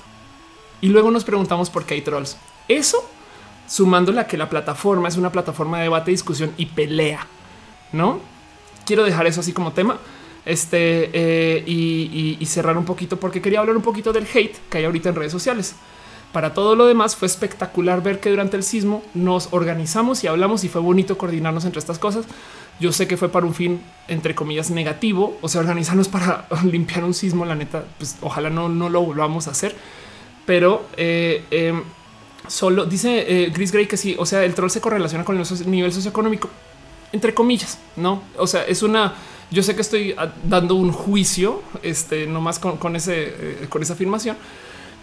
[0.82, 2.36] Y luego nos preguntamos por qué hay trolls.
[2.68, 3.08] Eso
[3.70, 7.26] sumándole a que la plataforma es una plataforma de debate, discusión y pelea,
[7.92, 8.20] ¿no?
[8.90, 9.98] quiero dejar eso así como tema
[10.44, 14.84] este eh, y, cerrar un poquito porque quería hablar un poquito del hate que hay
[14.84, 15.76] ahorita en redes sociales.
[16.32, 20.64] Para todo lo demás fue espectacular ver que durante el sismo nos organizamos y hablamos
[20.64, 22.24] y fue bonito coordinarnos entre estas cosas.
[22.80, 27.04] Yo sé que fue para un fin, entre comillas, negativo, o sea, organizarnos para limpiar
[27.04, 29.76] un sismo, la neta, pues ojalá no, no lo volvamos a hacer,
[30.46, 31.84] pero eh, em,
[32.50, 35.46] solo dice eh, Chris Gray que sí, o sea, el troll se correlaciona con el
[35.70, 36.50] nivel socioeconómico,
[37.12, 38.22] entre comillas, no?
[38.36, 39.14] O sea, es una,
[39.50, 43.82] yo sé que estoy ah, dando un juicio, este, nomás con, con ese, eh, con
[43.82, 44.36] esa afirmación,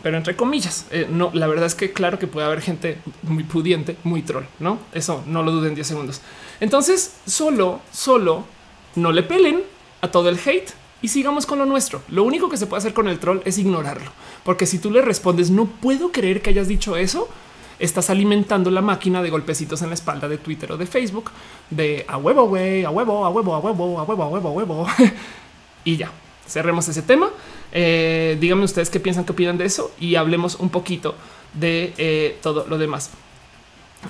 [0.03, 3.44] pero entre comillas, eh, no, la verdad es que claro que puede haber gente muy
[3.44, 4.80] pudiente, muy troll, no?
[4.94, 6.22] Eso no lo duden 10 segundos.
[6.60, 8.44] Entonces, solo, solo
[8.95, 9.64] no le pelen
[10.02, 10.72] a todo el hate
[11.02, 12.02] y sigamos con lo nuestro.
[12.10, 14.11] Lo único que se puede hacer con el troll es ignorarlo,
[14.44, 17.28] porque si tú le respondes, no puedo creer que hayas dicho eso,
[17.80, 21.32] estás alimentando la máquina de golpecitos en la espalda de Twitter o de Facebook
[21.69, 24.52] de a huevo, güey, a huevo, a huevo, a huevo, a huevo, a huevo, a
[24.52, 24.88] huevo.
[25.84, 26.11] y ya
[26.48, 27.30] cerremos ese tema.
[27.72, 31.15] Eh, díganme ustedes qué piensan, qué opinan de eso y hablemos un poquito
[31.53, 33.11] de eh, todo lo demás.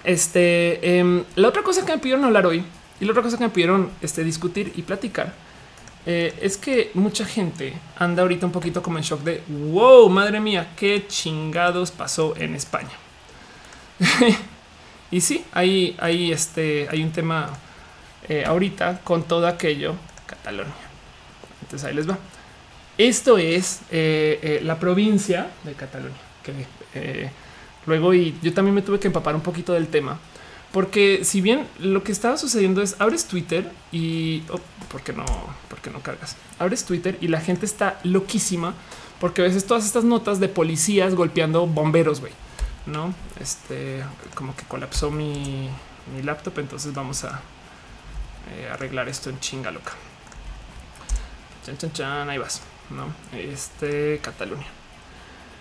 [0.03, 2.63] Este, em, la otra cosa que me pidieron hablar hoy
[2.99, 5.33] y la otra cosa que me pidieron este, discutir y platicar
[6.07, 10.39] eh, es que mucha gente anda ahorita un poquito como en shock de wow, madre
[10.39, 12.97] mía, qué chingados pasó en España.
[15.11, 17.49] y sí, hay, hay, este, hay un tema
[18.45, 20.73] ahorita con todo aquello, Cataluña.
[21.61, 22.17] Entonces ahí les va.
[22.97, 26.51] Esto es eh, eh, la provincia de Cataluña, que
[26.95, 27.29] eh,
[27.85, 30.17] luego y yo también me tuve que empapar un poquito del tema,
[30.71, 34.59] porque si bien lo que estaba sucediendo es abres Twitter y oh,
[34.91, 35.25] ¿por qué no?
[35.69, 36.35] ¿Por qué no cargas?
[36.59, 38.73] Abres Twitter y la gente está loquísima
[39.19, 42.33] porque a veces todas estas notas de policías golpeando bomberos, güey,
[42.85, 43.13] no?
[43.39, 44.03] Este
[44.35, 45.69] como que colapsó mi,
[46.15, 47.41] mi laptop, entonces vamos a
[48.71, 49.93] arreglar esto en chinga loca.
[51.65, 52.61] Chan, chan, chan, ahí vas.
[52.89, 54.67] No, este Cataluña.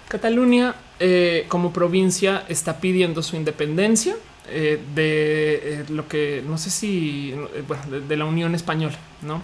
[0.09, 4.17] Cataluña eh, como provincia está pidiendo su independencia
[4.49, 7.35] eh, de eh, lo que no sé si
[7.67, 9.43] bueno, de, la Unión Española, no?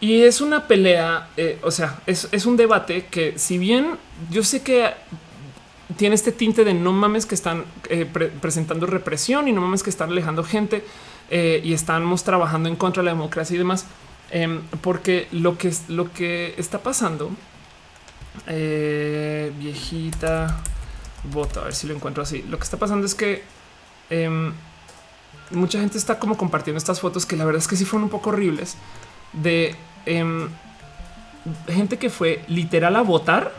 [0.00, 1.28] Y es una pelea,
[1.62, 3.98] o sea, es, un debate que, si bien
[4.30, 4.88] yo sé que
[5.98, 7.66] tiene este tinte de no mames que están
[8.40, 10.82] presentando represión y no mames que están alejando gente
[11.30, 13.84] y estamos trabajando en contra de la democracia y demás
[14.30, 17.30] Em, porque lo que, lo que está pasando,
[18.46, 20.62] eh, viejita
[21.32, 22.42] voto, a ver si lo encuentro así.
[22.42, 23.42] Lo que está pasando es que
[24.10, 24.52] em,
[25.50, 28.10] mucha gente está como compartiendo estas fotos que la verdad es que sí fueron un
[28.10, 28.76] poco horribles
[29.32, 29.74] de
[30.06, 30.48] em,
[31.68, 33.52] gente que fue literal a votar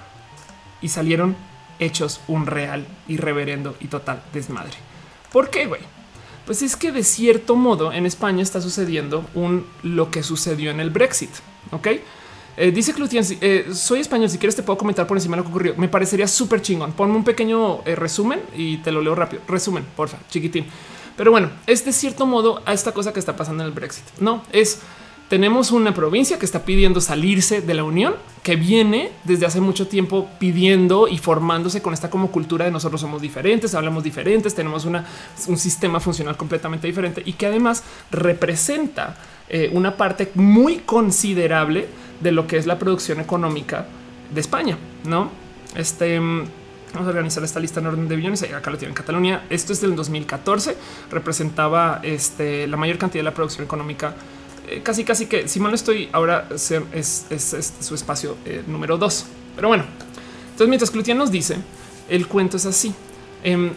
[0.82, 1.36] y salieron
[1.80, 4.74] hechos un real, irreverendo y total desmadre.
[5.32, 5.82] ¿Por qué, güey?
[6.46, 10.80] Pues es que de cierto modo en España está sucediendo un lo que sucedió en
[10.80, 11.32] el Brexit.
[11.72, 11.88] Ok.
[12.58, 14.30] Eh, dice Clutian, eh, soy español.
[14.30, 15.74] Si quieres, te puedo comentar por encima lo que ocurrió.
[15.78, 16.92] Me parecería súper chingón.
[16.94, 19.42] Ponme un pequeño eh, resumen y te lo leo rápido.
[19.48, 20.66] Resumen, porfa, chiquitín.
[21.16, 24.04] Pero bueno, es de cierto modo a esta cosa que está pasando en el Brexit.
[24.20, 24.80] No es
[25.28, 29.88] tenemos una provincia que está pidiendo salirse de la Unión, que viene desde hace mucho
[29.88, 34.84] tiempo pidiendo y formándose con esta como cultura de nosotros somos diferentes, hablamos diferentes, tenemos
[34.84, 35.06] una,
[35.48, 39.16] un sistema funcional completamente diferente y que además representa
[39.72, 41.88] una parte muy considerable
[42.22, 43.86] de lo que es la producción económica
[44.34, 45.30] de España, ¿no?
[45.76, 46.20] Este...
[46.20, 46.46] Mm,
[46.94, 48.44] vamos a organizar esta lista en orden de billones.
[48.44, 49.46] Acá lo tienen Cataluña.
[49.50, 50.76] Esto es del 2014.
[51.10, 54.14] Representaba este, la mayor cantidad de la producción económica
[54.68, 57.26] eh, casi, casi que si mal no estoy ahora es,
[57.80, 59.26] su espacio eh, número dos.
[59.56, 59.84] Pero bueno,
[60.46, 61.58] entonces mientras Clutian nos dice
[62.10, 62.94] el cuento es así.
[63.44, 63.72] Em,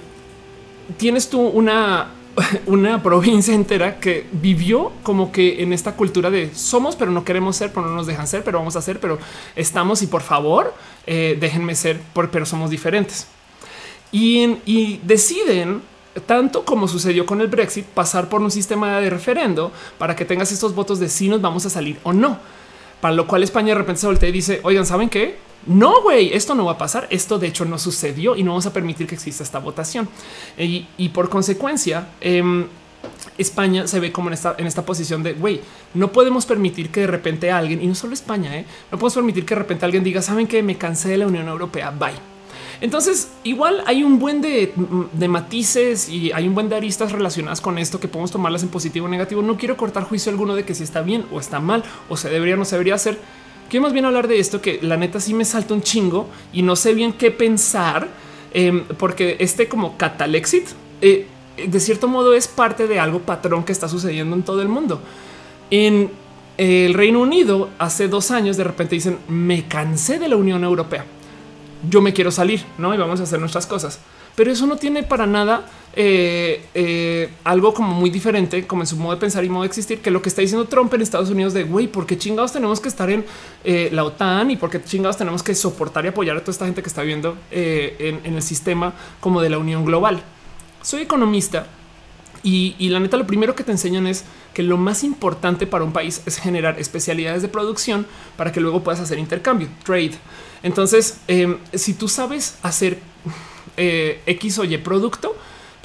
[0.96, 2.08] tienes tú una,
[2.66, 7.56] una provincia entera que vivió como que en esta cultura de somos, pero no queremos
[7.56, 9.18] ser, pero no nos dejan ser, pero vamos a ser, pero
[9.56, 10.74] estamos y por favor
[11.06, 12.00] eh, déjenme ser,
[12.30, 13.26] pero somos diferentes.
[14.12, 15.82] Y, y deciden
[16.26, 20.52] tanto como sucedió con el Brexit, pasar por un sistema de referendo para que tengas
[20.52, 22.38] estos votos de si nos vamos a salir o no.
[23.04, 25.36] Para lo cual España de repente se voltea y dice, oigan, ¿saben qué?
[25.66, 27.06] No, güey, esto no va a pasar.
[27.10, 30.08] Esto de hecho no sucedió y no vamos a permitir que exista esta votación.
[30.56, 32.64] Y, por consecuencia, em,
[33.36, 35.60] España se ve como en esta, en esta posición de güey,
[35.92, 38.64] no podemos permitir que de repente alguien, y no solo España, ¿eh?
[38.90, 41.46] no podemos permitir que de repente alguien diga, saben que me cansé de la Unión
[41.46, 42.33] Europea, bye
[42.80, 44.72] entonces, igual hay un buen de,
[45.28, 49.06] matices y hay un buen de aristas relacionadas con esto que podemos tomarlas en positivo
[49.06, 49.42] o negativo.
[49.42, 52.28] No quiero cortar juicio alguno de que si está bien o está mal o se
[52.28, 53.18] debería o no se debería hacer.
[53.68, 56.62] Quiero más bien hablar de esto que la neta sí me salta un chingo y
[56.62, 58.08] no sé bien qué pensar
[58.52, 60.68] em, porque este como catalexit
[61.00, 61.26] eh,
[61.56, 65.00] de cierto modo es parte de algo patrón que está sucediendo en todo el mundo.
[65.70, 66.10] En
[66.58, 71.04] el Reino Unido hace dos años de repente dicen me cansé de la Unión Europea
[71.88, 72.94] yo me quiero salir, no?
[72.94, 73.98] Y vamos a hacer nuestras cosas.
[74.36, 78.96] pero eso no tiene para nada eh, eh, algo como muy diferente, como en su
[78.96, 81.30] modo de pensar y modo de existir, que lo que está diciendo Trump en Estados
[81.30, 83.24] Unidos de güey, ¿por qué chingados tenemos que estar en
[83.62, 86.64] eh, la OTAN y por qué chingados tenemos que soportar y apoyar a toda esta
[86.64, 90.20] gente que está viviendo en, en, el sistema como de la Unión Global?
[90.82, 91.68] Soy economista
[92.44, 95.92] y, la neta, lo primero que te enseñan es que lo más importante para un
[95.92, 98.06] país es generar especialidades de producción
[98.36, 100.12] para que luego puedas hacer intercambio, trade.
[100.62, 102.98] Entonces, em, si tú sabes hacer
[103.76, 105.34] X o Y producto,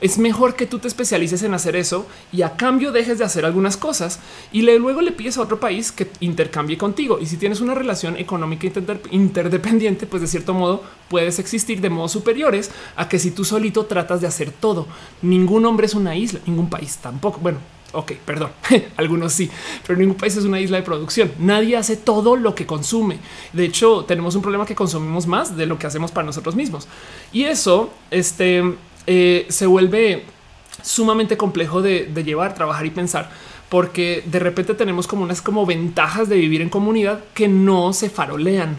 [0.01, 3.45] es mejor que tú te especialices en hacer eso y a cambio dejes de hacer
[3.45, 4.19] algunas cosas
[4.51, 7.19] y luego le pides a otro país que intercambie contigo.
[7.19, 8.67] Y si tienes una relación económica
[9.11, 13.85] interdependiente, pues de cierto modo puedes existir de modos superiores a que si tú solito
[13.85, 14.87] tratas de hacer todo.
[15.21, 17.39] Ningún hombre es una isla, ningún país tampoco.
[17.39, 17.59] Bueno,
[17.91, 18.51] Ok, perdón,
[18.97, 19.49] algunos sí,
[19.85, 21.31] pero ningún país es una isla de producción.
[21.39, 23.17] Nadie hace todo lo que consume.
[23.51, 26.87] De hecho, tenemos un problema que consumimos más de lo que hacemos para nosotros mismos.
[27.33, 28.63] Y eso, este,
[29.11, 30.23] eh, se vuelve
[30.83, 33.31] sumamente complejo de, de, llevar, trabajar y pensar,
[33.67, 38.11] porque de repente tenemos como unas como ventajas de vivir en comunidad que no se
[38.11, 38.77] farolean,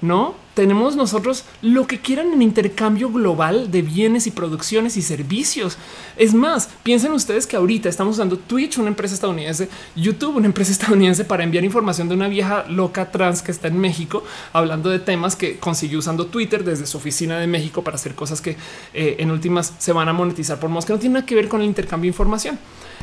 [0.00, 5.76] no tenemos nosotros lo que quieran en intercambio global de bienes y producciones y servicios.
[6.16, 10.72] Es más, piensen ustedes que ahorita estamos usando Twitch, una empresa estadounidense, YouTube, una empresa
[10.76, 14.24] estadounidense para enviar información de una vieja loca trans que está en México,
[14.54, 18.40] hablando de temas que consiguió usando Twitter desde su oficina de México para hacer cosas
[18.40, 18.56] que
[18.94, 21.48] eh, en últimas se van a monetizar por más que no tiene nada que ver
[21.48, 22.58] con el intercambio de información.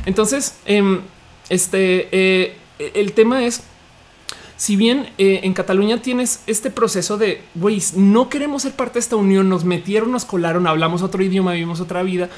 [0.06, 1.02] Entonces, em,
[1.48, 3.62] este eh, el tema es
[4.56, 9.00] si bien eh, en Cataluña tienes este proceso de güey, no queremos ser parte de
[9.00, 12.28] esta unión, nos metieron, nos colaron, hablamos otro idioma, vivimos otra vida.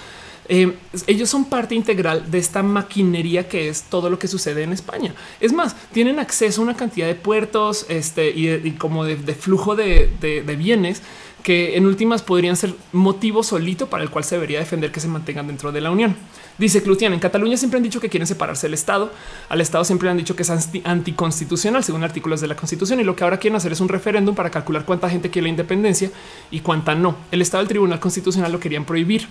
[0.48, 0.74] Eh,
[1.08, 5.12] ellos son parte integral de esta maquinería que es todo lo que sucede en España.
[5.40, 10.08] Es más, tienen acceso a una cantidad de puertos este, y, como de, flujo de,
[10.20, 11.02] de bienes
[11.46, 15.06] que en últimas podrían ser motivo solito para el cual se debería defender que se
[15.06, 16.16] mantengan dentro de la Unión.
[16.58, 19.12] Dice Clutian, en Cataluña siempre han dicho que quieren separarse del Estado.
[19.48, 23.14] Al Estado siempre han dicho que es anticonstitucional según artículos de la Constitución y lo
[23.14, 26.10] que ahora quieren hacer es un referéndum para calcular cuánta gente quiere la independencia
[26.50, 27.14] y cuánta no.
[27.30, 29.28] El Estado del Tribunal Constitucional lo querían prohibir.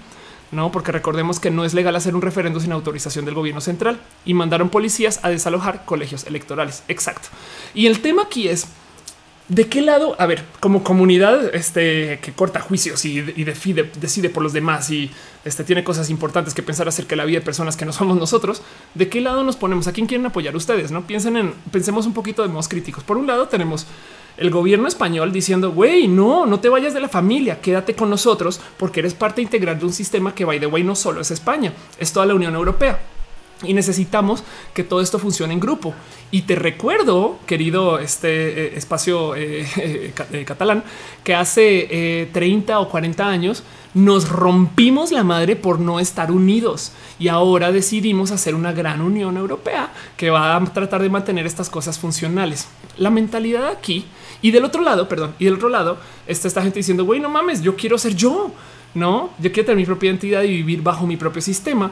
[0.54, 4.00] No, porque recordemos que no es legal hacer un referéndum sin autorización del gobierno central
[4.24, 6.84] y mandaron policías a desalojar colegios electorales.
[6.88, 7.28] Exacto.
[7.74, 8.68] Y el tema aquí es
[9.48, 10.16] ¿De qué lado?
[10.18, 15.12] A ver, como comunidad este, que corta juicios y, decide por los demás y
[15.44, 18.18] este, tiene cosas importantes que pensar acerca de la vida de personas que no somos
[18.18, 18.64] nosotros,
[18.96, 19.88] ¿de qué lado nos ponemos?
[19.88, 20.90] ¿A quién quieren apoyar ustedes?
[20.90, 23.04] No piensen en, pensemos un poquito de modos críticos.
[23.04, 23.86] Por un lado tenemos
[24.38, 28.60] el gobierno español diciendo, güey, no, no te vayas de la familia, quédate con nosotros
[28.78, 31.72] porque eres parte integral de un sistema que, by the way, no solo es España,
[32.00, 33.00] es toda la Unión Europea
[33.64, 35.94] y necesitamos que todo esto funcione en grupo.
[36.32, 40.84] Y te recuerdo, querido este eh, espacio eh, eh, catalán,
[41.24, 43.64] que hace 30 o 40 años
[43.94, 49.38] nos rompimos la madre por no estar unidos y ahora decidimos hacer una gran Unión
[49.38, 52.68] Europea que va a tratar de mantener estas cosas funcionales.
[52.98, 54.06] La mentalidad aquí
[54.42, 57.30] y del otro lado, perdón, y del otro lado está esta gente diciendo, güey, no
[57.30, 58.52] mames, yo quiero ser yo.
[58.94, 61.92] No, yo quiero tener mi propia identidad y vivir bajo mi propio sistema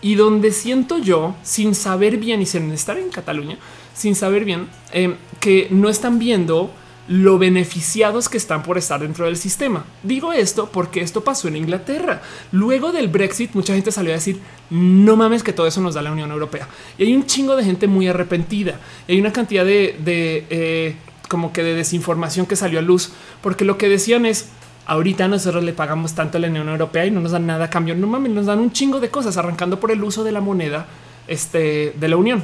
[0.00, 3.58] y donde siento yo, sin saber bien y sin estar en Cataluña,
[3.94, 6.70] sin saber bien em, que no están viendo
[7.08, 9.84] lo beneficiados que están por estar dentro del sistema.
[10.02, 12.20] Digo esto porque esto pasó en Inglaterra.
[12.52, 16.02] Luego del Brexit, mucha gente salió a decir no mames que todo eso nos da
[16.02, 16.68] la Unión Europea.
[16.98, 18.78] Y hay un chingo de gente muy arrepentida.
[19.08, 20.96] Hay una cantidad de, eh,
[21.28, 23.10] como que de desinformación que salió a luz
[23.40, 24.50] porque lo que decían es
[24.88, 27.70] Ahorita nosotros le pagamos tanto a la Unión Europea y no nos dan nada a
[27.70, 27.94] cambio.
[27.94, 30.86] No mames, nos dan un chingo de cosas, arrancando por el uso de la moneda
[31.26, 32.42] este, de la Unión.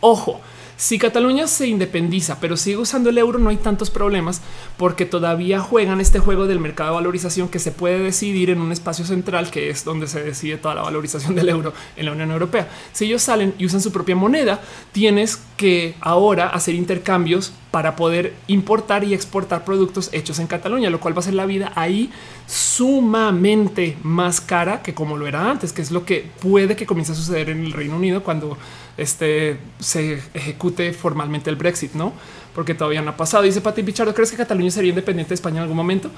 [0.00, 0.40] Ojo,
[0.76, 4.40] si Cataluña se independiza, pero sigue usando el euro, no hay tantos problemas
[4.76, 8.72] porque todavía juegan este juego del mercado de valorización que se puede decidir en un
[8.72, 12.30] espacio central, que es donde se decide toda la valorización del euro en la Unión
[12.30, 12.68] Europea.
[12.92, 14.60] Si ellos salen y usan su propia moneda,
[14.92, 21.00] tienes que ahora hacer intercambios para poder importar y exportar productos hechos en Cataluña, lo
[21.00, 22.10] cual va a ser la vida ahí
[22.46, 27.12] sumamente más cara que como lo era antes, que es lo que puede que comience
[27.12, 28.56] a suceder en el Reino Unido cuando
[28.96, 32.12] este, se ejecute formalmente el Brexit, no?
[32.54, 33.42] Porque todavía no ha pasado.
[33.42, 36.10] Dice Pati Pichardo, ¿crees que Cataluña sería independiente de España en algún momento?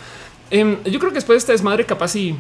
[0.50, 2.36] Em, yo creo que después de este desmadre, capaz y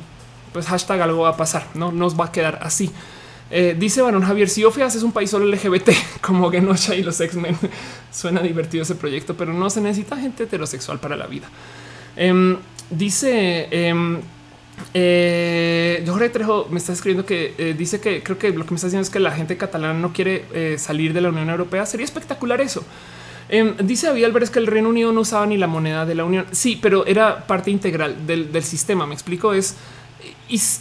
[0.52, 2.90] pues hashtag algo va a pasar, no nos va a quedar así.
[3.50, 5.90] Eh, dice Barón Javier, si OFE es un país solo LGBT
[6.20, 7.56] como Genosha y los X-Men,
[8.12, 11.48] suena divertido ese proyecto, pero no se necesita gente heterosexual para la vida.
[12.16, 12.56] Em,
[12.90, 14.20] dice em,
[14.94, 18.76] eh, Jorge Trejo me está escribiendo que eh, dice que creo que lo que me
[18.76, 21.86] está diciendo es que la gente catalana no quiere eh, salir de la Unión Europea.
[21.86, 22.84] Sería espectacular eso.
[23.48, 26.24] Em, dice David Álvarez que el Reino Unido no usaba ni la moneda de la
[26.24, 26.46] Unión.
[26.50, 29.06] Sí, pero era parte integral del, sistema.
[29.06, 29.52] Me explico.
[29.54, 29.76] Es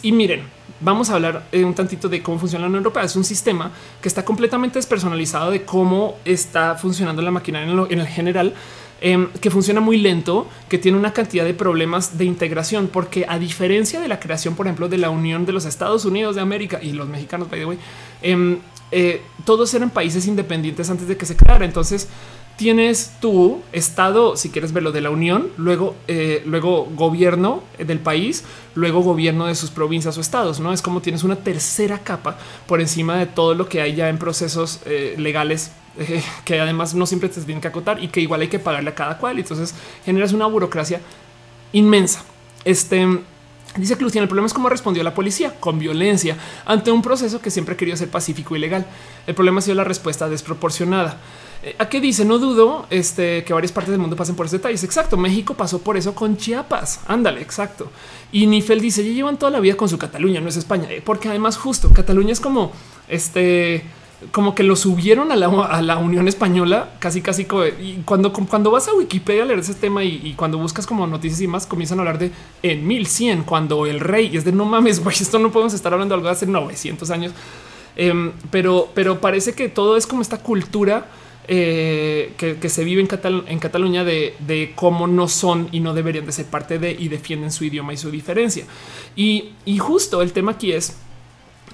[0.02, 0.42] y, miren,
[0.80, 3.04] vamos a hablar un tantito de cómo funciona la Unión Europea.
[3.04, 3.70] Es un sistema
[4.00, 8.54] que está completamente despersonalizado de cómo está funcionando la maquinaria en, el general.
[9.00, 13.38] Em, que funciona muy lento, que tiene una cantidad de problemas de integración, porque a
[13.38, 16.80] diferencia de la creación, por ejemplo, de la Unión de los Estados Unidos de América
[16.82, 17.78] y los mexicanos, by the way,
[18.22, 18.58] em,
[18.92, 21.66] eh, todos eran países independientes antes de que se creara.
[21.66, 22.08] Entonces,
[22.56, 28.44] tienes tu estado, si quieres verlo de la Unión, luego, eh, luego gobierno del país,
[28.74, 30.58] luego gobierno de sus provincias o estados.
[30.58, 34.08] No es como tienes una tercera capa por encima de todo lo que hay ya
[34.08, 38.20] en procesos eh, legales eh, que además no siempre te tienen que acotar y que
[38.20, 39.38] igual hay que pagarle a cada cual.
[39.38, 39.74] Entonces
[40.04, 41.00] generas una burocracia
[41.72, 42.24] inmensa.
[42.64, 43.06] Este
[43.76, 47.50] Dice Luciana, el problema es cómo respondió la policía con violencia ante un proceso que
[47.50, 48.86] siempre quería ser pacífico y legal.
[49.26, 51.18] El problema ha sido la respuesta desproporcionada.
[51.62, 52.24] Eh, ¿A qué dice?
[52.24, 54.82] No dudo este, que varias partes del mundo pasen por esos detalles.
[54.82, 55.18] Exacto.
[55.18, 57.00] México pasó por eso con Chiapas.
[57.06, 57.90] Ándale, exacto.
[58.32, 60.90] Y Nifel dice, ya llevan toda la vida con su Cataluña, no es España.
[60.90, 62.72] Eh, porque además justo Cataluña es como
[63.08, 63.84] este
[64.32, 67.46] como que lo subieron a la, Unión Española, casi, casi.
[67.80, 71.40] Y cuando, cuando vas a Wikipedia a leer ese tema y, cuando buscas como noticias
[71.42, 72.30] y más, comienzan a hablar de
[72.62, 76.14] en 1100, cuando el rey es de no mames, güey, esto no podemos estar hablando
[76.14, 77.32] de algo de hace 900 años.
[77.94, 81.06] Em, pero, pero parece que todo es como esta cultura
[81.48, 86.32] eh, que, se vive en, en Cataluña de, cómo no son y no deberían de
[86.32, 88.64] ser parte de y defienden su idioma y su diferencia.
[89.14, 90.96] Y, y justo el tema aquí es,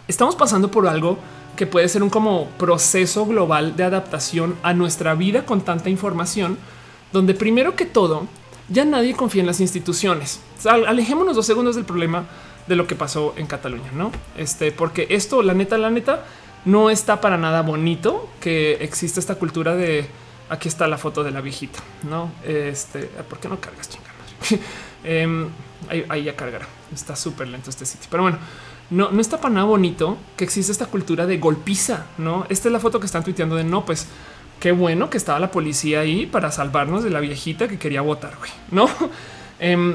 [0.09, 1.19] estamos pasando por algo
[1.57, 6.59] que puede ser un como proceso global de adaptación a nuestra vida con tanta información,
[7.13, 8.27] donde primero que todo
[8.69, 10.41] ya nadie confía en las instituciones.
[10.65, 12.25] alejémonos dos segundos del problema
[12.67, 14.13] de lo que pasó en Cataluña, no?
[14.37, 16.25] Este, porque esto, la neta, la neta,
[16.65, 20.07] no está para nada bonito que exista esta cultura de
[20.49, 22.31] aquí está la foto de la viejita, no?
[22.45, 24.13] Este, ¿por qué no cargas chingada?
[25.05, 25.49] Em,
[25.89, 26.69] ahí, ya cargará.
[26.95, 28.39] Está súper lento este sitio, pero bueno,
[28.93, 32.47] no, no está para nada bonito que exista esta cultura de golpiza, no?
[32.49, 34.07] Esta es la foto que están tuiteando de no, pues
[34.61, 38.35] qué bueno que estaba la policía ahí para salvarnos de la viejita que quería votar,
[38.71, 38.89] no?
[39.59, 39.95] Em,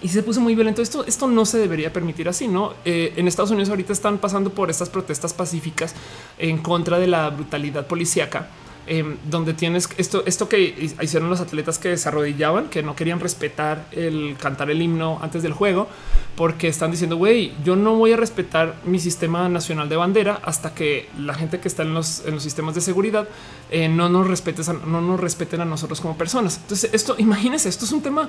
[0.00, 0.80] y se puso muy violento.
[0.80, 2.72] Esto, esto no se debería permitir así, no?
[2.86, 5.94] Eh, en Estados Unidos ahorita están pasando por estas protestas pacíficas
[6.38, 8.48] en contra de la brutalidad policíaca
[8.86, 13.18] Em, donde tienes esto, esto que hicieron los atletas que se arrodillaban, que no querían
[13.18, 15.88] respetar el cantar el himno antes del juego,
[16.36, 20.74] porque están diciendo, güey, yo no voy a respetar mi sistema nacional de bandera hasta
[20.74, 23.28] que la gente que está en los, en los sistemas de seguridad
[23.70, 26.58] eh, no nos respetes, no nos respeten a nosotros como personas.
[26.62, 28.28] Entonces, esto, imagínense, esto es un tema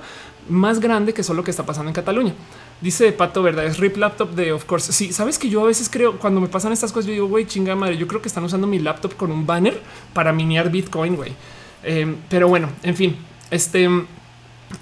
[0.49, 2.33] más grande que solo lo que está pasando en Cataluña.
[2.79, 4.93] Dice Pato, verdad, es RIP laptop de of course.
[4.93, 7.45] Sí, sabes que yo a veces creo cuando me pasan estas cosas, yo digo, güey,
[7.45, 9.81] chinga madre, yo creo que están usando mi laptop con un banner
[10.13, 11.33] para miniar Bitcoin, güey.
[11.83, 13.15] Em, pero bueno, en fin,
[13.49, 13.89] este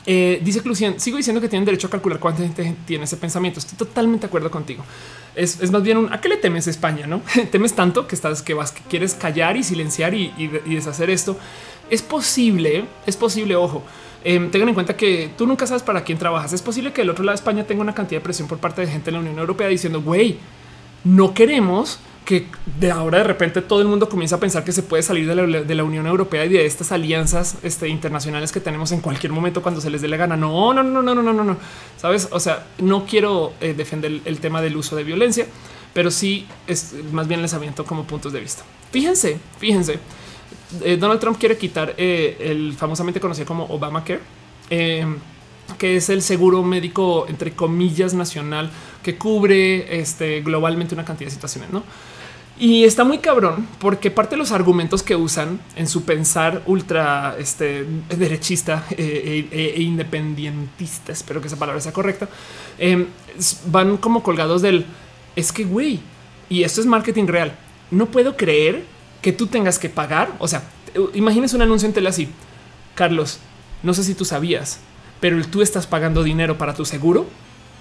[0.06, 3.60] eh, dice Lucien, sigo diciendo que tienen derecho a calcular cuánta gente tiene ese pensamiento.
[3.60, 4.84] Estoy totalmente de acuerdo contigo.
[5.36, 8.54] Es, más bien un a qué le temes España, no temes tanto que estás que
[8.54, 11.38] vas, que quieres callar y silenciar y, y deshacer esto.
[11.90, 13.84] Es posible, es posible, ojo
[14.26, 16.54] eh, tengan en cuenta que tú nunca sabes para quién trabajas.
[16.54, 18.82] Es posible que el otro lado de España tenga una cantidad de presión por parte
[18.82, 20.38] de gente de la Unión Europea diciendo, güey,
[21.04, 22.48] no queremos que
[22.80, 25.76] de ahora de repente todo el mundo comienza a pensar que se puede salir de
[25.76, 29.82] la, Unión Europea y de estas alianzas este, internacionales que tenemos en cualquier momento cuando
[29.82, 30.38] se les dé la gana.
[30.38, 31.58] No, no, no, no, no, no, no, no.
[31.98, 32.30] Sabes?
[32.32, 35.48] O sea, no quiero eh, defender el tema del uso de violencia,
[35.94, 38.64] pero sí es más bien les aviento como puntos de vista.
[38.92, 40.00] Fíjense, fíjense.
[40.84, 44.22] Eh, Donald Trump quiere quitar eh, el famosamente conocido como Obamacare,
[44.70, 45.06] eh,
[45.78, 48.72] que es el seguro médico, entre comillas, nacional
[49.02, 51.84] que cubre este, globalmente una cantidad de situaciones, ¿no?
[52.60, 57.36] Y está muy cabrón porque parte de los argumentos que usan en su pensar ultra
[57.40, 62.30] este, derechista e, e, independientista, espero que esa palabra sea correcta,
[63.66, 64.86] van como colgados del
[65.36, 66.00] es que güey,
[66.50, 67.56] y esto es marketing real.
[67.92, 68.84] No puedo creer
[69.22, 70.34] que tú tengas que pagar.
[70.40, 70.64] O sea,
[71.14, 72.30] imagínese un anuncio en tele así.
[72.96, 73.40] Carlos,
[73.82, 74.80] no sé si tú sabías,
[75.20, 77.26] pero tú estás pagando dinero para tu seguro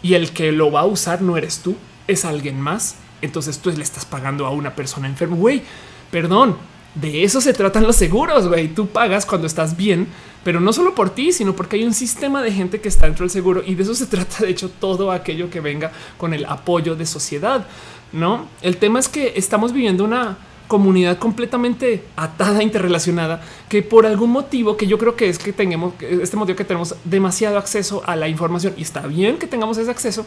[0.03, 1.77] y el que lo va a usar no eres tú,
[2.07, 2.97] es alguien más.
[3.23, 5.37] Entonces tú le estás pagando a una persona enferma.
[5.37, 5.63] Güey,
[6.11, 6.57] perdón,
[6.95, 8.49] de eso se tratan los seguros.
[8.49, 10.09] Güey, tú pagas cuando estás bien,
[10.45, 13.25] pero no solo por ti, sino porque hay un sistema de gente que está dentro
[13.25, 14.45] del seguro y de eso se trata.
[14.45, 17.67] De hecho, todo aquello que venga con el apoyo de sociedad.
[18.13, 20.37] No, el tema es que estamos viviendo una
[20.69, 25.95] comunidad completamente atada, interrelacionada, que por algún motivo que yo creo que es que tengamos
[26.01, 29.91] este motivo que tenemos demasiado acceso a la información y está bien que tengamos ese
[29.91, 30.25] acceso.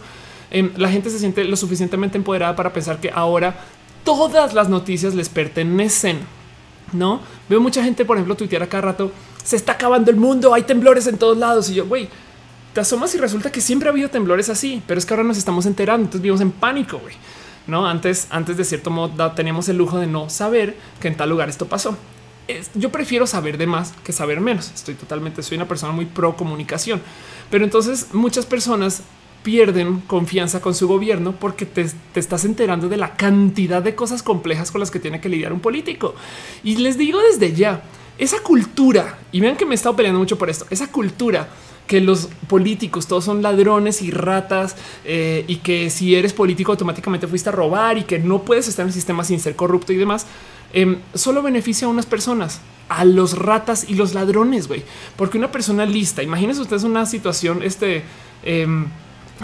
[0.52, 3.56] Em, la gente se siente lo suficientemente empoderada para pensar que ahora
[4.04, 6.20] todas las noticias les pertenecen.
[6.94, 7.20] No
[7.50, 9.12] veo mucha gente, por ejemplo, tuitear a cada rato
[9.46, 11.70] se está acabando el mundo, hay temblores en todos lados.
[11.70, 12.10] Y yo, güey,
[12.74, 15.38] te asomas y resulta que siempre ha habido temblores así, pero es que ahora nos
[15.38, 16.04] estamos enterando.
[16.04, 16.98] Entonces vivimos en pánico.
[16.98, 17.16] güey.
[17.68, 21.30] No, antes, antes de cierto modo teníamos el lujo de no saber que en tal
[21.30, 21.98] lugar esto pasó.
[22.76, 24.72] yo prefiero saber de más que saber menos.
[24.74, 27.02] Estoy totalmente, soy una persona muy pro comunicación,
[27.50, 29.02] pero entonces muchas personas
[29.46, 31.86] pierden confianza con su gobierno porque te,
[32.16, 35.60] estás enterando de la cantidad de cosas complejas con las que tiene que lidiar un
[35.60, 36.16] político.
[36.64, 37.84] Y les digo desde ya,
[38.18, 41.48] esa cultura, y vean que me he estado peleando mucho por esto, esa cultura
[41.86, 47.28] que los políticos todos son ladrones y ratas eh, y que si eres político automáticamente
[47.28, 49.98] fuiste a robar y que no puedes estar en el sistema sin ser corrupto y
[49.98, 50.26] demás,
[50.74, 54.82] em, solo beneficia a unas personas, a los ratas y los ladrones, güey.
[55.16, 58.02] Porque una persona lista, imagínense ustedes una situación, este...
[58.42, 58.88] Em,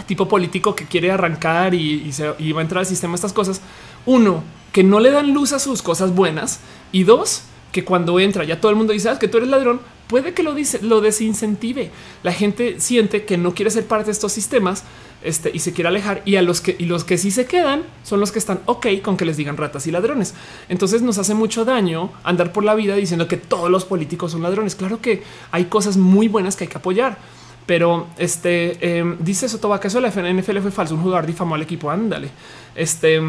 [0.06, 3.60] tipo político que quiere arrancar y, se, va a entrar al sistema estas cosas.
[4.06, 4.42] Uno,
[4.72, 6.60] que no le dan luz a sus cosas buenas
[6.92, 7.42] y dos,
[7.72, 10.42] que cuando entra ya todo el mundo dice ah, que tú eres ladrón, puede que
[10.42, 11.90] lo dice, lo desincentive.
[12.22, 14.84] La gente siente que no quiere ser parte de estos sistemas
[15.22, 17.84] este, y se quiere alejar y a los que y los que sí se quedan
[18.02, 20.34] son los que están ok con que les digan ratas y ladrones.
[20.68, 24.42] Entonces nos hace mucho daño andar por la vida diciendo que todos los políticos son
[24.42, 24.74] ladrones.
[24.74, 27.18] Claro que hay cosas muy buenas que hay que apoyar
[27.66, 30.94] pero este em, dice Sotoba que eso la NFL fue falso.
[30.94, 31.90] Un jugador difamó al equipo.
[31.90, 32.30] Ándale.
[32.74, 33.20] Este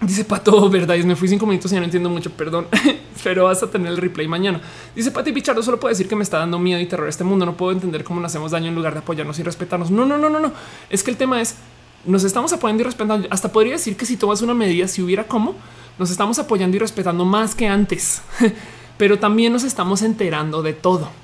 [0.00, 0.96] dice Pato, verdad.
[0.98, 2.30] Me fui cinco minutos y ya no entiendo mucho.
[2.30, 2.66] Perdón,
[3.24, 4.60] pero vas a tener el replay mañana.
[4.94, 5.62] Dice Pati Pichardo.
[5.62, 7.44] Solo puedo decir que me está dando miedo y terror este mundo.
[7.44, 9.90] No puedo entender cómo nos hacemos daño en lugar de apoyarnos y respetarnos.
[9.90, 10.52] No, no, no, no, no.
[10.88, 11.56] Es que el tema es
[12.04, 13.26] nos estamos apoyando y respetando.
[13.30, 15.54] Hasta podría decir que si tomas una medida, si hubiera cómo,
[15.98, 18.22] nos estamos apoyando y respetando más que antes,
[18.98, 21.23] pero también nos estamos enterando de todo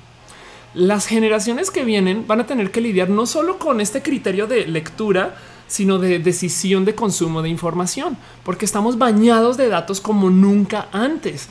[0.73, 4.67] las generaciones que vienen van a tener que lidiar no solo con este criterio de
[4.67, 5.35] lectura,
[5.67, 11.47] sino de decisión de consumo de información, porque estamos bañados de datos como nunca antes.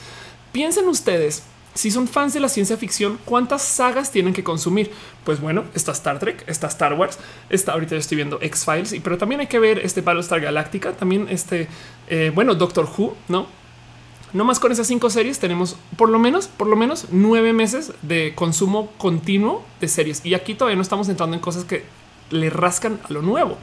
[0.52, 1.42] Piensen ustedes,
[1.74, 4.90] si son fans de la ciencia ficción, ¿cuántas sagas tienen que consumir?
[5.24, 7.18] Pues bueno, está Star Trek, está Star Wars,
[7.48, 10.92] está ahorita yo estoy viendo X Files, pero también hay que ver este Battlestar Galáctica,
[10.92, 11.68] también este,
[12.08, 13.46] eh, bueno, Doctor Who, no?
[14.32, 17.92] No más con esas cinco series tenemos por lo menos, por lo menos nueve meses
[18.02, 20.24] de consumo continuo de series.
[20.24, 21.84] Y aquí todavía no estamos entrando en cosas que
[22.30, 23.56] le rascan a lo nuevo.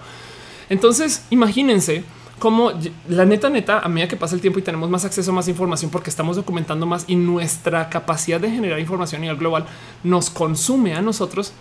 [0.70, 2.04] Entonces, imagínense
[2.40, 2.72] cómo
[3.08, 5.48] la neta, neta, a medida que pasa el tiempo y tenemos más acceso a más
[5.48, 9.66] información porque estamos documentando más y nuestra capacidad de generar información a nivel global
[10.04, 11.54] nos consume a nosotros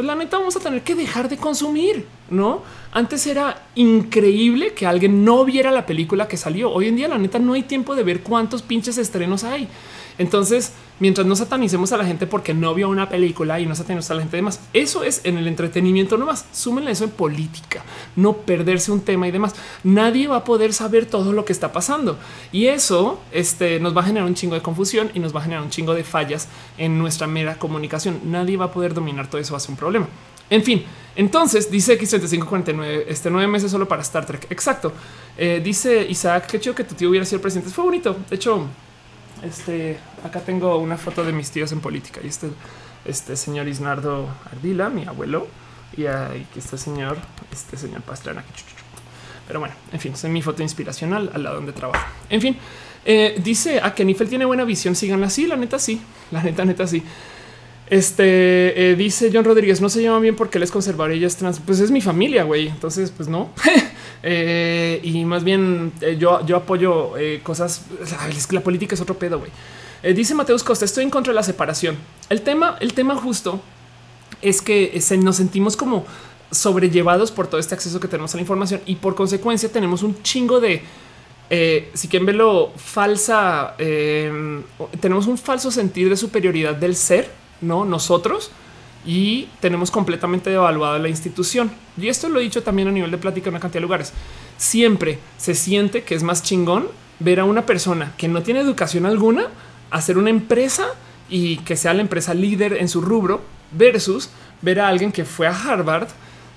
[0.00, 2.62] pues la neta vamos a tener que dejar de consumir, ¿no?
[2.90, 6.72] Antes era increíble que alguien no viera la película que salió.
[6.72, 9.68] Hoy en día la neta no hay tiempo de ver cuántos pinches estrenos hay.
[10.16, 14.10] Entonces, mientras no satanicemos a la gente porque no vio una película y no satanizamos
[14.10, 16.46] a la gente demás, eso es en el entretenimiento nomás.
[16.52, 17.82] Súmenle eso en política,
[18.14, 19.54] no perderse un tema y demás.
[19.82, 22.18] Nadie va a poder saber todo lo que está pasando
[22.52, 25.42] y eso este, nos va a generar un chingo de confusión y nos va a
[25.42, 26.48] generar un chingo de fallas
[26.78, 28.20] en nuestra mera comunicación.
[28.24, 30.06] Nadie va a poder dominar todo eso, va a ser un problema.
[30.50, 34.46] En fin, entonces dice X3549, este nueve meses solo para Star Trek.
[34.50, 34.92] Exacto.
[35.38, 37.70] Eh, dice Isaac, qué chido que tu tío hubiera sido presidente.
[37.70, 38.16] Fue bonito.
[38.28, 38.66] De hecho,
[39.42, 42.48] este acá tengo una foto de mis tíos en política y este,
[43.04, 45.48] este señor Isnardo Ardila, mi abuelo,
[45.96, 47.18] y aquí este señor,
[47.52, 48.44] este señor Pastrana.
[49.46, 52.06] Pero bueno, en fin, es mi foto inspiracional al lado donde trabajo.
[52.28, 52.56] En fin,
[53.04, 54.94] eh, dice a que Nifel tiene buena visión.
[54.94, 55.46] Síganla así.
[55.46, 56.00] La neta, sí,
[56.30, 57.02] la neta, neta, sí.
[57.90, 61.26] Este eh, dice John Rodríguez, no se llama bien porque él es conservador y ella
[61.26, 61.58] es trans.
[61.58, 62.68] Pues es mi familia, güey.
[62.68, 63.50] Entonces, pues no.
[64.22, 67.86] Eh, y más bien eh, yo, yo apoyo cosas.
[68.36, 69.50] Es que la política es otro pedo, güey.
[70.14, 71.96] dice Mateus Costa, estoy en contra de la separación.
[72.28, 73.62] El tema, el tema justo
[74.42, 76.04] es que nos sentimos como
[76.50, 80.22] sobrellevados por todo este acceso que tenemos a la información y por consecuencia tenemos un
[80.22, 80.82] chingo de
[81.94, 88.50] si quieren verlo falsa, tenemos un falso sentir de superioridad del ser no nosotros
[89.06, 91.70] y tenemos completamente devaluada la institución.
[91.96, 94.12] Y esto lo he dicho también a nivel de plática en una cantidad de lugares.
[94.58, 96.88] Siempre se siente que es más chingón
[97.18, 99.48] ver a una persona que no tiene educación alguna
[99.90, 100.86] hacer una empresa
[101.28, 103.42] y que sea la empresa líder en su rubro
[103.72, 104.30] versus
[104.62, 106.08] ver a alguien que fue a Harvard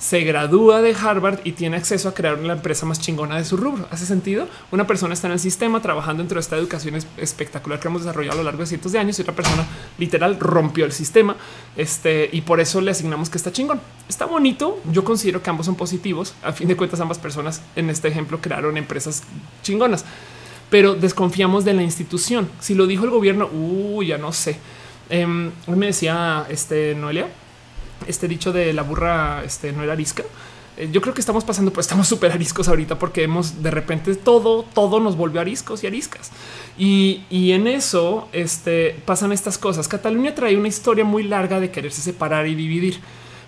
[0.04, 3.56] se gradúa de Harvard y tiene acceso a crear la empresa más chingona de su
[3.56, 3.88] rubro.
[3.90, 4.50] ¿Hace sentido?
[4.70, 8.34] Una persona está en el sistema trabajando dentro de esta educación espectacular que hemos desarrollado
[8.34, 9.66] a lo largo de cientos de años y otra persona
[9.98, 11.38] literal rompió el sistema
[11.78, 13.80] este, y por eso le asignamos que está chingón.
[14.10, 14.82] Está bonito.
[14.92, 16.36] Yo considero que ambos son positivos.
[16.44, 19.24] A fin de cuentas, ambas personas en este ejemplo crearon empresas
[19.62, 20.04] chingonas,
[20.70, 22.50] pero desconfiamos de la institución.
[22.60, 24.58] Si lo dijo el gobierno, uh, ya no sé.
[25.10, 27.30] Eh, me decía este Noelia
[28.08, 30.24] este dicho de la burra este, no era arisca.
[30.78, 34.16] eh, yo creo que estamos pasando, pues estamos súper ariscos ahorita porque hemos de repente
[34.16, 36.32] todo, todo nos volvió ariscos y ariscas.
[36.78, 39.88] Y, y, en eso este, pasan estas cosas.
[39.88, 43.00] Cataluña trae una historia muy larga de quererse separar y dividir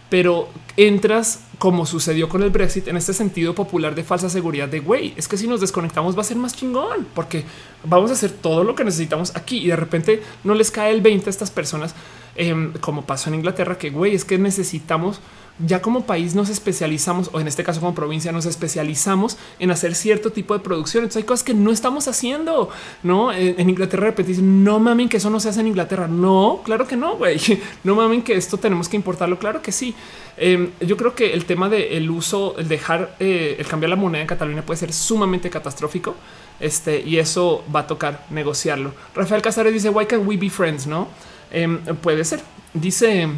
[0.10, 4.80] pero entras como sucedió con el Brexit en este sentido popular de falsa seguridad de
[4.80, 5.14] güey.
[5.18, 7.44] Es que si nos desconectamos va a ser más chingón porque
[7.84, 11.02] vamos a hacer todo lo que necesitamos aquí y de repente no les cae el
[11.02, 11.96] 20 a estas personas,
[12.36, 15.22] em, como pasó en Inglaterra, que güey, es que necesitamos
[15.60, 19.96] ya como país nos especializamos, o en este caso como provincia, nos especializamos en hacer
[19.96, 21.04] cierto tipo de producción.
[21.04, 22.70] Entonces hay cosas que no estamos haciendo,
[23.04, 23.32] ¿no?
[23.32, 26.08] En, Inglaterra de repente dicen, no mamen que eso no se hace en Inglaterra.
[26.08, 27.40] No, claro que no, güey.
[27.84, 29.38] No mamen que esto tenemos que importarlo.
[29.40, 29.96] Claro que sí.
[30.38, 33.96] Em, yo creo que el tema del el uso, el dejar, eh, el cambiar la
[33.96, 36.16] moneda en Cataluña puede ser sumamente catastrófico.
[36.60, 38.94] Este, y eso va a tocar negociarlo.
[39.14, 40.88] Rafael Casares dice, why can we be friends?
[40.88, 41.08] No
[41.56, 42.42] em, puede ser.
[42.74, 43.30] Dice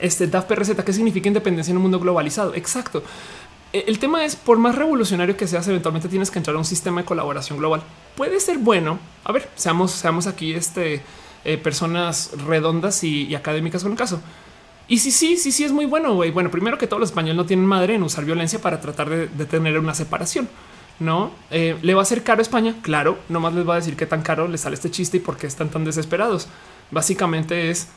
[0.00, 2.54] este DAF PRZ, ¿qué significa independencia en un mundo globalizado?
[2.54, 3.02] Exacto.
[3.72, 6.64] E, el tema es, por más revolucionario que seas, eventualmente tienes que entrar a un
[6.64, 7.82] sistema de colaboración global.
[8.16, 8.98] Puede ser bueno.
[9.24, 11.02] A ver, seamos, seamos aquí este,
[11.44, 14.20] eh, personas redondas y, académicas con el caso.
[14.86, 16.14] Y sí, sí, sí, sí es muy bueno.
[16.14, 16.30] Güey.
[16.30, 19.46] Bueno, primero que todos los españoles no tienen madre en usar violencia para tratar de,
[19.46, 20.48] tener una separación.
[21.00, 22.76] No eh, le va a ser caro a España.
[22.82, 25.36] Claro, nomás les va a decir qué tan caro les sale este chiste y por
[25.36, 26.48] qué están tan desesperados.
[26.90, 27.88] Básicamente es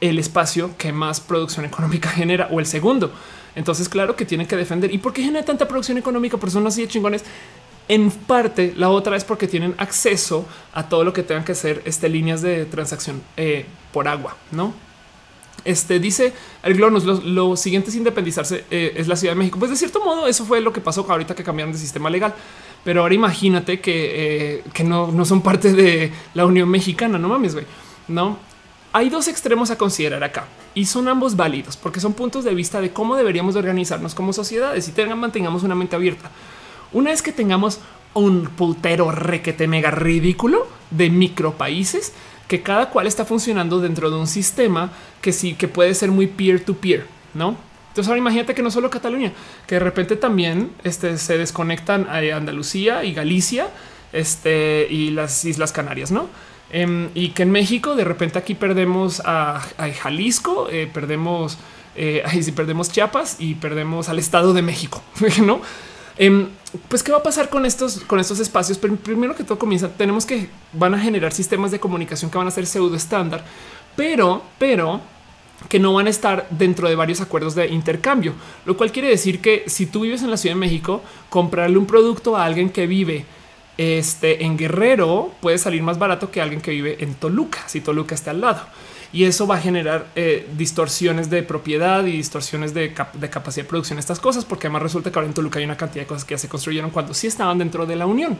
[0.00, 3.12] el espacio que más producción económica genera o el segundo.
[3.54, 4.92] Entonces, claro que tiene que defender.
[4.92, 6.36] ¿Y por qué genera tanta producción económica?
[6.36, 7.24] Por son así de chingones.
[7.86, 11.82] En parte, la otra es porque tienen acceso a todo lo que tengan que ser
[11.84, 14.72] este, líneas de transacción eh, por agua, no?
[15.64, 19.58] Este dice el Glonus, lo, siguiente es independizarse eh, es la Ciudad de México.
[19.58, 22.34] Pues de cierto modo, eso fue lo que pasó ahorita que cambiaron de sistema legal.
[22.84, 27.18] Pero ahora imagínate que, eh, que no, no son parte de la Unión Mexicana.
[27.18, 27.66] No mames, güey.
[28.08, 28.38] No,
[28.92, 30.44] hay dos extremos a considerar acá
[30.74, 34.86] y son ambos válidos porque son puntos de vista de cómo deberíamos organizarnos como sociedades
[34.88, 36.30] y tengan, mantengamos una mente abierta.
[36.92, 37.80] Una vez que tengamos
[38.14, 42.12] un putero requete mega ridículo de micro países
[42.46, 46.26] que cada cual está funcionando dentro de un sistema que sí que puede ser muy
[46.26, 47.56] peer to peer, no?
[47.88, 49.32] Entonces ahora imagínate que no solo Cataluña,
[49.66, 53.68] que de repente también este, se desconectan a Andalucía y Galicia
[54.12, 56.28] este, y las Islas Canarias, no?
[56.76, 59.62] Em, y que en México de repente aquí perdemos a,
[60.02, 61.56] Jalisco, eh, perdemos
[61.94, 65.00] eh, ahí sí perdemos Chiapas y perdemos al Estado de México,
[65.44, 65.60] no?
[66.18, 66.48] Em,
[66.88, 68.76] pues qué va a pasar con estos, con estos espacios.
[68.78, 72.48] Pero primero que todo comienza, tenemos que van a generar sistemas de comunicación que van
[72.48, 73.44] a ser pseudo estándar,
[73.94, 75.00] pero, pero
[75.68, 78.32] que no van a estar dentro de varios acuerdos de intercambio,
[78.66, 81.86] lo cual quiere decir que si tú vives en la Ciudad de México, comprarle un
[81.86, 83.26] producto a alguien que vive
[83.76, 88.14] este en Guerrero puede salir más barato que alguien que vive en Toluca, si Toluca
[88.14, 88.62] está al lado.
[89.12, 94.00] Y eso va a generar eh, distorsiones de propiedad y distorsiones de, capacidad de producción,
[94.00, 96.34] estas cosas, porque además resulta que ahora en Toluca hay una cantidad de cosas que
[96.34, 98.36] ya se construyeron cuando sí estaban dentro de la Unión.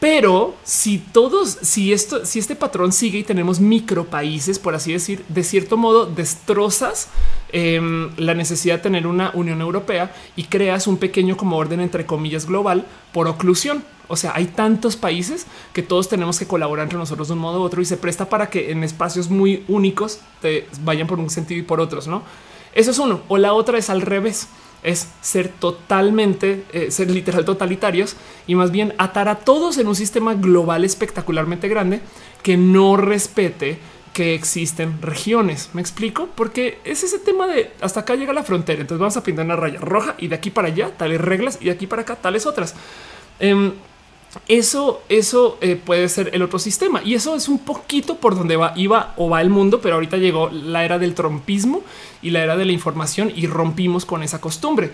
[0.00, 4.94] Pero si todos, si esto, si este patrón sigue y tenemos micro países, por así
[4.94, 7.08] decir, de cierto modo destrozas
[7.52, 12.06] em, la necesidad de tener una Unión Europea y creas un pequeño como orden entre
[12.06, 13.84] comillas global por oclusión.
[14.12, 17.60] O sea, hay tantos países que todos tenemos que colaborar entre nosotros de un modo
[17.60, 21.30] u otro y se presta para que en espacios muy únicos te vayan por un
[21.30, 22.22] sentido y por otros, ¿no?
[22.74, 23.22] Eso es uno.
[23.28, 24.48] O la otra es al revés
[24.82, 28.16] es ser totalmente, eh, ser literal totalitarios
[28.46, 32.02] y más bien atar a todos en un sistema global espectacularmente grande
[32.42, 33.78] que no respete
[34.12, 35.70] que existen regiones.
[35.72, 38.82] Me explico porque es ese tema de hasta acá llega la frontera.
[38.82, 41.64] Entonces vamos a pintar una raya roja y de aquí para allá tales reglas y
[41.64, 42.74] de aquí para acá tales otras.
[43.40, 43.72] Em,
[44.48, 48.56] eso, eso eh, puede ser el otro sistema y eso es un poquito por donde
[48.56, 51.82] va, iba o va el mundo, pero ahorita llegó la era del trompismo
[52.22, 54.90] y la era de la información y rompimos con esa costumbre.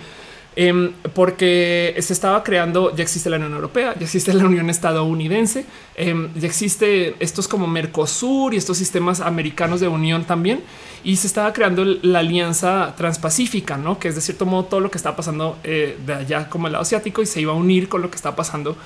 [0.61, 5.67] Em, porque se estaba creando, ya existe la Unión Europea, ya existe la Unión Estadounidense,
[5.95, 10.65] em, ya existe estos como Mercosur y estos sistemas americanos de unión también,
[11.05, 14.01] y se estaba creando la alianza transpacífica, ¿no?
[14.01, 16.73] que es de cierto modo todo lo que está pasando eh, de allá como el
[16.73, 18.77] lado asiático y se iba a unir con lo que está pasando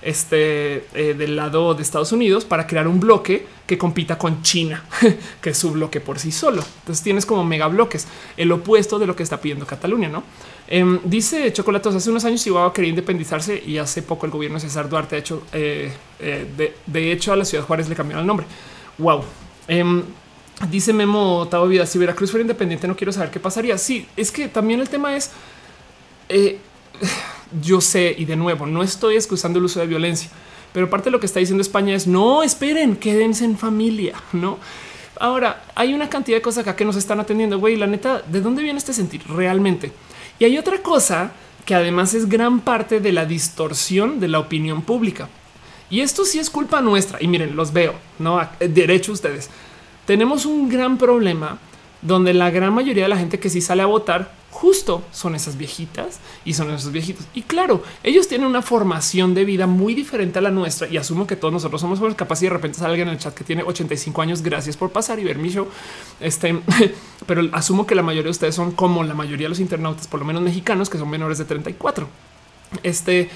[0.00, 4.84] este eh, del lado de Estados Unidos para crear un bloque que compita con China,
[5.40, 6.62] que es su bloque por sí solo.
[6.80, 8.06] Entonces tienes como mega bloques,
[8.36, 10.22] el opuesto de lo que está pidiendo Cataluña, ¿no?
[10.68, 14.60] Em, dice Chocolatos, hace unos años Chihuahua quería independizarse y hace poco el gobierno de
[14.62, 18.26] César Duarte ha hecho, eh, eh, de, hecho a la ciudad Juárez le cambiaron el
[18.26, 18.46] nombre.
[18.98, 19.24] Wow.
[19.66, 20.02] Em,
[20.70, 23.76] dice Memo Tavo Vida, si Veracruz fuera independiente no quiero saber qué pasaría.
[23.78, 25.30] Sí, es que también el tema es
[27.62, 30.30] yo sé, y de nuevo, no estoy excusando el uso de violencia,
[30.72, 34.58] pero parte de lo que está diciendo España es no esperen, quédense en familia, no?
[35.20, 37.58] Ahora hay una cantidad de cosas acá que nos están atendiendo.
[37.58, 39.90] Güey, la neta, ¿de dónde viene este sentir realmente?
[40.38, 41.32] Y hay otra cosa
[41.64, 45.28] que además es gran parte de la distorsión de la opinión pública.
[45.90, 47.20] Y esto sí es culpa nuestra.
[47.20, 49.50] Y miren, los veo, no derecho ustedes.
[50.06, 51.58] Tenemos un gran problema
[52.00, 55.56] donde la gran mayoría de la gente que sí sale a votar justo son esas
[55.56, 57.26] viejitas y son esos viejitos.
[57.34, 61.26] Y claro, ellos tienen una formación de vida muy diferente a la nuestra y asumo
[61.26, 64.22] que todos nosotros somos capaces y de repente sale en el chat que tiene 85
[64.22, 64.42] años.
[64.42, 65.68] Gracias por pasar y ver mi show.
[66.20, 66.60] Este,
[67.26, 70.20] pero asumo que la mayoría de ustedes son como la mayoría de los internautas, por
[70.20, 72.08] lo menos mexicanos, que son menores de 34.
[72.82, 73.30] Este,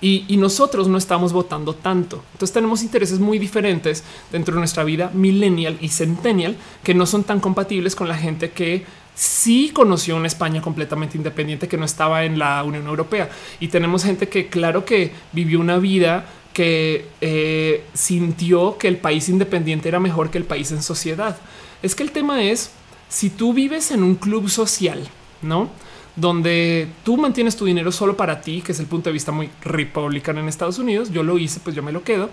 [0.00, 2.22] y, nosotros no estamos votando tanto.
[2.32, 7.24] Entonces tenemos intereses muy diferentes dentro de nuestra vida millennial y centennial que no son
[7.24, 8.84] tan compatibles con la gente que
[9.16, 13.28] sí conoció una España completamente independiente que no estaba en la Unión Europea.
[13.58, 19.28] Y tenemos gente que claro que vivió una vida que eh, sintió que el país
[19.28, 21.36] independiente era mejor que el país en sociedad.
[21.82, 22.70] Es que el tema es
[23.08, 25.08] si tú vives en un club social,
[25.42, 25.70] no?
[26.16, 29.50] donde tú mantienes tu dinero solo para ti, que es el punto de vista muy
[29.62, 31.10] republicano en Estados Unidos.
[31.10, 32.30] Yo lo hice, pues yo me lo quedo.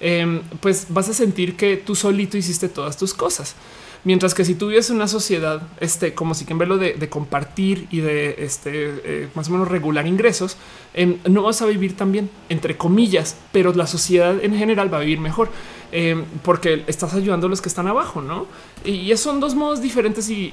[0.00, 3.54] Em, pues vas a sentir que tú solito hiciste todas tus cosas.
[4.06, 7.98] Mientras que si tuviese una sociedad, este, como si que en verlo de, compartir y
[7.98, 8.70] de este,
[9.02, 10.56] eh, más o menos regular ingresos,
[10.94, 14.98] em, no vas a vivir tan bien, entre comillas, pero la sociedad en general va
[14.98, 15.50] a vivir mejor.
[15.92, 18.46] Em, porque estás ayudando a los que están abajo, ¿no?
[18.84, 20.52] Y son dos modos diferentes y,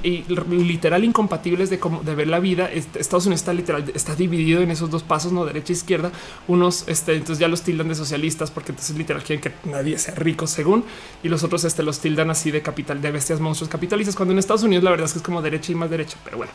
[0.49, 2.69] literal incompatibles de, cómo, de ver la vida.
[2.72, 6.11] Estados Unidos está literal, está dividido en esos dos pasos, no derecha e izquierda.
[6.47, 10.14] Unos, este, entonces ya los tildan de socialistas porque entonces literal quieren que nadie sea
[10.15, 10.84] rico según,
[11.23, 14.39] y los otros este, los tildan así de capital, de bestias monstruos capitalistas, cuando en
[14.39, 16.51] Estados Unidos la verdad es que es como derecha y más derecha, pero bueno.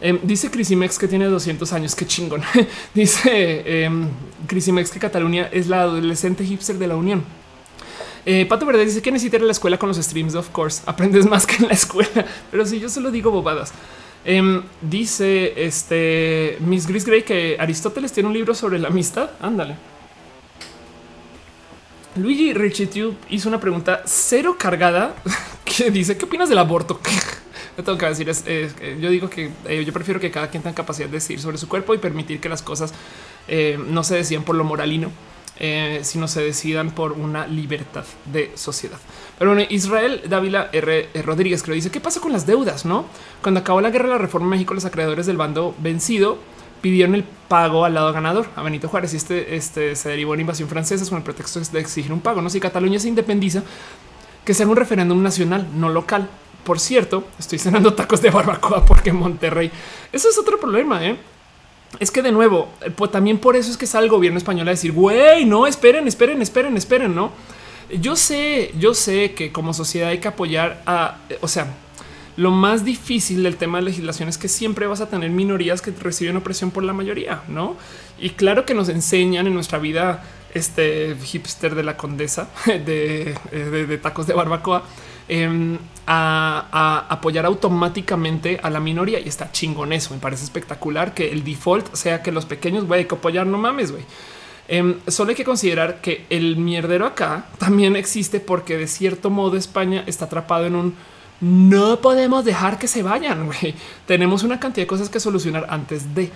[0.00, 1.94] Eh, dice Crisimex que tiene 200 años.
[1.94, 2.42] Qué chingón.
[2.94, 3.90] dice eh,
[4.46, 7.24] Crisimex que Cataluña es la adolescente hipster de la Unión.
[8.28, 10.34] Eh, Pato Verde dice que necesita ir a la escuela con los streams.
[10.34, 13.72] Of course, aprendes más que en la escuela, pero si yo solo digo bobadas.
[14.24, 19.30] Em, dice este Miss Gris Gray que Aristóteles tiene un libro sobre la amistad.
[19.40, 19.76] Ándale.
[22.16, 25.14] Luigi Richitube hizo una pregunta cero cargada
[25.64, 27.00] que dice: ¿Qué opinas del aborto?
[27.76, 28.42] No tengo que decir es,
[28.98, 31.68] yo digo que eh, yo prefiero que cada quien tenga capacidad de decir sobre su
[31.68, 32.94] cuerpo y permitir que las cosas
[33.48, 35.10] eh, no se decían por lo moralino
[35.58, 38.98] eh, si no se decidan por una libertad de sociedad.
[39.38, 41.08] Pero bueno, Israel Dávila R.
[41.22, 43.06] Rodríguez creo dice qué pasa con las deudas, no?
[43.42, 46.38] Cuando acabó la guerra de la reforma en México, los acreedores del bando vencido
[46.80, 50.40] pidieron el pago al lado ganador a Benito Juárez y este, este se derivó en
[50.40, 52.42] invasión francesa con el pretexto de exigir un pago.
[52.42, 53.62] No si Cataluña se independiza,
[54.44, 56.28] que sea un referéndum nacional, no local.
[56.64, 59.70] Por cierto, estoy cenando tacos de barbacoa porque Monterrey.
[60.12, 61.04] Eso es otro problema.
[61.04, 61.16] ¿eh?
[61.98, 64.72] Es que de nuevo, eh, también por eso es que sale el gobierno español a
[64.72, 67.32] decir, güey, no, esperen, esperen, esperen, esperen, no.
[68.00, 71.74] Yo sé, yo sé que como sociedad hay que apoyar a, eh, o sea,
[72.36, 75.90] lo más difícil del tema de legislación es que siempre vas a tener minorías que
[75.90, 77.76] reciben opresión por la mayoría, no?
[78.18, 83.86] Y claro que nos enseñan en nuestra vida este hipster de la condesa de, eh,
[83.88, 84.84] de tacos de barbacoa
[85.28, 90.14] Em, a, apoyar automáticamente a la minoría y está chingón eso.
[90.14, 93.46] Me parece espectacular que el default sea que los pequeños güey, que apoyar.
[93.46, 94.04] No mames, güey.
[94.68, 99.56] Em, solo hay que considerar que el mierdero acá también existe porque de cierto modo
[99.56, 100.94] España está atrapado en un
[101.40, 103.46] no podemos dejar que se vayan.
[103.46, 103.74] güey.
[104.06, 106.30] Tenemos una cantidad de cosas que solucionar antes de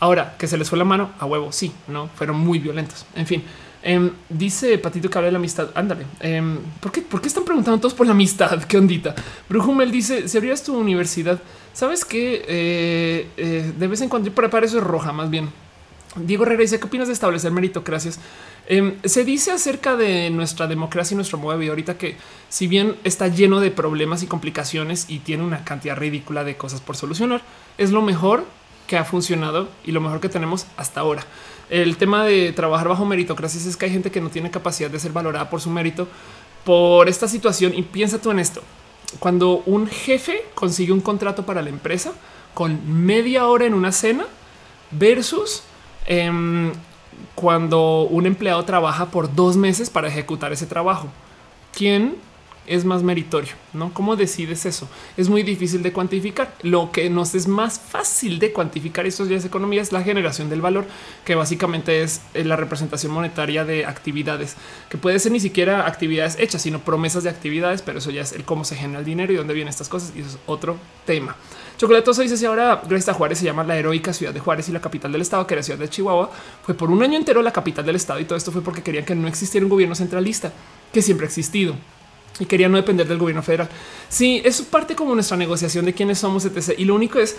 [0.00, 1.50] ahora que se les fue la mano a huevo.
[1.50, 3.06] Sí, no fueron muy violentos.
[3.14, 3.42] En fin,
[3.86, 5.68] Em, dice Patito que habla de la amistad.
[5.74, 6.06] Ándale.
[6.20, 8.64] Em, ¿por, qué, ¿por, qué, están preguntando todos por la amistad?
[8.68, 9.14] Qué ondita.
[9.46, 11.38] Brujumel dice: Si abrieras tu universidad,
[11.74, 15.50] sabes que eh, eh, de vez en cuando, para, eso es roja, más bien.
[16.16, 18.20] Diego Herrera dice: ¿Qué opinas de establecer meritocracias?
[18.68, 22.16] Eh, se dice acerca de nuestra democracia y nuestro modo de vida ahorita que,
[22.48, 26.80] si bien está lleno de problemas y complicaciones y tiene una cantidad ridícula de cosas
[26.80, 27.42] por solucionar,
[27.76, 28.44] es lo mejor
[28.86, 31.24] que ha funcionado y lo mejor que tenemos hasta ahora.
[31.70, 34.98] El tema de trabajar bajo meritocracia es que hay gente que no tiene capacidad de
[34.98, 36.08] ser valorada por su mérito
[36.64, 37.74] por esta situación.
[37.74, 38.62] Y piensa tú en esto.
[39.18, 42.12] Cuando un jefe consigue un contrato para la empresa
[42.52, 44.26] con media hora en una cena
[44.90, 45.62] versus
[46.06, 46.72] em,
[47.34, 51.08] cuando un empleado trabaja por dos meses para ejecutar ese trabajo.
[51.72, 52.16] ¿Quién
[52.66, 53.92] es más meritorio, ¿no?
[53.92, 54.88] ¿Cómo decides eso?
[55.16, 56.54] Es muy difícil de cuantificar.
[56.62, 60.48] Lo que nos es más fácil de cuantificar estos días de economía es la generación
[60.48, 60.86] del valor,
[61.24, 64.56] que básicamente es eh, la representación monetaria de actividades,
[64.88, 68.32] que puede ser ni siquiera actividades hechas, sino promesas de actividades, pero eso ya es
[68.32, 70.76] el cómo se genera el dinero y dónde vienen estas cosas, y eso es otro
[71.04, 71.36] tema.
[71.76, 74.80] Chocolatoso dice si ahora Gracia Juárez se llama la heroica ciudad de Juárez y la
[74.80, 76.30] capital del estado, que era ciudad de Chihuahua,
[76.62, 79.04] fue por un año entero la capital del estado y todo esto fue porque querían
[79.04, 80.52] que no existiera un gobierno centralista,
[80.92, 81.74] que siempre ha existido
[82.38, 83.68] y quería no depender del gobierno federal.
[84.08, 86.74] Sí, es parte como nuestra negociación de quiénes somos, etc.
[86.78, 87.36] Y lo único es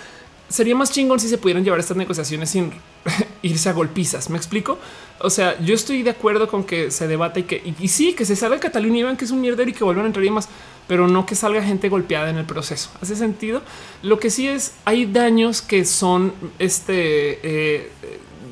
[0.48, 2.72] sería más chingón si se pudieran llevar estas negociaciones sin
[3.42, 4.30] irse a golpizas.
[4.30, 4.78] Me explico.
[5.20, 8.26] O sea, yo estoy de acuerdo con que se debata y que y, sí, que
[8.26, 10.30] se salga Cataluña y vean que es un mierdero y que vuelvan a entrar y
[10.30, 10.50] más,
[10.88, 12.90] pero no que salga gente golpeada en el proceso.
[13.02, 13.62] Hace sentido.
[14.02, 17.92] Lo que sí es hay daños que son este eh,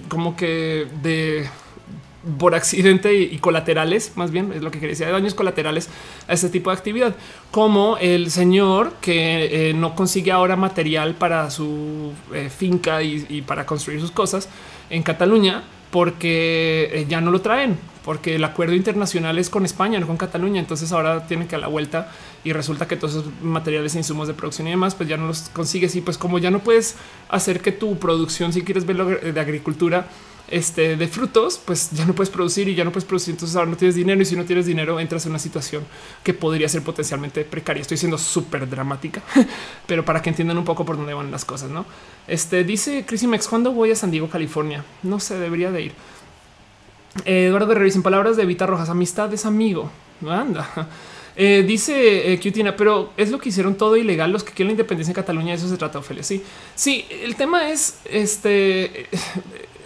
[0.09, 1.49] como que de
[2.39, 5.89] por accidente y, colaterales, más bien es lo que quería decir, daños colaterales
[6.27, 7.15] a este tipo de actividad,
[7.51, 13.65] como el señor que eh, no consigue ahora material para su eh, finca y, para
[13.65, 14.47] construir sus cosas
[14.89, 19.99] en Cataluña porque eh, ya no lo traen, porque el acuerdo internacional es con España,
[19.99, 20.59] no con Cataluña.
[20.59, 22.11] Entonces ahora tienen que a la vuelta
[22.43, 25.27] y resulta que todos esos materiales e insumos de producción y demás, pues ya no
[25.27, 25.95] los consigues.
[25.95, 26.95] Y pues como ya no puedes
[27.29, 30.07] hacer que tu producción, si quieres verlo de agricultura,
[30.47, 33.33] este, de frutos, pues ya no puedes producir y ya no puedes producir.
[33.33, 35.83] Entonces ahora no tienes dinero y si no tienes dinero entras en una situación
[36.23, 37.81] que podría ser potencialmente precaria.
[37.81, 39.21] Estoy siendo súper dramática,
[39.87, 41.85] pero para que entiendan un poco por dónde van las cosas, no?
[42.27, 44.83] Este dice Mex, ¿cuándo voy a San Diego, California?
[45.01, 45.93] No sé, debería de ir.
[47.25, 49.91] Eduardo Guerrero, sin palabras de Vita Rojas, amistad es amigo.
[50.27, 50.89] Anda.
[51.35, 54.31] Eh, dice eh, pero es lo que hicieron todo ilegal.
[54.31, 56.21] Los que quieren la independencia en Cataluña, eso se trata, Ophelia.
[56.21, 56.43] Sí,
[56.75, 59.07] sí, el tema es este.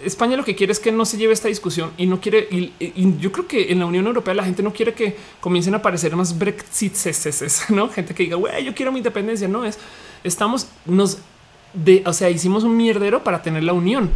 [0.04, 2.48] España lo que quiere es que no se lleve esta discusión y no quiere.
[2.50, 2.72] Y,
[3.18, 6.14] yo creo que en la Unión Europea la gente no quiere que comiencen a aparecer
[6.16, 6.94] más Brexit,
[7.70, 9.48] no gente que diga, yo quiero mi independencia.
[9.48, 9.78] No es,
[10.24, 11.18] estamos, nos
[11.74, 14.10] de, o sea, hicimos un mierdero para tener la unión.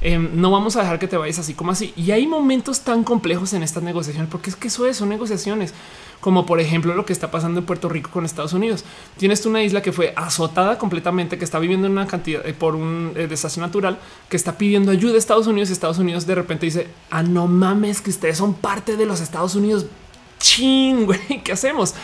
[0.00, 1.92] Em, no vamos a dejar que te vayas así como así.
[1.96, 5.74] Y hay momentos tan complejos en estas negociaciones, porque es que eso es, son negociaciones
[6.22, 8.84] como por ejemplo lo que está pasando en Puerto Rico con Estados Unidos.
[9.16, 12.76] Tienes una isla que fue azotada completamente, que está viviendo en una cantidad eh, por
[12.76, 15.70] un eh, desastre natural, que está pidiendo ayuda a Estados Unidos.
[15.70, 19.56] Estados Unidos de repente dice, ah, no mames, que ustedes son parte de los Estados
[19.56, 19.86] Unidos.
[20.38, 21.94] Ching, güey, ¿qué hacemos?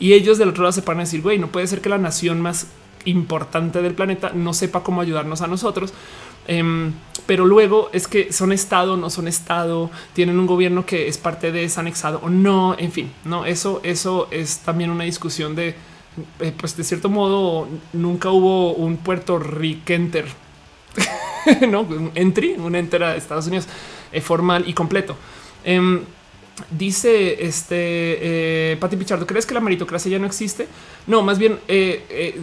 [0.00, 1.98] Y ellos del otro lado se van a decir, güey, no puede ser que la
[1.98, 2.66] nación más
[3.04, 5.92] importante del planeta no sepa cómo ayudarnos a nosotros
[6.48, 6.94] Em,
[7.26, 11.52] pero luego es que son Estado, no son Estado, tienen un gobierno que es parte
[11.52, 12.74] de ese anexado o no.
[12.78, 15.74] En fin, no, eso, eso es también una discusión de,
[16.40, 20.24] eh, pues de cierto modo, nunca hubo un Puerto Riquenter,
[21.68, 23.66] no un entry, un enter a Estados Unidos
[24.10, 25.14] eh, formal y completo.
[25.64, 26.00] Em,
[26.70, 30.66] dice este eh, Pati Pichardo, ¿crees que la meritocracia ya no existe?
[31.06, 31.60] No, más bien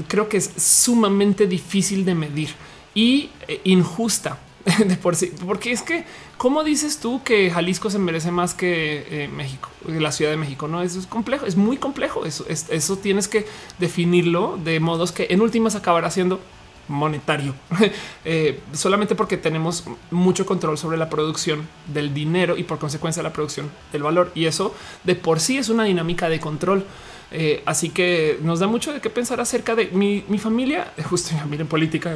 [0.08, 2.50] creo que es sumamente difícil de medir
[2.96, 4.40] y eh, injusta
[4.88, 6.06] de por sí, porque es que,
[6.38, 10.68] ¿cómo dices tú que Jalisco se merece más que eh, México, la Ciudad de México?
[10.68, 12.26] No, eso es complejo, es muy complejo.
[12.26, 13.46] Eso, eso tienes que
[13.78, 16.40] definirlo de modos que en últimas acabará siendo
[16.88, 17.56] monetario,
[18.26, 23.34] eh, solamente porque tenemos mucho control sobre la producción del dinero y por consecuencia la
[23.34, 24.32] producción del valor.
[24.36, 24.74] Y eso
[25.04, 26.86] de por sí es una dinámica de control.
[27.32, 31.40] Eh, así que nos da mucho de qué pensar acerca de mi, familia, justo mi
[31.40, 32.16] familia en política,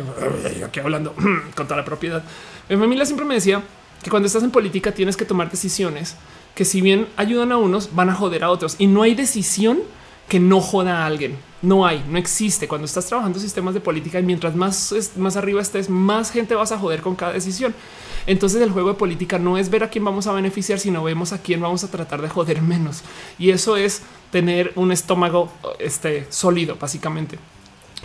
[0.65, 1.14] aquí hablando
[1.56, 2.23] con toda la propiedad.
[2.69, 3.64] Mi familia siempre me decía
[4.03, 6.15] que cuando estás en política tienes que tomar decisiones
[6.56, 9.80] que si bien ayudan a unos, van a joder a otros y no hay decisión
[10.27, 11.38] que no joda a alguien.
[11.61, 12.68] No hay, no existe.
[12.68, 16.72] Cuando estás trabajando sistemas de política y mientras más, más arriba estés, más gente vas
[16.72, 17.76] a joder con cada decisión.
[18.27, 21.34] Entonces el juego de política no es ver a quién vamos a beneficiar, sino vemos
[21.34, 23.02] a quién vamos a tratar de joder menos.
[23.38, 27.40] Y eso es tener un estómago este, sólido, básicamente.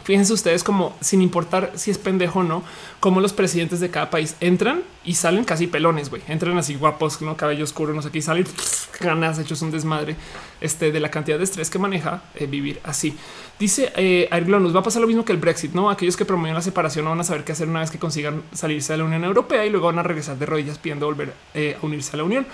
[0.05, 2.63] Fíjense ustedes como sin importar si es pendejo o no,
[3.01, 6.21] como los presidentes de cada país entran y salen casi pelones, güey.
[6.29, 8.47] Entran así guapos, no cabello oscuro, no sé qué, y salen
[9.01, 10.17] ganas, hechos un desmadre
[10.61, 13.17] este, de la cantidad de estrés que maneja eh, vivir así.
[13.59, 15.91] Dice eh, nos va a pasar lo mismo que el Brexit, no?
[15.91, 18.43] Aquellos que promueven la separación no van a saber qué hacer una vez que consigan
[18.53, 21.77] salirse de la Unión Europea y luego van a regresar de rodillas pidiendo volver eh,
[21.81, 22.47] a unirse a la Unión.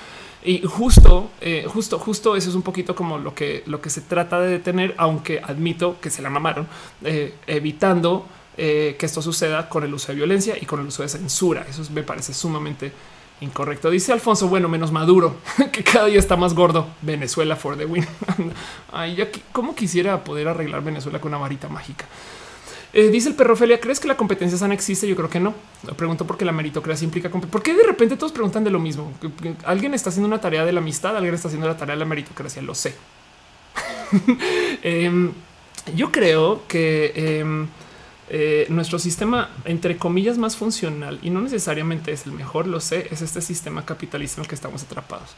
[0.43, 4.01] Y justo, eh, justo, justo eso es un poquito como lo que, lo que se
[4.01, 6.67] trata de detener, aunque admito que se la mamaron,
[7.05, 11.03] eh, evitando eh, que esto suceda con el uso de violencia y con el uso
[11.03, 11.67] de censura.
[11.69, 12.91] Eso me parece sumamente
[13.41, 13.91] incorrecto.
[13.91, 15.37] Dice Alfonso, bueno, menos Maduro,
[15.73, 16.87] que cada día está más gordo.
[17.03, 18.07] Venezuela for the win.
[18.93, 22.07] Ay, ya, ¿cómo quisiera poder arreglar Venezuela con una varita mágica?
[22.93, 25.07] Eh, dice el perro Felia, ¿crees que la competencia sana existe?
[25.07, 25.55] Yo creo que no.
[25.87, 29.13] Lo pregunto porque la meritocracia implica ¿Por qué de repente todos preguntan de lo mismo?
[29.65, 32.05] Alguien está haciendo una tarea de la amistad, alguien está haciendo la tarea de la
[32.05, 32.63] meritocracia.
[32.63, 32.95] Lo sé.
[34.83, 35.33] Em,
[35.95, 37.69] yo creo que em,
[38.33, 43.09] eh, nuestro sistema, entre comillas, más funcional y no necesariamente es el mejor, lo sé,
[43.11, 45.31] es este sistema capitalista en el que estamos atrapados,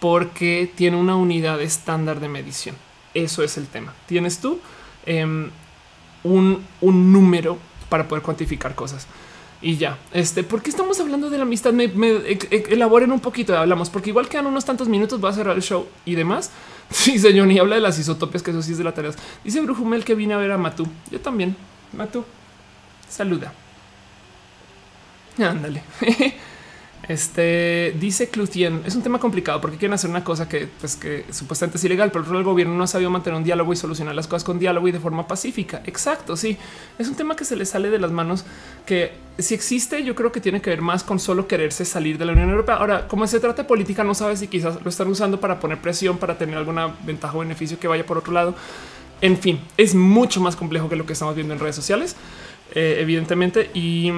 [0.00, 2.74] porque tiene una unidad estándar de medición.
[3.12, 3.92] Eso es el tema.
[4.06, 4.60] Tienes tú
[5.04, 5.50] em,
[6.24, 7.58] un, número
[7.90, 9.06] para poder cuantificar cosas.
[9.60, 11.74] Y ya, este, ¿por qué estamos hablando de la amistad?
[11.74, 11.92] Me,
[12.70, 15.86] elaboren un poquito, hablamos, porque igual quedan unos tantos minutos, va a cerrar el show
[16.06, 16.50] y demás.
[16.90, 19.10] Sí, señor, y habla de las isotopias, que eso sí es de la tarea.
[19.44, 20.86] Dice Brujumel que vine a ver a Matú.
[21.10, 21.54] Yo también.
[21.92, 22.24] Matú,
[23.08, 23.52] saluda.
[25.38, 25.82] Ándale.
[27.08, 31.24] Este dice Clutien es un tema complicado porque quieren hacer una cosa que, pues, que
[31.30, 34.26] supuestamente es ilegal, pero el gobierno no ha sabido mantener un diálogo y solucionar las
[34.26, 35.80] cosas con diálogo y de forma pacífica.
[35.86, 36.36] Exacto.
[36.36, 36.58] Sí,
[36.98, 38.44] es un tema que se le sale de las manos
[38.84, 42.26] que si existe, yo creo que tiene que ver más con solo quererse salir de
[42.26, 42.74] la Unión Europea.
[42.74, 45.80] Ahora, como se trata de política, no sabes si quizás lo están usando para poner
[45.80, 48.54] presión, para tener alguna ventaja o beneficio que vaya por otro lado.
[49.22, 52.16] En fin, es mucho más complejo que lo que estamos viendo en redes sociales,
[52.74, 53.70] eh, evidentemente.
[53.74, 54.10] Y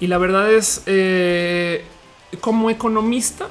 [0.00, 1.84] y la verdad es, eh,
[2.40, 3.46] como economista,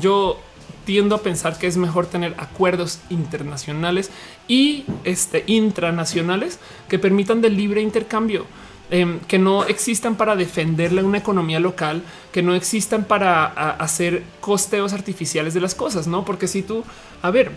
[0.00, 0.40] yo
[0.84, 4.10] tiendo a pensar que es mejor tener acuerdos internacionales
[4.48, 6.58] y este, intranacionales
[6.88, 8.46] que permitan del libre intercambio.
[8.90, 14.92] Em, que no existan para defenderle una economía local, que no existan para hacer costeos
[14.92, 16.26] artificiales de las cosas, no?
[16.26, 16.84] Porque si tú,
[17.22, 17.52] a ver,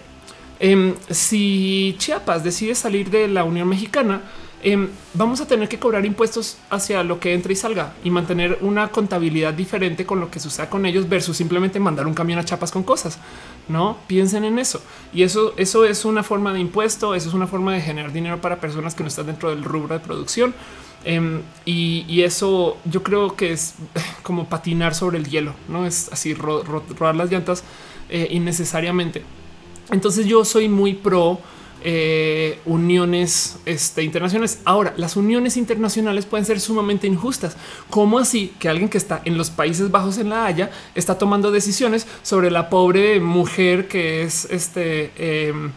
[0.60, 4.22] em, si Chiapas decide salir de la Unión Mexicana,
[4.64, 8.58] Em, vamos a tener que cobrar impuestos hacia lo que entre y salga y mantener
[8.62, 12.46] una contabilidad diferente con lo que suceda con ellos versus simplemente mandar un camión a
[12.46, 13.20] chapas con cosas.
[13.68, 14.82] No piensen en eso.
[15.14, 17.14] Y eso, eso es una forma de impuesto.
[17.14, 19.94] Eso es una forma de generar dinero para personas que no están dentro del rubro
[19.94, 20.56] de producción.
[21.06, 23.76] Em, y, eso yo creo que es
[24.24, 27.64] como patinar sobre el hielo, no es así rodar las llantas
[28.10, 29.24] eh, innecesariamente.
[29.92, 31.40] Entonces yo soy muy pro
[31.88, 34.60] eh, uniones este, internacionales.
[34.66, 37.56] Ahora, las uniones internacionales pueden ser sumamente injustas.
[37.92, 41.52] ¿Cómo así que alguien que está en los Países Bajos en la Haya está tomando
[41.52, 45.12] decisiones sobre la pobre mujer que es este
[45.48, 45.70] em,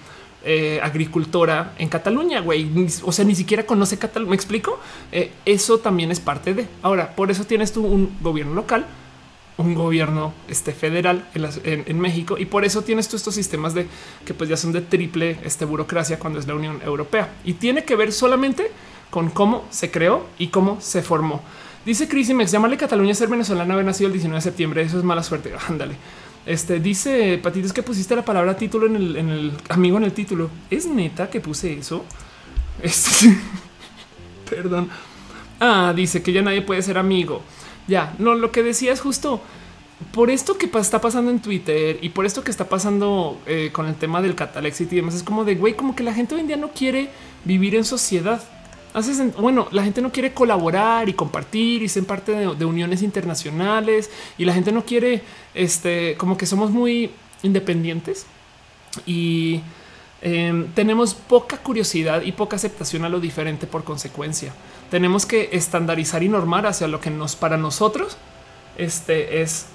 [0.46, 2.40] eh, agricultora en Cataluña?
[2.40, 2.70] Güey,
[3.02, 4.30] o sea, ni siquiera conoce Cataluña.
[4.30, 4.80] ¿Me explico?
[5.12, 6.68] Eh, eso también es parte de.
[6.80, 8.86] Ahora, por eso tienes tú un gobierno local
[9.58, 13.86] un gobierno este, federal en, México y por eso tienes tú estos sistemas de
[14.24, 17.84] que pues ya son de triple este, burocracia cuando es la Unión Europea y tiene
[17.84, 18.70] que ver solamente
[19.10, 21.42] con cómo se creó y cómo se formó.
[21.84, 24.82] Dice Mex, llamarle Cataluña ser venezolana haber nacido el 19 de septiembre.
[24.82, 25.52] Eso es mala suerte.
[25.68, 25.96] Ándale.
[26.44, 30.12] Este dice Patitos que pusiste la palabra título en el, en el amigo en el
[30.12, 30.50] título.
[30.70, 32.04] Es neta que puse eso.
[34.50, 34.88] Perdón.
[35.60, 37.42] Ah, dice que ya nadie puede ser amigo.
[37.88, 39.40] Ya, no, lo que decía es justo
[40.12, 43.86] por esto que está pasando en Twitter y por esto que está pasando eh, con
[43.86, 46.42] el tema del Catalexit y demás, es como de güey, como que la gente hoy
[46.42, 47.08] en día no quiere
[47.44, 48.42] vivir en sociedad.
[48.94, 54.10] Haces, bueno, la gente no quiere colaborar y compartir y ser parte de, uniones internacionales
[54.38, 55.22] y la gente no quiere,
[55.54, 57.10] este, como que somos muy
[57.42, 58.26] independientes
[59.04, 59.60] y
[60.22, 64.52] em, tenemos poca curiosidad y poca aceptación a lo diferente por consecuencia
[64.90, 68.16] tenemos que estandarizar y normar hacia lo que nos para nosotros
[68.76, 69.66] este es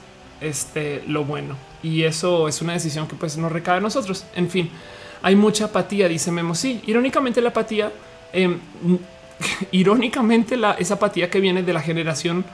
[0.42, 4.26] este lo bueno y eso es una decisión que pues nos recae a nosotros.
[4.36, 4.70] En fin,
[5.22, 6.56] hay mucha apatía, dice Memo.
[6.56, 7.92] Sí, irónicamente la apatía,
[8.32, 8.58] em,
[9.72, 12.46] irónicamente la, esa apatía que viene de la generación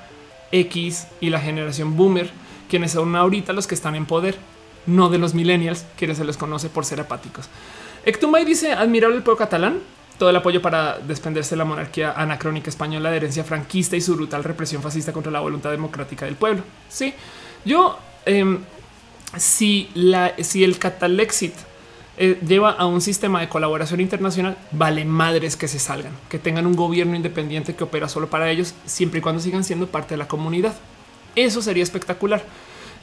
[0.52, 2.32] X y la generación Boomer,
[2.68, 4.36] quienes son ahorita los que están en poder,
[4.88, 7.48] no de los millennials, quienes se les conoce por ser apáticos.
[8.06, 9.80] Ectumay dice admirable el pueblo catalán
[10.20, 14.16] todo el apoyo para desprenderse de la monarquía anacrónica española de herencia franquista y su
[14.16, 16.62] brutal represión fascista contra la voluntad democrática del pueblo.
[16.90, 17.14] Sí,
[17.66, 18.60] yo em,
[19.38, 21.54] si la si el Catalexit
[22.18, 26.68] eh, lleva a un sistema de colaboración internacional, vale madres que se salgan, que tengan
[26.68, 30.18] un gobierno independiente que opera solo para ellos, siempre y cuando sigan siendo parte de
[30.18, 30.76] la comunidad.
[31.36, 32.44] Eso sería espectacular.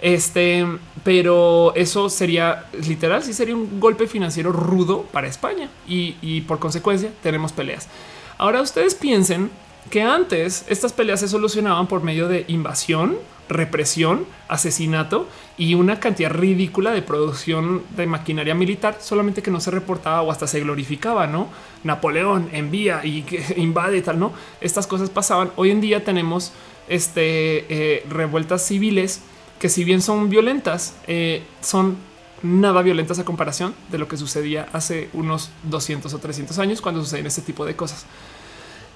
[0.01, 0.67] Este,
[1.05, 7.11] pero eso sería literal, sí sería un golpe financiero rudo para España y, por consecuencia
[7.23, 7.89] tenemos peleas.
[8.39, 9.51] Ahora ustedes piensen
[9.91, 13.17] que antes estas peleas se solucionaban por medio de invasión,
[13.49, 19.71] represión, asesinato y una cantidad ridícula de producción de maquinaria militar, solamente que no se
[19.71, 21.49] reportaba o hasta se glorificaba, ¿no?
[21.85, 23.25] Napoleón envía y
[23.57, 24.33] invade y tal, ¿no?
[24.61, 25.53] Estas cosas pasaban.
[25.55, 26.53] Hoy en día tenemos
[26.89, 29.23] este, eh, revueltas civiles
[29.59, 31.97] que si bien son violentas, eh, son
[32.43, 37.03] nada violentas a comparación de lo que sucedía hace unos 200 o 300 años cuando
[37.03, 38.05] suceden este tipo de cosas.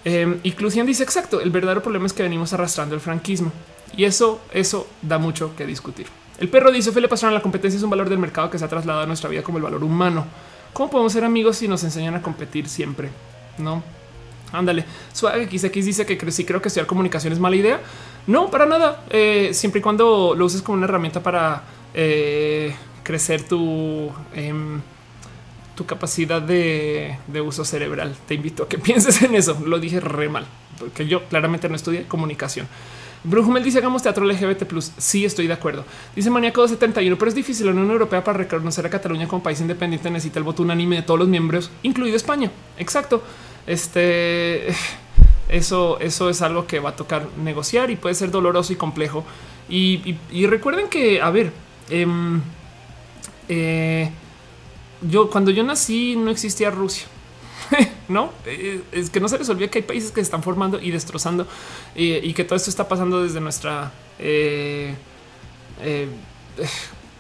[0.04, 1.40] Eh, inclusión dice exacto.
[1.40, 3.52] El verdadero problema es que venimos arrastrando el franquismo
[3.96, 6.06] y eso, eso da mucho que discutir.
[6.38, 8.68] El perro dice Felipe Pastrana, la competencia es un valor del mercado que se ha
[8.68, 10.26] trasladado a nuestra vida como el valor humano.
[10.72, 13.10] ¿Cómo podemos ser amigos si nos enseñan a competir siempre?
[13.58, 13.82] No,
[14.52, 14.84] ándale.
[15.12, 17.80] Suave XX dice que sí creo que estudiar comunicación es mala idea.
[18.26, 19.04] No, para nada.
[19.10, 21.62] Eh, siempre y cuando lo uses como una herramienta para
[21.94, 24.80] eh, crecer tu, em,
[25.74, 28.14] tu capacidad de, uso cerebral.
[28.28, 29.58] Te invito a que pienses en eso.
[29.64, 30.46] Lo dije re mal,
[30.78, 32.68] porque yo claramente no estudié comunicación.
[33.22, 34.92] Brujumel dice hagamos teatro LGBT plus.
[34.96, 35.84] Sí, estoy de acuerdo.
[36.16, 37.66] Dice Maníaco 271, pero es difícil.
[37.66, 41.02] La Unión Europea para reconocer a Cataluña como país independiente necesita el voto unánime de
[41.02, 42.50] todos los miembros, incluido España.
[42.78, 43.22] Exacto.
[43.66, 44.68] Este
[45.50, 49.24] Eso, eso es algo que va a tocar negociar y puede ser doloroso y complejo.
[49.68, 50.16] Y,
[50.46, 51.52] recuerden que, a ver,
[51.90, 52.40] em,
[53.48, 54.10] eh,
[55.02, 57.06] yo cuando yo nací no existía Rusia.
[58.08, 60.80] no eh, es que no se les olvide que hay países que se están formando
[60.80, 61.46] y destrozando
[61.94, 63.92] eh, y que todo esto está pasando desde nuestra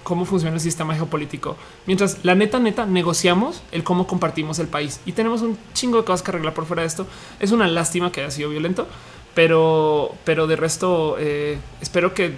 [0.02, 1.56] cómo funciona el sistema geopolítico.
[1.86, 6.04] Mientras la neta, neta, negociamos el cómo compartimos el país y tenemos un chingo de
[6.04, 7.06] cosas que arreglar por fuera de esto.
[7.38, 8.86] Es una lástima que haya sido violento,
[9.34, 12.34] pero, pero de resto, eh, espero que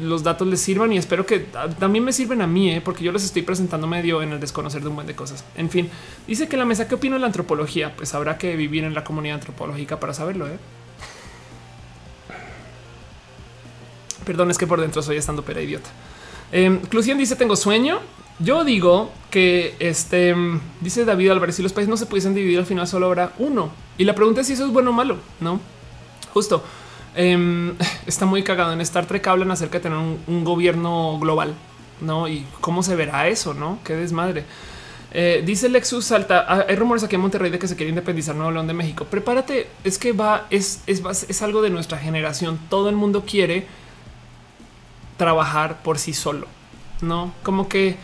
[0.00, 1.46] los datos les sirvan y espero que
[1.78, 4.82] también me sirven a mí, eh, porque yo les estoy presentando medio en el desconocer
[4.82, 5.44] de un buen de cosas.
[5.56, 5.88] En fin,
[6.26, 7.94] dice que la mesa, ¿qué opino de la antropología?
[7.96, 10.48] Pues habrá que vivir en la comunidad antropológica para saberlo.
[10.48, 10.58] ¿eh?
[14.24, 15.90] Perdón, es que por dentro soy estando pera idiota.
[16.52, 16.80] Eh,
[17.16, 18.00] dice tengo sueño.
[18.40, 20.34] Yo digo que este
[20.80, 23.70] dice David Álvarez, si los países no se pudiesen dividir al final solo habrá uno.
[23.96, 25.60] Y la pregunta es si eso es bueno o malo, no?
[26.32, 26.64] Justo
[27.14, 27.74] em,
[28.06, 29.26] está muy cagado en Star Trek.
[29.26, 31.54] Hablan acerca de tener un, gobierno global,
[32.00, 32.26] no?
[32.26, 33.78] Y cómo se verá eso, no?
[33.84, 34.44] Qué desmadre.
[35.12, 36.44] Eh, dice Lexus Salta.
[36.48, 39.04] Ah, hay rumores aquí en Monterrey de que se quiere independizar Nuevo León de México.
[39.04, 39.68] Prepárate.
[39.84, 42.58] Es que va, es, es, es algo de nuestra generación.
[42.68, 43.68] Todo el mundo quiere
[45.16, 46.46] trabajar por sí solo.
[47.00, 47.96] No como que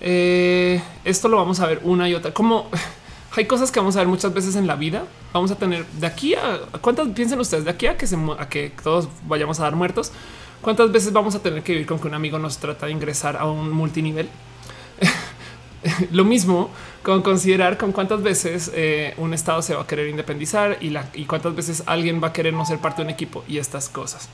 [0.00, 2.32] eh, esto lo vamos a ver una y otra.
[2.32, 2.68] Como
[3.36, 5.04] hay cosas que vamos a ver muchas veces en la vida.
[5.32, 8.48] Vamos a tener de aquí a cuántas piensen ustedes de aquí a que se a
[8.48, 10.12] que todos vayamos a dar muertos.
[10.60, 13.36] ¿Cuántas veces vamos a tener que vivir con que un amigo nos trata de ingresar
[13.36, 14.28] a un multinivel?
[16.12, 16.70] Lo mismo
[17.02, 21.54] con considerar con cuántas veces eh, un estado se va a querer independizar y, cuántas
[21.56, 24.28] veces alguien va a querer no ser parte de un equipo y estas cosas.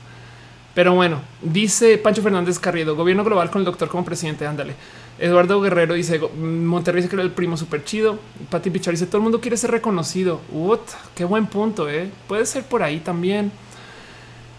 [0.79, 4.47] Pero bueno, dice Pancho Fernández Carriedo, gobierno global con el doctor como presidente.
[4.47, 4.75] Ándale.
[5.19, 8.17] Eduardo Guerrero dice Monterrey se crea el primo súper chido.
[8.49, 10.39] Pati Pichar dice todo el mundo quiere ser reconocido.
[10.53, 10.79] What?
[11.15, 11.89] Qué buen punto.
[11.89, 12.09] Eh?
[12.29, 13.51] Puede ser por ahí también.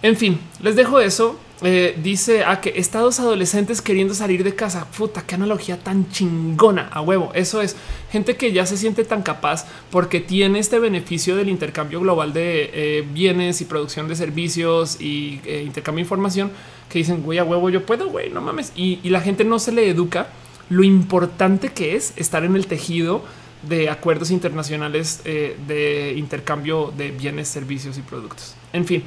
[0.03, 1.41] En fin, les dejo eso.
[1.63, 4.87] Eh, dice a que estados adolescentes queriendo salir de casa.
[4.97, 7.33] Puta, qué analogía tan chingona a huevo.
[7.35, 7.77] Eso es
[8.11, 12.71] gente que ya se siente tan capaz porque tiene este beneficio del intercambio global de
[12.73, 16.51] eh, bienes y producción de servicios y eh, intercambio de información
[16.89, 18.73] que dicen, güey, a huevo, yo puedo, güey, no mames.
[18.75, 20.29] Y, la gente no se le educa
[20.71, 23.23] lo importante que es estar en el tejido
[23.69, 28.55] de acuerdos internacionales de intercambio de bienes, servicios y productos.
[28.73, 29.03] En fin,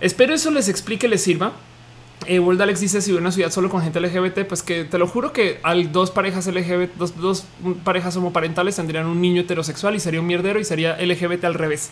[0.00, 1.52] espero eso les explique, les sirva.
[2.26, 5.06] Eh, World Alex dice si una ciudad solo con gente LGBT, pues que te lo
[5.06, 7.44] juro que hay dos parejas LGBT, dos,
[7.84, 11.90] parejas homoparentales tendrían un niño heterosexual y sería un mierdero y sería LGBT al revés.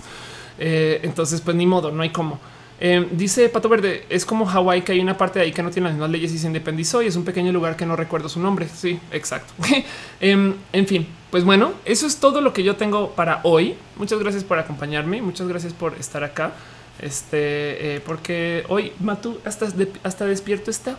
[0.59, 2.41] Eh, entonces, pues ni modo, no hay cómo.
[2.81, 5.71] Eh, dice Pato Verde, es como Hawái, que hay una parte de ahí que no
[5.71, 8.29] tiene las mismas leyes y se independizó y es un pequeño lugar que no recuerdo
[8.29, 8.69] su nombre.
[8.69, 9.53] Sí, exacto.
[10.21, 13.77] Em, en fin, pues bueno, eso es todo lo que yo tengo para hoy.
[13.97, 16.53] Muchas gracias por acompañarme, muchas gracias por estar acá.
[17.01, 19.69] Este, eh, porque hoy Matu hasta,
[20.03, 20.97] hasta despierto está,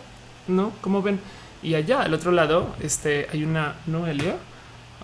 [0.48, 1.20] no como ven.
[1.62, 4.36] Y allá al otro lado, este hay una Noelia.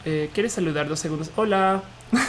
[0.04, 1.30] Eh, ¿Quieres saludar dos segundos?
[1.36, 1.82] Hola.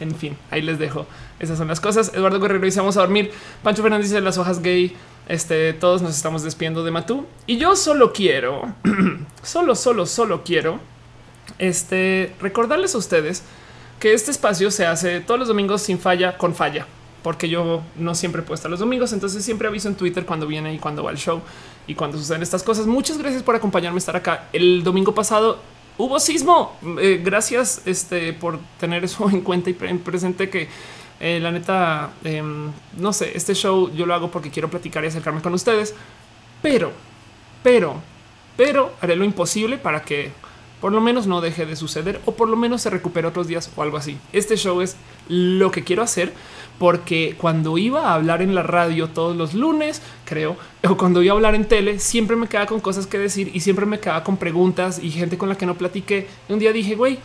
[0.00, 1.06] en fin, ahí les dejo.
[1.40, 2.12] Esas son las cosas.
[2.14, 3.32] Eduardo Guerrero dice vamos a dormir.
[3.62, 4.94] Pancho Fernández dice las hojas gay.
[5.28, 8.74] Este, todos nos estamos despidiendo de Matú y yo solo quiero,
[9.42, 10.80] solo, solo, solo quiero,
[11.58, 13.44] este, recordarles a ustedes
[14.02, 16.88] que este espacio se hace todos los domingos sin falla, con falla,
[17.22, 20.74] porque yo no siempre puedo estar los domingos, entonces siempre aviso en Twitter cuando viene
[20.74, 21.40] y cuando va el show
[21.86, 22.88] y cuando suceden estas cosas.
[22.88, 24.48] Muchas gracias por acompañarme a estar acá.
[24.52, 25.60] El domingo pasado
[25.98, 26.76] hubo sismo.
[26.98, 30.66] Eh, gracias este, por tener eso en cuenta y presente que
[31.20, 35.06] eh, la neta, em, no sé, este show yo lo hago porque quiero platicar y
[35.06, 35.94] acercarme con ustedes,
[36.60, 36.90] pero,
[37.62, 38.00] pero,
[38.56, 40.32] pero haré lo imposible para que
[40.82, 43.70] por lo menos no deje de suceder o por lo menos se recupere otros días
[43.76, 44.18] o algo así.
[44.32, 44.96] Este show es
[45.28, 46.32] lo que quiero hacer
[46.80, 51.34] porque cuando iba a hablar en la radio todos los lunes, creo, o cuando iba
[51.34, 54.24] a hablar en tele, siempre me quedaba con cosas que decir y siempre me quedaba
[54.24, 56.26] con preguntas y gente con la que no platiqué.
[56.48, 57.20] un día dije, güey,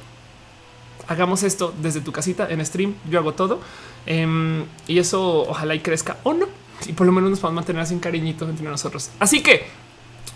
[1.08, 2.94] hagamos esto desde tu casita en stream.
[3.10, 3.60] Yo hago todo
[4.06, 6.46] em, y eso ojalá y crezca o no.
[6.86, 9.10] Y por lo menos nos podemos mantener sin cariñito entre nosotros.
[9.18, 9.66] Así que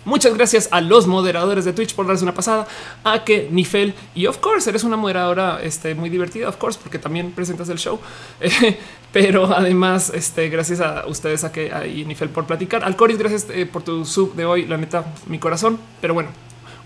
[0.04, 2.66] Muchas gracias a los moderadores de Twitch por darse una pasada,
[3.04, 6.98] a que Nifel y of course eres una moderadora este, muy divertida, of course, porque
[6.98, 8.00] también presentas el show.
[9.12, 12.82] pero además, este, gracias a ustedes a que y Nifel por platicar.
[12.84, 14.66] Al Coris, gracias eh, por tu sub de hoy.
[14.66, 15.78] La neta, mi corazón.
[16.00, 16.30] Pero bueno,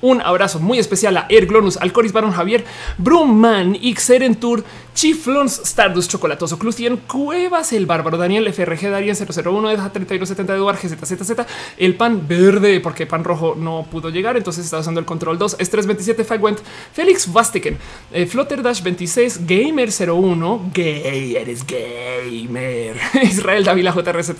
[0.03, 2.65] un abrazo muy especial a Erglonus, Alcoris Baron Javier,
[2.99, 4.63] Brumman, Xerentur,
[4.97, 11.47] Chiflons, Stardust, Chocolatoso, Clustian, Cuevas, El Bárbaro, Daniel, FRG, Darien 001, Deja 3170, Eduard, GZZZ,
[11.77, 15.57] El Pan Verde, porque Pan Rojo no pudo llegar, entonces está usando el control 2,
[15.59, 16.61] Estrés 27, Fagwent,
[16.95, 17.77] Félix Vastiken,
[18.11, 24.31] eh, Flutter Dash 26, Gamer 01, Gay, eres gamer, Israel Davila JRZ,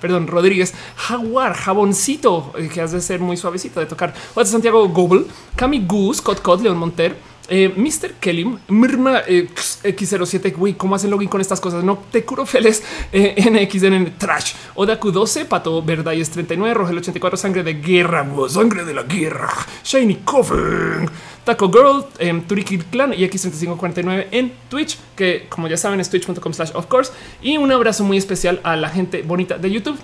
[0.00, 4.14] perdón, Rodríguez, Jaguar, Jaboncito, eh, que has de ser muy suavecito de tocar,
[4.46, 5.26] Santiago Google,
[5.56, 8.14] Cami Goose, Cot León Monter, eh, Mr.
[8.20, 11.84] Kelly, Mirma eh, X07, güey, ¿cómo hacen login con estas cosas?
[11.84, 12.82] No te curo feles
[13.12, 18.94] eh, NXN Trash, Odaku 12, Pato Verdayes 39, Rogel 84, Sangre de Guerra, Sangre de
[18.94, 19.50] la Guerra,
[19.84, 21.08] Shiny Coffin,
[21.44, 26.52] Taco Girl, eh, Turiki Clan y X3549 en Twitch, que como ya saben es twitch.com
[26.52, 27.12] slash of course.
[27.42, 29.98] Y un abrazo muy especial a la gente bonita de YouTube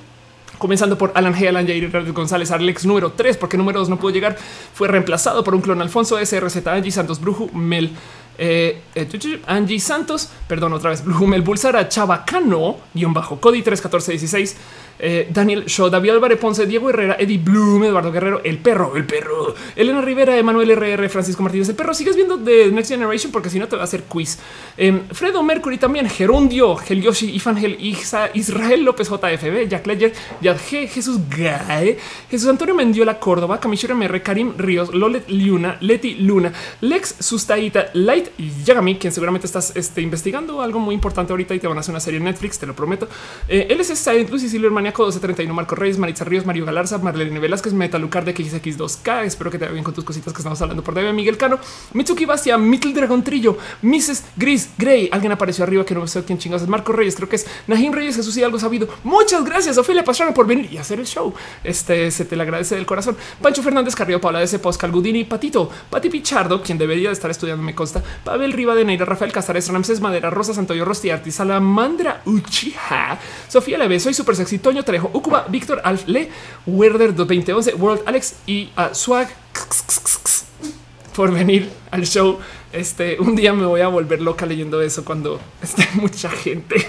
[0.63, 4.13] comenzando por Alan G, Alan Jair González, Alex número 3, porque número 2 no pudo
[4.13, 4.39] llegar,
[4.73, 7.91] fue reemplazado por un clon Alfonso SRZ, Angie Santos Bruju, Mel,
[8.39, 14.57] eh, eh, Angie Santos, perdón, otra vez, Bruju, Mel Bulsara, Chabacano, guion bajo, Cody 31416,
[15.05, 19.05] eh, Daniel Shaw, David Álvarez Ponce, Diego Herrera, Eddie Bloom, Eduardo Guerrero, el perro, el
[19.05, 21.93] perro, Elena Rivera, Emanuel RR, Francisco Martínez, el perro.
[21.93, 24.39] Sigues viendo de Next Generation porque si no te va a hacer quiz.
[24.77, 31.19] Eh, Fredo Mercury también, Gerundio, Helioshi, Ifangel, Isa, Israel López, JFB, Jack Ledger, Yadge, Jesús
[31.29, 31.99] Gae,
[32.31, 38.29] Jesús Antonio Mendiola, Córdoba, Kamishiro MR, Karim Ríos, Lolet Luna, Leti Luna, Lex Sustaita, Light
[38.65, 41.93] Yagami, quien seguramente estás este, investigando algo muy importante ahorita y te van a hacer
[41.93, 43.09] una serie en Netflix, te lo prometo.
[43.49, 48.25] Eh, LS Silent Lucy Silvermania 1231 Marco Reyes, Maritza Ríos, Mario Galarza, Marlene Velázquez, Metalucar
[48.25, 49.25] de XX2K.
[49.25, 51.59] Espero que te vaya bien con tus cositas que estamos hablando por David Miguel Cano,
[51.93, 54.25] Mitsuki Bastia, Mittel Dragón Trillo, Mrs.
[54.37, 55.09] Gris Gray.
[55.13, 57.17] Alguien apareció arriba que no sé quién chingados es Marco Reyes.
[57.17, 58.17] Creo que es Najim Reyes.
[58.17, 58.89] Jesús y algo sabido.
[59.05, 61.33] Muchas gracias, Ofelia Pastrana, por venir y hacer el show.
[61.65, 63.17] Este se te le agradece del corazón.
[63.41, 67.63] Pancho Fernández Carrillo, Paula de Pascal Gudini, Patito, Pati Pichardo, quien debería de estar estudiando,
[67.63, 68.03] me consta.
[68.25, 73.79] Pavel Riva de Neira, Rafael Casares, Ramses Madera, Rosa Santoyo, Rosti Artis, Salamandra Uchiha, Sofía
[73.79, 75.11] Leve, soy súper sexy, Toño Trejo,
[75.51, 76.31] Víctor Alf, Le,
[76.67, 79.29] Werder 2011, World Alex y a Swag
[81.15, 82.39] por venir al show.
[82.73, 86.87] Este un día me voy a volver loca leyendo eso cuando esté mucha gente.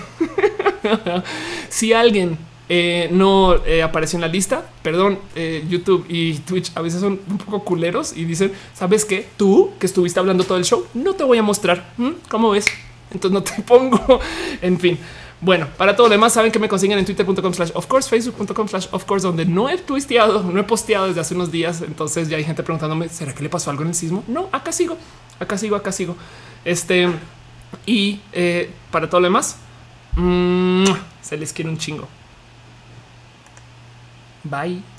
[1.70, 2.38] si alguien
[2.70, 7.20] eh, no eh, apareció en la lista, perdón, eh, YouTube y Twitch a veces son
[7.30, 11.16] un poco culeros y dicen, sabes que tú que estuviste hablando todo el show, no
[11.16, 11.92] te voy a mostrar.
[11.98, 12.12] ¿Mm?
[12.30, 12.66] ¿Cómo ves?
[13.12, 14.22] Entonces no te pongo.
[14.62, 14.98] en fin.
[15.44, 18.66] Bueno, para todo lo demás, saben que me consiguen en twitter.com slash of course, facebook.com
[18.70, 21.82] slash of course, donde no he twisteado, no he posteado desde hace unos días.
[21.82, 24.24] Entonces ya hay gente preguntándome, ¿será que le pasó algo en el sismo?
[24.30, 24.98] No, acá sigo,
[25.42, 26.16] acá sigo, acá sigo.
[26.64, 27.10] Este
[27.86, 29.58] y eh, para todo lo demás,
[31.22, 32.08] se les quiere un chingo.
[34.46, 34.93] Bye.